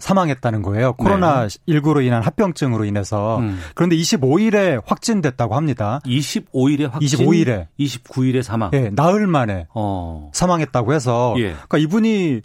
사망했다는 0.01 0.61
거예요. 0.63 0.93
코로나 0.93 1.47
19로 1.47 2.03
인한 2.03 2.21
합병증으로 2.21 2.85
인해서. 2.85 3.37
음. 3.37 3.59
그런데 3.75 3.95
25일에 3.95 4.81
확진됐다고 4.85 5.55
합니다. 5.55 6.01
25일에 6.05 6.89
확진? 6.89 7.19
25일에. 7.19 7.67
29일에 7.79 8.41
사망. 8.41 8.71
예, 8.73 8.81
네, 8.81 8.89
나흘 8.93 9.27
만에 9.27 9.67
어. 9.73 10.29
사망했다고 10.33 10.93
해서 10.93 11.35
예. 11.37 11.51
그러니까 11.51 11.77
이분이 11.77 12.41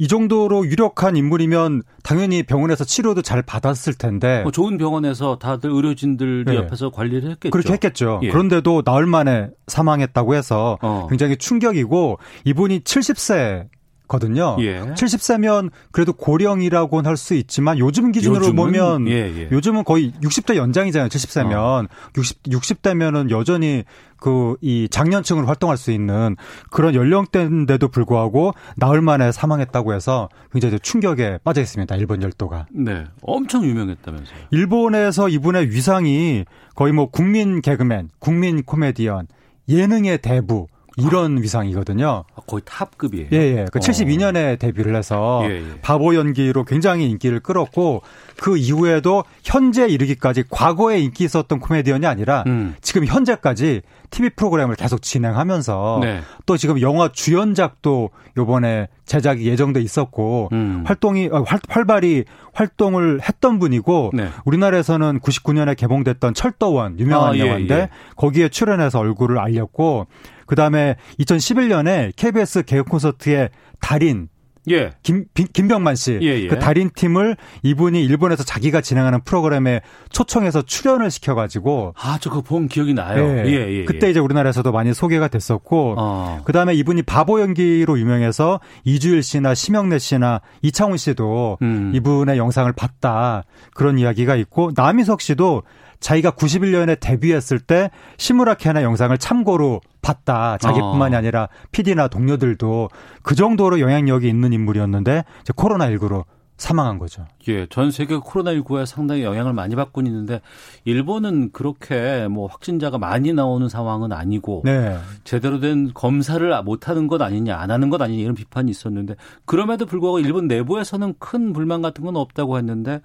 이 0.00 0.06
정도로 0.06 0.66
유력한 0.66 1.16
인물이면 1.16 1.82
당연히 2.04 2.44
병원에서 2.44 2.84
치료도 2.84 3.22
잘 3.22 3.42
받았을 3.42 3.94
텐데. 3.94 4.42
뭐 4.42 4.52
좋은 4.52 4.78
병원에서 4.78 5.38
다들 5.38 5.70
의료진들 5.70 6.44
네. 6.44 6.54
옆에서 6.54 6.90
관리를 6.90 7.30
했겠죠. 7.32 7.50
그렇게 7.50 7.72
했겠죠. 7.72 8.20
예. 8.22 8.30
그런데도 8.30 8.82
나흘 8.84 9.06
만에 9.06 9.48
사망했다고 9.66 10.34
해서 10.34 10.78
어. 10.82 11.06
굉장히 11.08 11.36
충격이고 11.36 12.18
이분이 12.44 12.80
70세 12.80 13.66
거든요. 14.08 14.56
예. 14.60 14.80
70세면 14.80 15.70
그래도 15.92 16.12
고령이라고는 16.12 17.08
할 17.08 17.16
수 17.18 17.34
있지만 17.34 17.78
요즘 17.78 18.12
기준으로 18.12 18.46
요즘은? 18.46 18.56
보면 18.56 19.08
예, 19.08 19.12
예. 19.12 19.48
요즘은 19.52 19.84
거의 19.84 20.12
60대 20.22 20.56
연장이잖아요. 20.56 21.08
70세면 21.08 21.84
어. 21.84 21.88
60 22.16 22.42
60대면은 22.44 23.30
여전히 23.30 23.84
그 24.20 24.56
이 24.60 24.88
장년층으로 24.90 25.46
활동할 25.46 25.76
수 25.76 25.92
있는 25.92 26.36
그런 26.70 26.94
연령대인데도 26.94 27.88
불구하고 27.88 28.52
나흘 28.76 29.00
만에 29.00 29.30
사망했다고 29.30 29.94
해서 29.94 30.28
굉장히 30.52 30.78
충격에 30.80 31.38
빠져 31.44 31.60
있습니다. 31.60 31.94
일본 31.96 32.22
열도가. 32.22 32.66
네. 32.72 33.04
엄청 33.22 33.64
유명했다면서요. 33.64 34.38
일본에서 34.50 35.28
이분의 35.28 35.70
위상이 35.70 36.44
거의 36.74 36.92
뭐 36.92 37.10
국민 37.10 37.60
개그맨, 37.60 38.10
국민 38.18 38.62
코미디언, 38.62 39.26
예능의 39.68 40.18
대부 40.18 40.66
이런 40.98 41.40
위상이거든요. 41.40 42.24
아, 42.34 42.40
거의 42.46 42.62
탑급이에요. 42.64 43.28
예, 43.32 43.36
예. 43.36 43.66
그 43.70 43.78
어. 43.78 43.80
72년에 43.80 44.58
데뷔를 44.58 44.96
해서 44.96 45.42
예, 45.44 45.56
예. 45.56 45.80
바보 45.80 46.14
연기로 46.14 46.64
굉장히 46.64 47.08
인기를 47.08 47.40
끌었고 47.40 48.02
그 48.36 48.56
이후에도 48.56 49.24
현재 49.44 49.86
이르기까지 49.86 50.44
과거에 50.50 50.98
인기 50.98 51.24
있었던 51.24 51.60
코미디언이 51.60 52.06
아니라 52.06 52.42
음. 52.46 52.74
지금 52.80 53.04
현재까지 53.04 53.82
TV 54.10 54.30
프로그램을 54.30 54.74
계속 54.74 55.02
진행하면서 55.02 55.98
네. 56.02 56.20
또 56.46 56.56
지금 56.56 56.80
영화 56.80 57.10
주연작도 57.12 58.10
요번에 58.36 58.88
제작이 59.04 59.46
예정돼 59.46 59.80
있었고 59.80 60.48
음. 60.52 60.82
활동이 60.86 61.28
어, 61.30 61.42
활, 61.46 61.60
활발히 61.68 62.24
활동을 62.52 63.20
했던 63.22 63.58
분이고 63.58 64.10
네. 64.14 64.28
우리나라에서는 64.44 65.20
99년에 65.20 65.76
개봉됐던 65.76 66.34
철도원 66.34 66.98
유명한 66.98 67.32
아, 67.32 67.36
예, 67.36 67.40
영화인데 67.40 67.74
예. 67.74 67.88
거기에 68.16 68.48
출연해서 68.48 68.98
얼굴을 68.98 69.38
알렸고 69.38 70.06
그다음에 70.48 70.96
2011년에 71.20 72.12
KBS 72.16 72.64
개그 72.64 72.84
콘서트의 72.84 73.50
달인 73.80 74.28
예. 74.70 74.92
김, 75.02 75.24
김병만 75.34 75.96
씨. 75.96 76.18
예, 76.22 76.26
예. 76.26 76.48
그 76.48 76.58
달인 76.58 76.90
팀을 76.94 77.36
이분이 77.62 78.02
일본에서 78.04 78.42
자기가 78.44 78.80
진행하는 78.80 79.22
프로그램에 79.22 79.80
초청해서 80.10 80.62
출연을 80.62 81.10
시켜가지고. 81.10 81.94
아, 81.96 82.18
저 82.20 82.30
그거 82.30 82.42
본 82.42 82.68
기억이 82.68 82.94
나요. 82.94 83.24
예. 83.24 83.44
예, 83.46 83.50
예, 83.50 83.72
예. 83.80 83.84
그때 83.84 84.10
이제 84.10 84.20
우리나라에서도 84.20 84.70
많이 84.72 84.92
소개가 84.94 85.28
됐었고. 85.28 85.94
어. 85.98 86.40
그 86.44 86.52
다음에 86.52 86.74
이분이 86.74 87.02
바보 87.02 87.40
연기로 87.40 87.98
유명해서 87.98 88.60
이주일 88.84 89.22
씨나 89.22 89.54
심영래 89.54 89.98
씨나 89.98 90.40
이창훈 90.62 90.96
씨도 90.96 91.58
음. 91.62 91.92
이분의 91.94 92.38
영상을 92.38 92.70
봤다. 92.72 93.44
그런 93.74 93.98
이야기가 93.98 94.36
있고. 94.36 94.72
남희석 94.74 95.20
씨도 95.20 95.62
자기가 96.00 96.32
91년에 96.32 96.98
데뷔했을 97.00 97.58
때 97.58 97.90
시무라케나 98.16 98.82
영상을 98.82 99.16
참고로 99.18 99.80
봤다. 100.02 100.58
자기뿐만이 100.58 101.14
어. 101.14 101.18
아니라 101.18 101.48
PD나 101.72 102.08
동료들도 102.08 102.88
그 103.22 103.34
정도로 103.34 103.80
영향력이 103.80 104.28
있는 104.28 104.52
인물이었는데 104.52 105.24
이제 105.42 105.52
코로나19로 105.52 106.24
사망한 106.58 106.98
거죠. 106.98 107.24
예, 107.46 107.66
전 107.66 107.92
세계 107.92 108.16
코로나19에 108.16 108.84
상당히 108.84 109.22
영향을 109.22 109.52
많이 109.52 109.76
받고 109.76 110.00
있는데 110.02 110.40
일본은 110.84 111.50
그렇게 111.52 112.26
뭐 112.28 112.48
확진자가 112.48 112.98
많이 112.98 113.32
나오는 113.32 113.68
상황은 113.68 114.12
아니고 114.12 114.62
네. 114.64 114.98
제대로 115.22 115.60
된 115.60 115.92
검사를 115.94 116.62
못 116.64 116.88
하는 116.88 117.06
것 117.06 117.22
아니냐, 117.22 117.56
안 117.56 117.70
하는 117.70 117.90
것 117.90 118.02
아니냐 118.02 118.20
이런 118.20 118.34
비판이 118.34 118.72
있었는데 118.72 119.14
그럼에도 119.44 119.86
불구하고 119.86 120.18
일본 120.18 120.48
내부에서는 120.48 121.14
큰 121.20 121.52
불만 121.52 121.80
같은 121.80 122.04
건 122.04 122.16
없다고 122.16 122.58
했는데 122.58 123.02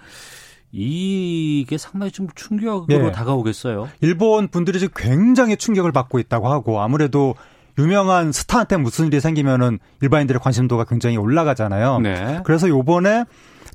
이게 0.76 1.78
상당히 1.78 2.12
좀 2.12 2.28
충격으로 2.34 2.88
네. 2.88 3.12
다가오겠어요. 3.12 3.90
일본 4.02 4.48
분들이 4.48 4.80
지금 4.80 4.94
굉장히 4.98 5.56
충격을 5.56 5.92
받고 5.92 6.18
있다고 6.18 6.48
하고 6.50 6.82
아무래도 6.82 7.36
유명한 7.78 8.32
스타한테 8.32 8.78
무슨 8.78 9.08
일이 9.08 9.20
생기면은 9.20 9.78
일반인들의 10.02 10.42
관심도가 10.42 10.86
굉장히 10.86 11.18
올라가잖아요. 11.18 12.00
네. 12.00 12.42
그래서 12.44 12.68
요번에 12.68 13.26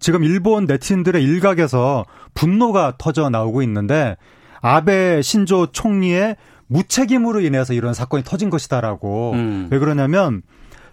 지금 0.01 0.25
일본 0.25 0.67
네티즌들의 0.67 1.23
일각에서 1.23 2.05
분노가 2.35 2.95
터져 2.99 3.31
나오고 3.31 3.63
있는데 3.63 4.17
아베 4.61 5.23
신조 5.23 5.69
총리의 5.71 6.37
무책임으로 6.67 7.41
인해서 7.41 7.75
이런 7.75 7.95
사건이 7.95 8.25
터진 8.25 8.51
것이다라고 8.51 9.33
음. 9.33 9.69
왜 9.71 9.79
그러냐면 9.79 10.43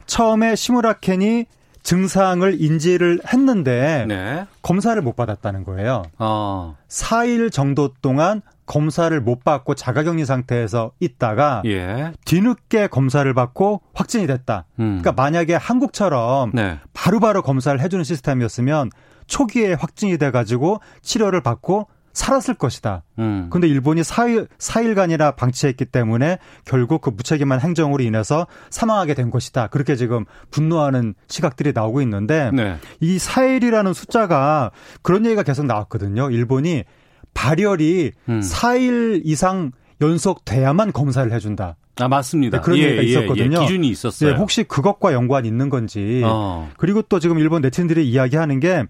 처음에 0.06 0.56
시무라켄이 0.56 1.46
증상을 1.86 2.60
인지를 2.60 3.22
했는데 3.32 4.06
네. 4.08 4.48
검사를 4.64 5.00
못 5.04 5.16
받았다는 5.16 5.64
거예요. 5.64 6.02
어. 6.18 6.76
4일 6.90 7.52
정도 7.52 7.94
동안 8.02 8.42
검사를 8.66 9.22
못 9.22 9.44
받고 9.44 9.76
자가격리 9.76 10.26
상태에서 10.26 10.92
있다가 11.00 11.62
예. 11.66 12.12
뒤늦게 12.26 12.88
검사를 12.88 13.32
받고 13.32 13.82
확진이 13.94 14.26
됐다. 14.26 14.66
음. 14.80 15.00
그러니까 15.00 15.12
만약에 15.12 15.54
한국처럼 15.54 16.52
네. 16.56 16.80
바로바로 16.94 17.44
검사를 17.44 17.80
해주는 17.80 18.04
시스템이었으면 18.04 18.90
초기에 19.28 19.74
확진이 19.74 20.18
돼가지고 20.18 20.80
치료를 21.04 21.42
받고 21.42 21.88
살았을 22.16 22.56
것이다. 22.56 23.04
음. 23.20 23.48
근데 23.52 23.68
일본이 23.68 24.02
4일, 24.02 24.48
4일간이나 24.58 25.36
방치했기 25.36 25.86
때문에 25.86 26.40
결국 26.64 27.02
그 27.02 27.12
무책임한 27.12 27.60
행정으로 27.60 28.02
인해서 28.04 28.48
사망하게 28.70 29.14
된 29.14 29.30
것이다. 29.30 29.68
그렇게 29.68 29.96
지금 29.96 30.26
분노하는 30.50 31.14
시각들이 31.28 31.74
나오고 31.76 32.02
있는데 32.02 32.52
네. 32.54 32.78
이 33.02 33.18
4일이라는 33.18 33.94
숫자가 33.94 34.72
그런 35.02 35.26
얘기가 35.26 35.44
계속 35.44 35.66
나왔거든요. 35.66 36.32
일본이 36.32 36.86
발열이 37.34 38.14
음. 38.30 38.40
4일 38.40 39.22
이상 39.26 39.72
연속 40.02 40.46
돼야만 40.46 40.94
검사를 40.94 41.30
해준다. 41.32 41.76
아 41.98 42.08
맞습니다. 42.08 42.58
네, 42.58 42.64
그런 42.64 42.78
예, 42.80 42.84
얘기가 42.84 43.04
예, 43.04 43.08
있었거든요. 43.08 43.58
예, 43.58 43.62
기준이 43.62 43.90
있었어요. 43.90 44.32
네, 44.32 44.38
혹시 44.38 44.64
그것과 44.64 45.14
연관이 45.14 45.48
있는 45.48 45.70
건지. 45.70 46.22
어. 46.26 46.70
그리고 46.78 47.02
또 47.02 47.20
지금 47.20 47.40
일본 47.40 47.62
네티즌들이 47.62 48.10
이야기하는 48.10 48.60
게 48.60 48.86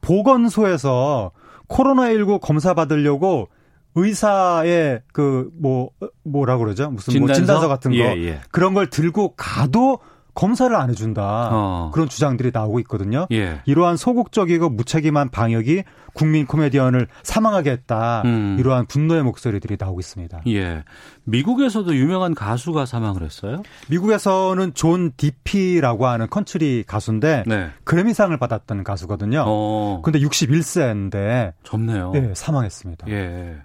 보건소에서 0.00 1.32
코로나19 1.70 2.40
검사 2.40 2.74
받으려고 2.74 3.48
의사의 3.94 5.02
그 5.12 5.50
뭐 5.60 5.90
뭐라 6.24 6.58
그러죠? 6.58 6.90
무슨 6.90 7.12
진단서? 7.12 7.26
뭐 7.26 7.34
진단서 7.34 7.68
같은 7.68 7.90
거 7.92 7.96
예, 7.98 8.02
예. 8.24 8.40
그런 8.50 8.74
걸 8.74 8.88
들고 8.88 9.34
가도 9.36 9.98
검사를 10.40 10.74
안 10.74 10.88
해준다 10.88 11.50
어. 11.52 11.90
그런 11.92 12.08
주장들이 12.08 12.50
나오고 12.50 12.80
있거든요. 12.80 13.26
예. 13.30 13.60
이러한 13.66 13.98
소극적이고 13.98 14.70
무책임한 14.70 15.28
방역이 15.28 15.84
국민 16.14 16.46
코미디언을 16.46 17.08
사망하게 17.22 17.72
했다. 17.72 18.22
음. 18.24 18.56
이러한 18.58 18.86
분노의 18.86 19.22
목소리들이 19.22 19.76
나오고 19.78 20.00
있습니다. 20.00 20.40
예. 20.46 20.82
미국에서도 21.24 21.94
유명한 21.94 22.34
가수가 22.34 22.86
사망을 22.86 23.22
했어요? 23.22 23.62
미국에서는 23.90 24.72
조 24.72 25.12
디피라고 25.14 26.06
하는 26.06 26.26
컨트리 26.30 26.84
가수인데 26.86 27.44
네. 27.46 27.68
그래미상을 27.84 28.34
받았던 28.38 28.82
가수거든요. 28.82 29.44
어. 29.46 30.00
근데 30.02 30.20
61세인데 30.20 31.52
젊네요. 31.64 32.12
네, 32.12 32.32
사망했습니다. 32.34 33.08
예. 33.10 33.58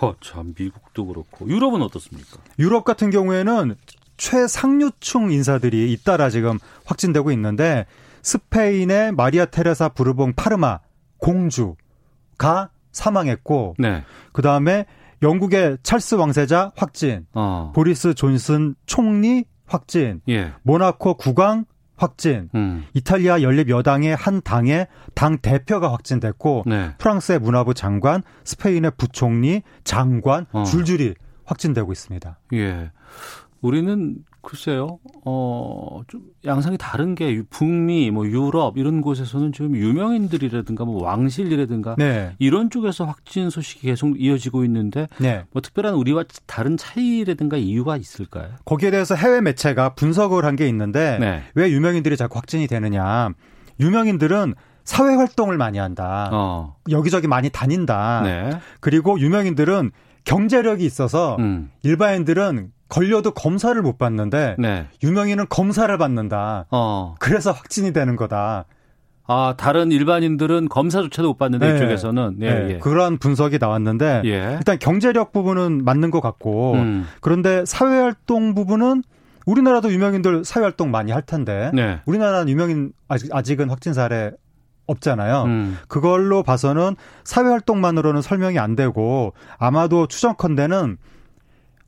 어, 0.00 0.14
참 0.20 0.54
미국도 0.58 1.06
그렇고 1.06 1.46
유럽은 1.46 1.82
어떻습니까? 1.82 2.38
유럽 2.58 2.84
같은 2.84 3.10
경우에는 3.10 3.76
최상류층 4.18 5.32
인사들이 5.32 5.92
잇따라 5.92 6.28
지금 6.28 6.58
확진되고 6.84 7.32
있는데 7.32 7.86
스페인의 8.22 9.12
마리아 9.12 9.46
테레사 9.46 9.90
부르봉 9.90 10.34
파르마 10.34 10.80
공주가 11.16 12.70
사망했고 12.92 13.76
네. 13.78 14.04
그다음에 14.32 14.84
영국의 15.22 15.78
찰스 15.82 16.16
왕세자 16.16 16.72
확진, 16.76 17.26
어. 17.32 17.72
보리스 17.74 18.14
존슨 18.14 18.74
총리 18.86 19.44
확진, 19.66 20.20
예. 20.28 20.52
모나코 20.62 21.14
국왕 21.14 21.64
확진, 21.96 22.48
음. 22.54 22.86
이탈리아 22.94 23.42
연립 23.42 23.68
여당의 23.68 24.14
한 24.14 24.40
당의 24.42 24.86
당 25.14 25.38
대표가 25.38 25.92
확진됐고 25.92 26.64
네. 26.66 26.94
프랑스의 26.98 27.40
문화부 27.40 27.74
장관, 27.74 28.22
스페인의 28.44 28.92
부총리, 28.96 29.62
장관 29.82 30.46
어. 30.52 30.62
줄줄이 30.62 31.14
확진되고 31.44 31.90
있습니다. 31.90 32.38
예. 32.54 32.92
우리는 33.60 34.16
글쎄요, 34.40 34.98
어, 35.24 36.00
좀 36.08 36.22
양상이 36.44 36.78
다른 36.78 37.14
게 37.14 37.42
북미, 37.50 38.10
뭐 38.10 38.26
유럽 38.26 38.78
이런 38.78 39.00
곳에서는 39.00 39.52
지금 39.52 39.74
유명인들이라든가 39.76 40.84
뭐 40.84 41.02
왕실이라든가 41.02 41.96
네. 41.98 42.34
이런 42.38 42.70
쪽에서 42.70 43.04
확진 43.04 43.50
소식이 43.50 43.88
계속 43.88 44.20
이어지고 44.20 44.64
있는데 44.64 45.08
네. 45.18 45.44
뭐 45.50 45.60
특별한 45.60 45.94
우리와 45.94 46.24
다른 46.46 46.76
차이라든가 46.76 47.56
이유가 47.56 47.96
있을까요? 47.96 48.48
거기에 48.64 48.90
대해서 48.90 49.14
해외 49.14 49.40
매체가 49.40 49.94
분석을 49.94 50.44
한 50.44 50.56
게 50.58 50.66
있는데 50.68 51.18
네. 51.20 51.42
왜 51.54 51.70
유명인들이 51.70 52.16
자꾸 52.16 52.38
확진이 52.38 52.66
되느냐? 52.68 53.30
유명인들은 53.80 54.54
사회 54.84 55.14
활동을 55.14 55.56
많이 55.58 55.78
한다. 55.78 56.30
어. 56.32 56.76
여기저기 56.90 57.26
많이 57.28 57.50
다닌다. 57.50 58.22
네. 58.24 58.50
그리고 58.80 59.20
유명인들은 59.20 59.90
경제력이 60.24 60.84
있어서 60.84 61.36
음. 61.38 61.70
일반인들은 61.82 62.72
걸려도 62.88 63.32
검사를 63.32 63.80
못 63.80 63.98
받는데 63.98 64.56
네. 64.58 64.86
유명인은 65.02 65.46
검사를 65.48 65.96
받는다. 65.96 66.66
어. 66.70 67.14
그래서 67.18 67.52
확진이 67.52 67.92
되는 67.92 68.16
거다. 68.16 68.64
아, 69.30 69.54
다른 69.58 69.92
일반인들은 69.92 70.70
검사조차도 70.70 71.28
못 71.28 71.36
받는데 71.36 71.68
네. 71.68 71.76
이쪽에서는 71.76 72.38
예, 72.40 72.50
네. 72.50 72.70
예. 72.70 72.78
그러한 72.78 73.18
분석이 73.18 73.58
나왔는데 73.60 74.22
예. 74.24 74.54
일단 74.56 74.78
경제력 74.78 75.32
부분은 75.32 75.84
맞는 75.84 76.10
것 76.10 76.22
같고 76.22 76.72
음. 76.72 77.06
그런데 77.20 77.64
사회활동 77.66 78.54
부분은 78.54 79.02
우리나라도 79.44 79.92
유명인들 79.92 80.46
사회활동 80.46 80.90
많이 80.90 81.12
할 81.12 81.20
텐데 81.20 81.70
네. 81.74 82.00
우리나라는 82.06 82.48
유명인 82.48 82.92
아직, 83.06 83.34
아직은 83.34 83.68
확진 83.68 83.92
사례 83.92 84.32
없잖아요. 84.88 85.44
음. 85.44 85.78
그걸로 85.86 86.42
봐서는 86.42 86.96
사회 87.22 87.46
활동만으로는 87.48 88.22
설명이 88.22 88.58
안 88.58 88.74
되고 88.74 89.32
아마도 89.58 90.08
추정컨대는 90.08 90.96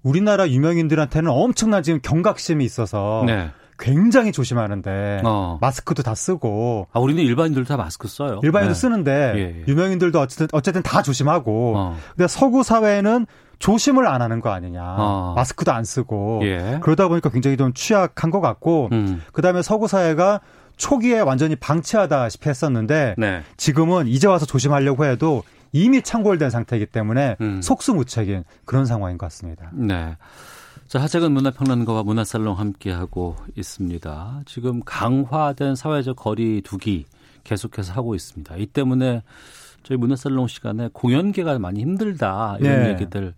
우리나라 0.02 0.48
유명인들한테는 0.48 1.30
엄청난 1.30 1.82
지금 1.82 2.00
경각심이 2.02 2.64
있어서 2.64 3.24
네. 3.26 3.50
굉장히 3.78 4.30
조심하는데 4.30 5.22
어. 5.24 5.58
마스크도 5.60 6.02
다 6.02 6.14
쓰고 6.14 6.86
아 6.92 7.00
우리는 7.00 7.22
일반인들도 7.22 7.66
다 7.66 7.76
마스크 7.76 8.06
써요. 8.08 8.40
일반인도 8.42 8.74
네. 8.74 8.78
쓰는데 8.78 9.32
예, 9.36 9.40
예. 9.40 9.64
유명인들도 9.66 10.20
어쨌든 10.20 10.48
어쨌든 10.52 10.82
다 10.82 11.02
조심하고 11.02 11.74
어. 11.76 11.96
근데 12.14 12.28
서구 12.28 12.62
사회는 12.62 13.26
조심을 13.58 14.06
안 14.06 14.22
하는 14.22 14.40
거 14.40 14.50
아니냐. 14.50 14.82
어. 14.82 15.32
마스크도 15.34 15.72
안 15.72 15.84
쓰고 15.84 16.40
예. 16.44 16.78
그러다 16.82 17.08
보니까 17.08 17.30
굉장히 17.30 17.56
좀 17.56 17.72
취약한 17.72 18.30
것 18.30 18.40
같고 18.40 18.90
음. 18.92 19.22
그 19.32 19.40
다음에 19.40 19.62
서구 19.62 19.88
사회가 19.88 20.40
초기에 20.80 21.20
완전히 21.20 21.56
방치하다시피 21.56 22.48
했었는데 22.48 23.14
네. 23.18 23.42
지금은 23.58 24.08
이제 24.08 24.26
와서 24.26 24.46
조심하려고 24.46 25.04
해도 25.04 25.44
이미 25.72 26.02
창궐된 26.02 26.48
상태이기 26.48 26.86
때문에 26.86 27.36
음. 27.42 27.60
속수무책인 27.62 28.44
그런 28.64 28.86
상황인 28.86 29.18
것 29.18 29.26
같습니다. 29.26 29.70
네. 29.74 30.16
자, 30.88 31.00
하재근 31.00 31.32
문화평론가와 31.32 32.02
문화살롱 32.02 32.58
함께하고 32.58 33.36
있습니다. 33.54 34.42
지금 34.46 34.80
강화된 34.84 35.76
사회적 35.76 36.16
거리 36.16 36.62
두기 36.62 37.04
계속해서 37.44 37.92
하고 37.92 38.14
있습니다. 38.14 38.56
이 38.56 38.66
때문에 38.66 39.22
저희 39.82 39.98
문화살롱 39.98 40.48
시간에 40.48 40.88
공연계가 40.92 41.58
많이 41.58 41.80
힘들다 41.80 42.56
이런 42.58 42.84
네. 42.84 42.88
얘기들 42.90 43.34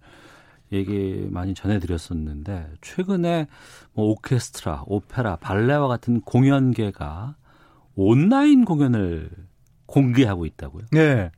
얘기 0.72 1.28
많이 1.30 1.54
전해드렸었는데 1.54 2.66
최근에 2.80 3.46
뭐 3.92 4.06
오케스트라, 4.10 4.84
오페라, 4.86 5.36
발레와 5.36 5.88
같은 5.88 6.20
공연계가 6.22 7.36
온라인 7.94 8.64
공연을 8.64 9.30
공개하고 9.86 10.46
있다고요? 10.46 10.84
네. 10.92 11.30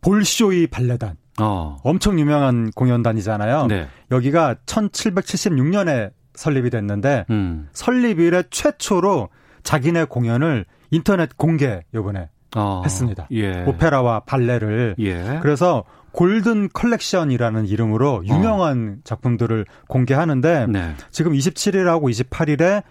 볼쇼이 0.00 0.66
발레단. 0.66 1.16
어. 1.40 1.78
엄청 1.82 2.18
유명한 2.18 2.70
공연단이잖아요. 2.72 3.66
네. 3.68 3.88
여기가 4.10 4.56
1776년에 4.66 6.12
설립이 6.34 6.70
됐는데 6.70 7.26
음. 7.30 7.68
설립 7.72 8.18
이래 8.18 8.42
최초로 8.50 9.28
자기네 9.62 10.04
공연을 10.04 10.64
인터넷 10.90 11.36
공개 11.36 11.84
요번에 11.94 12.28
어. 12.56 12.82
했습니다. 12.84 13.28
예. 13.30 13.64
오페라와 13.64 14.20
발레를. 14.20 14.96
예. 14.98 15.38
그래서 15.40 15.84
골든 16.12 16.70
컬렉션이라는 16.72 17.66
이름으로 17.66 18.22
유명한 18.26 18.96
어. 18.98 19.00
작품들을 19.04 19.64
공개하는데 19.88 20.66
네. 20.68 20.94
지금 21.10 21.32
27일하고 21.32 22.10
28일에 22.10 22.82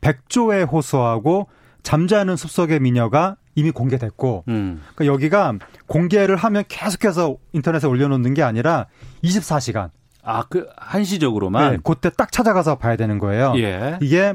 백조의 0.00 0.64
호수하고 0.64 1.48
잠자는 1.82 2.36
숲속의 2.36 2.80
미녀가 2.80 3.36
이미 3.54 3.70
공개됐고 3.70 4.44
음. 4.48 4.82
그러니까 4.94 5.12
여기가 5.12 5.54
공개를 5.86 6.36
하면 6.36 6.64
계속해서 6.68 7.36
인터넷에 7.52 7.86
올려놓는 7.86 8.34
게 8.34 8.42
아니라 8.42 8.86
24시간 9.22 9.90
아 10.22 10.44
그 10.48 10.66
한시적으로만 10.76 11.72
네, 11.72 11.78
그때 11.82 12.10
딱 12.10 12.32
찾아가서 12.32 12.76
봐야 12.76 12.96
되는 12.96 13.18
거예요. 13.18 13.54
예. 13.56 13.98
이게 14.00 14.34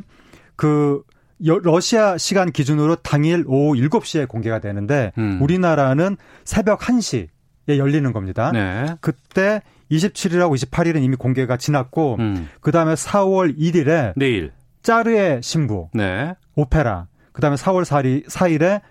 그 0.55 1.03
러시아 1.39 2.17
시간 2.17 2.51
기준으로 2.51 2.95
당일 2.97 3.43
오후 3.47 3.75
7시에 3.75 4.27
공개가 4.27 4.59
되는데 4.59 5.11
음. 5.17 5.39
우리나라는 5.41 6.17
새벽 6.43 6.79
1시 6.79 7.27
에 7.67 7.77
열리는 7.77 8.11
겁니다. 8.13 8.51
네. 8.51 8.85
그때 9.01 9.61
27일하고 9.91 10.55
28일은 10.55 11.01
이미 11.01 11.15
공개가 11.15 11.57
지났고 11.57 12.17
음. 12.19 12.47
그다음에 12.61 12.93
4월 12.93 13.57
1일에 13.57 14.13
내일 14.15 14.51
짜르의 14.83 15.41
신부 15.41 15.89
네. 15.93 16.35
오페라 16.55 17.07
그다음에 17.31 17.55
4월 17.55 17.83
4일, 17.83 18.27
4일에 18.27 18.81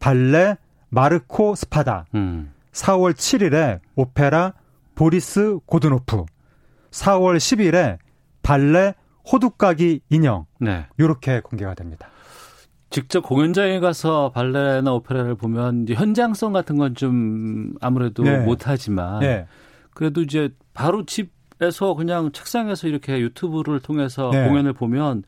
발레 0.00 0.56
마르코 0.88 1.54
스파다. 1.54 2.06
음. 2.14 2.52
4월 2.72 3.12
7일에 3.12 3.80
오페라 3.94 4.52
보리스 4.94 5.58
고드노프. 5.66 6.24
4월 6.90 7.36
10일에 7.36 7.98
발레 8.42 8.94
호두까기 9.32 10.00
인형. 10.10 10.46
네. 10.60 10.86
이렇게 10.98 11.40
공개가 11.40 11.74
됩니다. 11.74 12.08
직접 12.90 13.20
공연장에 13.22 13.80
가서 13.80 14.30
발레나 14.32 14.92
오페라를 14.92 15.34
보면 15.34 15.86
현장성 15.88 16.52
같은 16.52 16.76
건 16.78 16.94
좀 16.94 17.74
아무래도 17.80 18.22
네. 18.22 18.38
못하지만 18.38 19.20
네. 19.20 19.46
그래도 19.92 20.22
이제 20.22 20.50
바로 20.72 21.04
집에서 21.04 21.94
그냥 21.94 22.30
책상에서 22.32 22.86
이렇게 22.88 23.18
유튜브를 23.18 23.80
통해서 23.80 24.30
네. 24.30 24.46
공연을 24.46 24.72
보면 24.72 25.24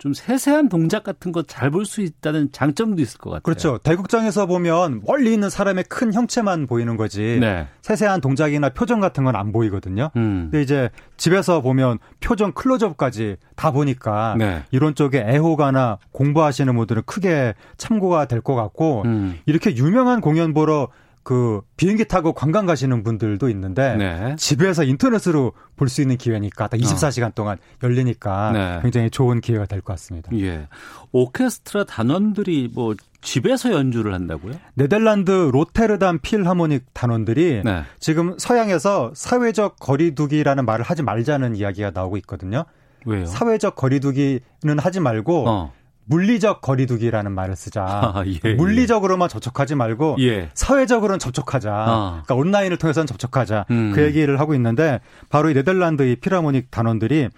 좀 0.00 0.14
세세한 0.14 0.70
동작 0.70 1.04
같은 1.04 1.30
거 1.30 1.42
잘 1.42 1.70
볼 1.70 1.84
수 1.84 2.00
있다는 2.00 2.50
장점도 2.52 3.02
있을 3.02 3.18
것 3.18 3.28
같아요. 3.30 3.42
그렇죠. 3.42 3.78
대극장에서 3.82 4.46
보면 4.46 5.02
멀리 5.06 5.32
있는 5.34 5.50
사람의 5.50 5.84
큰 5.90 6.14
형체만 6.14 6.66
보이는 6.66 6.96
거지. 6.96 7.36
네. 7.38 7.66
세세한 7.82 8.22
동작이나 8.22 8.70
표정 8.70 9.00
같은 9.00 9.24
건 9.24 9.36
안 9.36 9.52
보이거든요. 9.52 10.10
음. 10.16 10.48
근데 10.50 10.62
이제 10.62 10.88
집에서 11.18 11.60
보면 11.60 11.98
표정 12.20 12.52
클로즈업까지 12.52 13.36
다 13.56 13.70
보니까 13.72 14.36
네. 14.38 14.62
이런 14.70 14.94
쪽에 14.94 15.18
애호가나 15.20 15.98
공부하시는 16.12 16.74
분들은 16.74 17.02
크게 17.04 17.54
참고가 17.76 18.24
될 18.24 18.40
것 18.40 18.54
같고 18.54 19.02
음. 19.04 19.38
이렇게 19.44 19.76
유명한 19.76 20.22
공연 20.22 20.54
보러 20.54 20.88
그 21.30 21.60
비행기 21.76 22.06
타고 22.06 22.32
관광 22.32 22.66
가시는 22.66 23.04
분들도 23.04 23.48
있는데 23.50 23.94
네. 23.94 24.34
집에서 24.36 24.82
인터넷으로 24.82 25.52
볼 25.76 25.88
수 25.88 26.02
있는 26.02 26.16
기회니까 26.16 26.66
딱 26.66 26.76
24시간 26.76 27.28
어. 27.28 27.32
동안 27.36 27.56
열리니까 27.84 28.50
네. 28.52 28.78
굉장히 28.82 29.10
좋은 29.10 29.40
기회가 29.40 29.64
될 29.66 29.80
것 29.80 29.92
같습니다. 29.92 30.28
예. 30.36 30.66
오케스트라 31.12 31.84
단원들이 31.84 32.70
뭐 32.74 32.96
집에서 33.22 33.70
연주를 33.72 34.12
한다고요? 34.12 34.54
네덜란드 34.74 35.30
로테르담 35.30 36.18
필하모닉 36.18 36.86
단원들이 36.94 37.62
네. 37.64 37.82
지금 38.00 38.34
서양에서 38.36 39.12
사회적 39.14 39.76
거리두기라는 39.78 40.64
말을 40.64 40.84
하지 40.84 41.04
말자는 41.04 41.54
이야기가 41.54 41.92
나오고 41.94 42.16
있거든요. 42.18 42.64
왜요? 43.06 43.24
사회적 43.26 43.76
거리두기는 43.76 44.40
하지 44.78 44.98
말고 44.98 45.48
어. 45.48 45.72
물리적 46.04 46.60
거리두기라는 46.60 47.32
말을 47.32 47.56
쓰자. 47.56 47.84
아, 47.84 48.24
예, 48.26 48.38
예. 48.44 48.54
물리적으로만 48.54 49.28
접촉하지 49.28 49.76
말고 49.76 50.16
예. 50.20 50.50
사회적으로는 50.54 51.18
접촉하자. 51.18 51.72
아. 51.72 52.22
그러니까 52.24 52.34
온라인을 52.34 52.76
통해서는 52.78 53.06
접촉하자. 53.06 53.66
음. 53.70 53.92
그 53.94 54.02
얘기를 54.02 54.40
하고 54.40 54.54
있는데 54.54 55.00
바로 55.28 55.50
이 55.50 55.54
네덜란드의 55.54 56.16
피라모닉 56.16 56.70
단원들이 56.70 57.28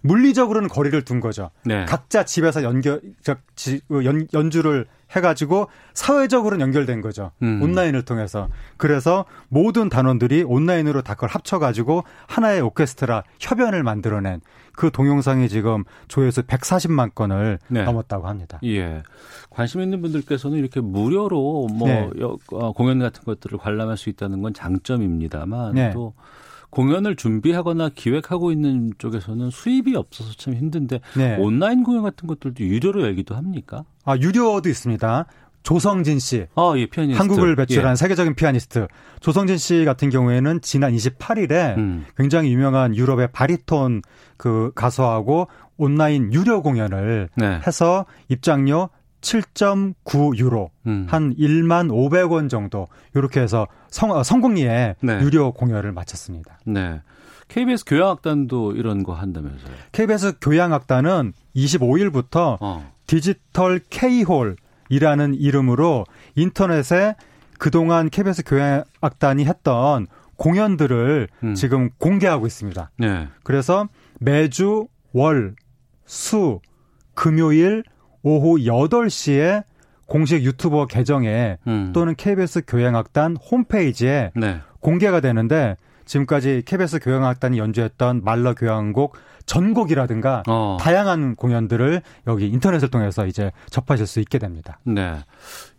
물리적으로는 0.00 0.68
거리를 0.68 1.02
둔 1.02 1.20
거죠. 1.20 1.50
네. 1.64 1.84
각자 1.86 2.24
집에서 2.24 2.62
연결 2.62 3.00
연, 4.04 4.26
연주를 4.34 4.86
해가지고 5.12 5.68
사회적으로는 5.94 6.62
연결된 6.62 7.00
거죠. 7.00 7.30
음. 7.42 7.62
온라인을 7.62 8.02
통해서. 8.02 8.48
그래서 8.76 9.24
모든 9.48 9.88
단원들이 9.88 10.42
온라인으로 10.42 11.02
다 11.02 11.14
그걸 11.14 11.30
합쳐가지고 11.30 12.04
하나의 12.26 12.60
오케스트라 12.60 13.22
협연을 13.40 13.82
만들어낸 13.82 14.40
그 14.76 14.90
동영상이 14.90 15.48
지금 15.48 15.84
조회수 16.08 16.42
140만 16.42 17.14
건을 17.14 17.58
네. 17.68 17.84
넘었다고 17.84 18.26
합니다. 18.26 18.58
예. 18.64 19.02
관심 19.50 19.80
있는 19.80 20.02
분들께서는 20.02 20.58
이렇게 20.58 20.80
무료로 20.80 21.68
뭐 21.72 21.88
네. 21.88 22.10
어, 22.52 22.72
공연 22.72 22.98
같은 22.98 23.22
것들을 23.24 23.58
관람할 23.58 23.96
수 23.96 24.10
있다는 24.10 24.42
건 24.42 24.52
장점입니다만 24.52 25.74
네. 25.74 25.90
또 25.92 26.14
공연을 26.70 27.14
준비하거나 27.14 27.90
기획하고 27.94 28.50
있는 28.50 28.92
쪽에서는 28.98 29.50
수입이 29.50 29.94
없어서 29.94 30.32
참 30.32 30.54
힘든데 30.54 31.00
네. 31.16 31.36
온라인 31.36 31.84
공연 31.84 32.02
같은 32.02 32.26
것들도 32.26 32.64
유료로 32.64 33.02
열기도 33.02 33.36
합니까? 33.36 33.84
아 34.04 34.16
유료도 34.16 34.68
있습니다. 34.68 35.26
조성진 35.64 36.18
씨. 36.20 36.46
어, 36.54 36.74
예, 36.76 36.86
피아니스트. 36.86 37.18
한국을 37.18 37.56
배출한 37.56 37.92
예. 37.92 37.96
세계적인 37.96 38.34
피아니스트. 38.34 38.86
조성진 39.20 39.56
씨 39.56 39.84
같은 39.84 40.10
경우에는 40.10 40.60
지난 40.60 40.92
28일에 40.92 41.76
음. 41.78 42.04
굉장히 42.16 42.52
유명한 42.52 42.94
유럽의 42.94 43.32
바리톤 43.32 44.02
그 44.36 44.70
가수하고 44.74 45.48
온라인 45.76 46.32
유료 46.32 46.62
공연을 46.62 47.30
네. 47.36 47.60
해서 47.66 48.04
입장료 48.28 48.90
7.9유로 49.22 50.68
음. 50.86 51.06
한 51.08 51.34
1만 51.34 51.90
500원 51.90 52.50
정도 52.50 52.88
이렇게 53.14 53.40
해서 53.40 53.66
성, 53.88 54.10
어, 54.10 54.22
성공리에 54.22 54.96
네. 55.00 55.20
유료 55.22 55.52
공연을 55.52 55.92
마쳤습니다. 55.92 56.58
네. 56.66 57.00
KBS 57.48 57.86
교향악단도 57.86 58.72
이런 58.72 59.02
거 59.02 59.14
한다면서요? 59.14 59.72
KBS 59.92 60.34
교향악단은 60.40 61.32
25일부터 61.56 62.58
어. 62.60 62.92
디지털 63.06 63.80
K홀 63.90 64.56
이라는 64.94 65.34
이름으로 65.34 66.06
인터넷에 66.36 67.16
그동안 67.58 68.10
KBS 68.10 68.44
교향악단이 68.44 69.44
했던 69.44 70.06
공연들을 70.36 71.28
음. 71.42 71.54
지금 71.54 71.90
공개하고 71.98 72.46
있습니다. 72.46 72.90
네. 72.98 73.28
그래서 73.42 73.88
매주 74.20 74.86
월, 75.12 75.54
수, 76.04 76.60
금요일 77.14 77.82
오후 78.22 78.58
8시에 78.58 79.64
공식 80.06 80.44
유튜버 80.44 80.86
계정에 80.86 81.58
음. 81.66 81.90
또는 81.92 82.14
KBS 82.14 82.62
교향악단 82.66 83.36
홈페이지에 83.36 84.30
네. 84.36 84.60
공개가 84.80 85.20
되는데 85.20 85.76
지금까지 86.04 86.62
KBS 86.66 87.00
교향악단이 87.00 87.58
연주했던 87.58 88.22
말러 88.24 88.54
교향곡 88.54 89.16
전곡이라든가 89.46 90.42
어. 90.48 90.76
다양한 90.80 91.36
공연들을 91.36 92.02
여기 92.26 92.48
인터넷을 92.48 92.90
통해서 92.90 93.26
이제 93.26 93.52
접하실 93.70 94.06
수 94.06 94.20
있게 94.20 94.38
됩니다. 94.38 94.78
네. 94.84 95.16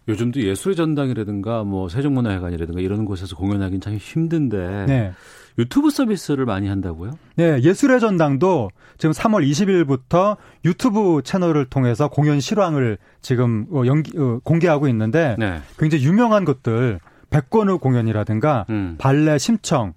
요즘도 0.07 0.41
예술의 0.41 0.75
전당이라든가 0.75 1.63
뭐 1.63 1.89
세종문화회관이라든가 1.89 2.79
이런 2.79 3.05
곳에서 3.05 3.35
공연하기는 3.35 3.81
참 3.81 3.95
힘든데 3.95 4.85
네. 4.87 5.13
유튜브 5.57 5.89
서비스를 5.89 6.45
많이 6.45 6.67
한다고요? 6.67 7.17
네, 7.35 7.59
예술의 7.61 7.99
전당도 7.99 8.69
지금 8.97 9.13
3월 9.13 9.49
20일부터 9.49 10.37
유튜브 10.65 11.21
채널을 11.23 11.65
통해서 11.65 12.07
공연 12.07 12.39
실황을 12.39 12.97
지금 13.21 13.65
어, 13.71 13.83
연기, 13.85 14.17
어, 14.17 14.39
공개하고 14.43 14.87
있는데 14.89 15.35
네. 15.39 15.59
굉장히 15.79 16.03
유명한 16.03 16.45
것들 16.45 16.99
백건우 17.29 17.79
공연이라든가 17.79 18.65
음. 18.69 18.95
발레 18.97 19.37
심청, 19.37 19.93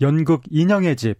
연극 0.00 0.42
인형의 0.50 0.96
집, 0.96 1.18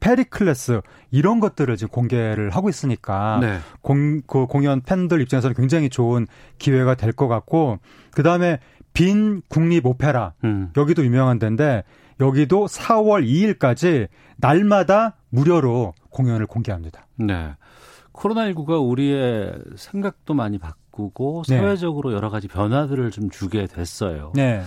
페리클레스 0.00 0.80
이런 1.12 1.38
것들을 1.38 1.76
지금 1.76 1.90
공개를 1.92 2.50
하고 2.50 2.68
있으니까 2.68 3.38
네. 3.40 3.58
공, 3.82 4.20
그 4.26 4.46
공연 4.46 4.80
팬들 4.80 5.20
입장에서는 5.20 5.54
굉장히 5.54 5.88
좋은 5.88 6.26
기회가 6.58 6.94
될 6.96 7.12
것 7.12 7.28
같고 7.28 7.78
그 8.10 8.22
다음에 8.22 8.58
빈 8.94 9.42
국립 9.48 9.86
오페라 9.86 10.32
음. 10.44 10.70
여기도 10.76 11.04
유명한 11.04 11.38
데인데 11.38 11.84
여기도 12.20 12.66
4월 12.66 13.24
2일까지 13.26 14.08
날마다 14.38 15.16
무료로 15.30 15.94
공연을 16.10 16.46
공개합니다. 16.46 17.06
네. 17.16 17.54
코로나19가 18.12 18.86
우리의 18.86 19.54
생각도 19.76 20.34
많이 20.34 20.58
바꾸고 20.58 21.44
네. 21.48 21.58
사회적으로 21.58 22.10
네. 22.10 22.16
여러 22.16 22.28
가지 22.28 22.48
변화들을 22.48 23.10
좀 23.12 23.30
주게 23.30 23.66
됐어요. 23.66 24.32
네. 24.34 24.62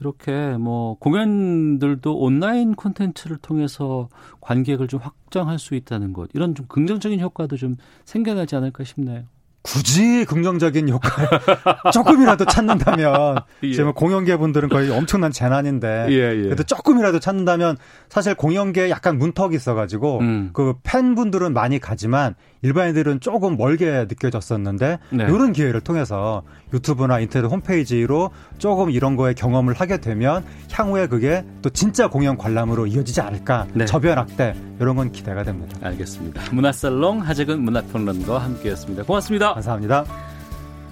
이렇게 0.00 0.56
뭐 0.56 0.94
공연들도 0.98 2.16
온라인 2.16 2.74
콘텐츠를 2.74 3.36
통해서 3.38 4.08
관객을 4.40 4.88
좀 4.88 5.00
확장할 5.00 5.58
수 5.58 5.74
있다는 5.74 6.12
것 6.12 6.30
이런 6.34 6.54
좀 6.54 6.66
긍정적인 6.66 7.20
효과도 7.20 7.56
좀 7.56 7.76
생겨나지 8.04 8.56
않을까 8.56 8.84
싶네요. 8.84 9.24
굳이 9.72 10.24
긍정적인 10.24 10.88
효과 10.88 11.10
조금이라도 11.92 12.46
찾는다면 12.46 13.36
예. 13.64 13.72
지금 13.72 13.92
공연계 13.92 14.38
분들은 14.38 14.70
거의 14.70 14.90
엄청난 14.90 15.30
재난인데 15.30 16.06
예, 16.08 16.14
예. 16.14 16.42
그래도 16.42 16.62
조금이라도 16.62 17.20
찾는다면 17.20 17.76
사실 18.08 18.34
공연계에 18.34 18.88
약간 18.88 19.18
문턱이 19.18 19.54
있어가지고 19.54 20.20
음. 20.20 20.50
그 20.54 20.74
팬분들은 20.84 21.52
많이 21.52 21.78
가지만 21.78 22.34
일반인들은 22.62 23.20
조금 23.20 23.56
멀게 23.56 24.06
느껴졌었는데 24.08 24.98
네. 25.10 25.24
이런 25.24 25.52
기회를 25.52 25.80
통해서 25.80 26.42
유튜브나 26.72 27.20
인터넷 27.20 27.46
홈페이지로 27.46 28.30
조금 28.58 28.90
이런 28.90 29.16
거에 29.16 29.34
경험을 29.34 29.74
하게 29.74 29.98
되면 29.98 30.44
향후에 30.72 31.06
그게 31.06 31.44
또 31.62 31.70
진짜 31.70 32.08
공연 32.08 32.36
관람으로 32.36 32.86
이어지지 32.86 33.20
않을까 33.20 33.66
네. 33.74 33.84
저변학대 33.84 34.54
이런 34.80 34.96
건 34.96 35.12
기대가 35.12 35.42
됩니다. 35.44 35.78
알겠습니다. 35.82 36.42
문화살롱 36.52 37.20
하재근 37.20 37.60
문화평론가와 37.60 38.42
함께했습니다. 38.42 39.04
고맙습니다. 39.04 39.57
감사합니다. 39.58 40.04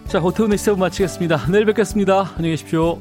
자, 0.06 0.18
호텔 0.18 0.48
메시브 0.48 0.76
마치겠습니다. 0.76 1.46
내일 1.50 1.66
뵙겠습니다. 1.66 2.32
안녕히 2.36 2.50
계십시오. 2.50 2.98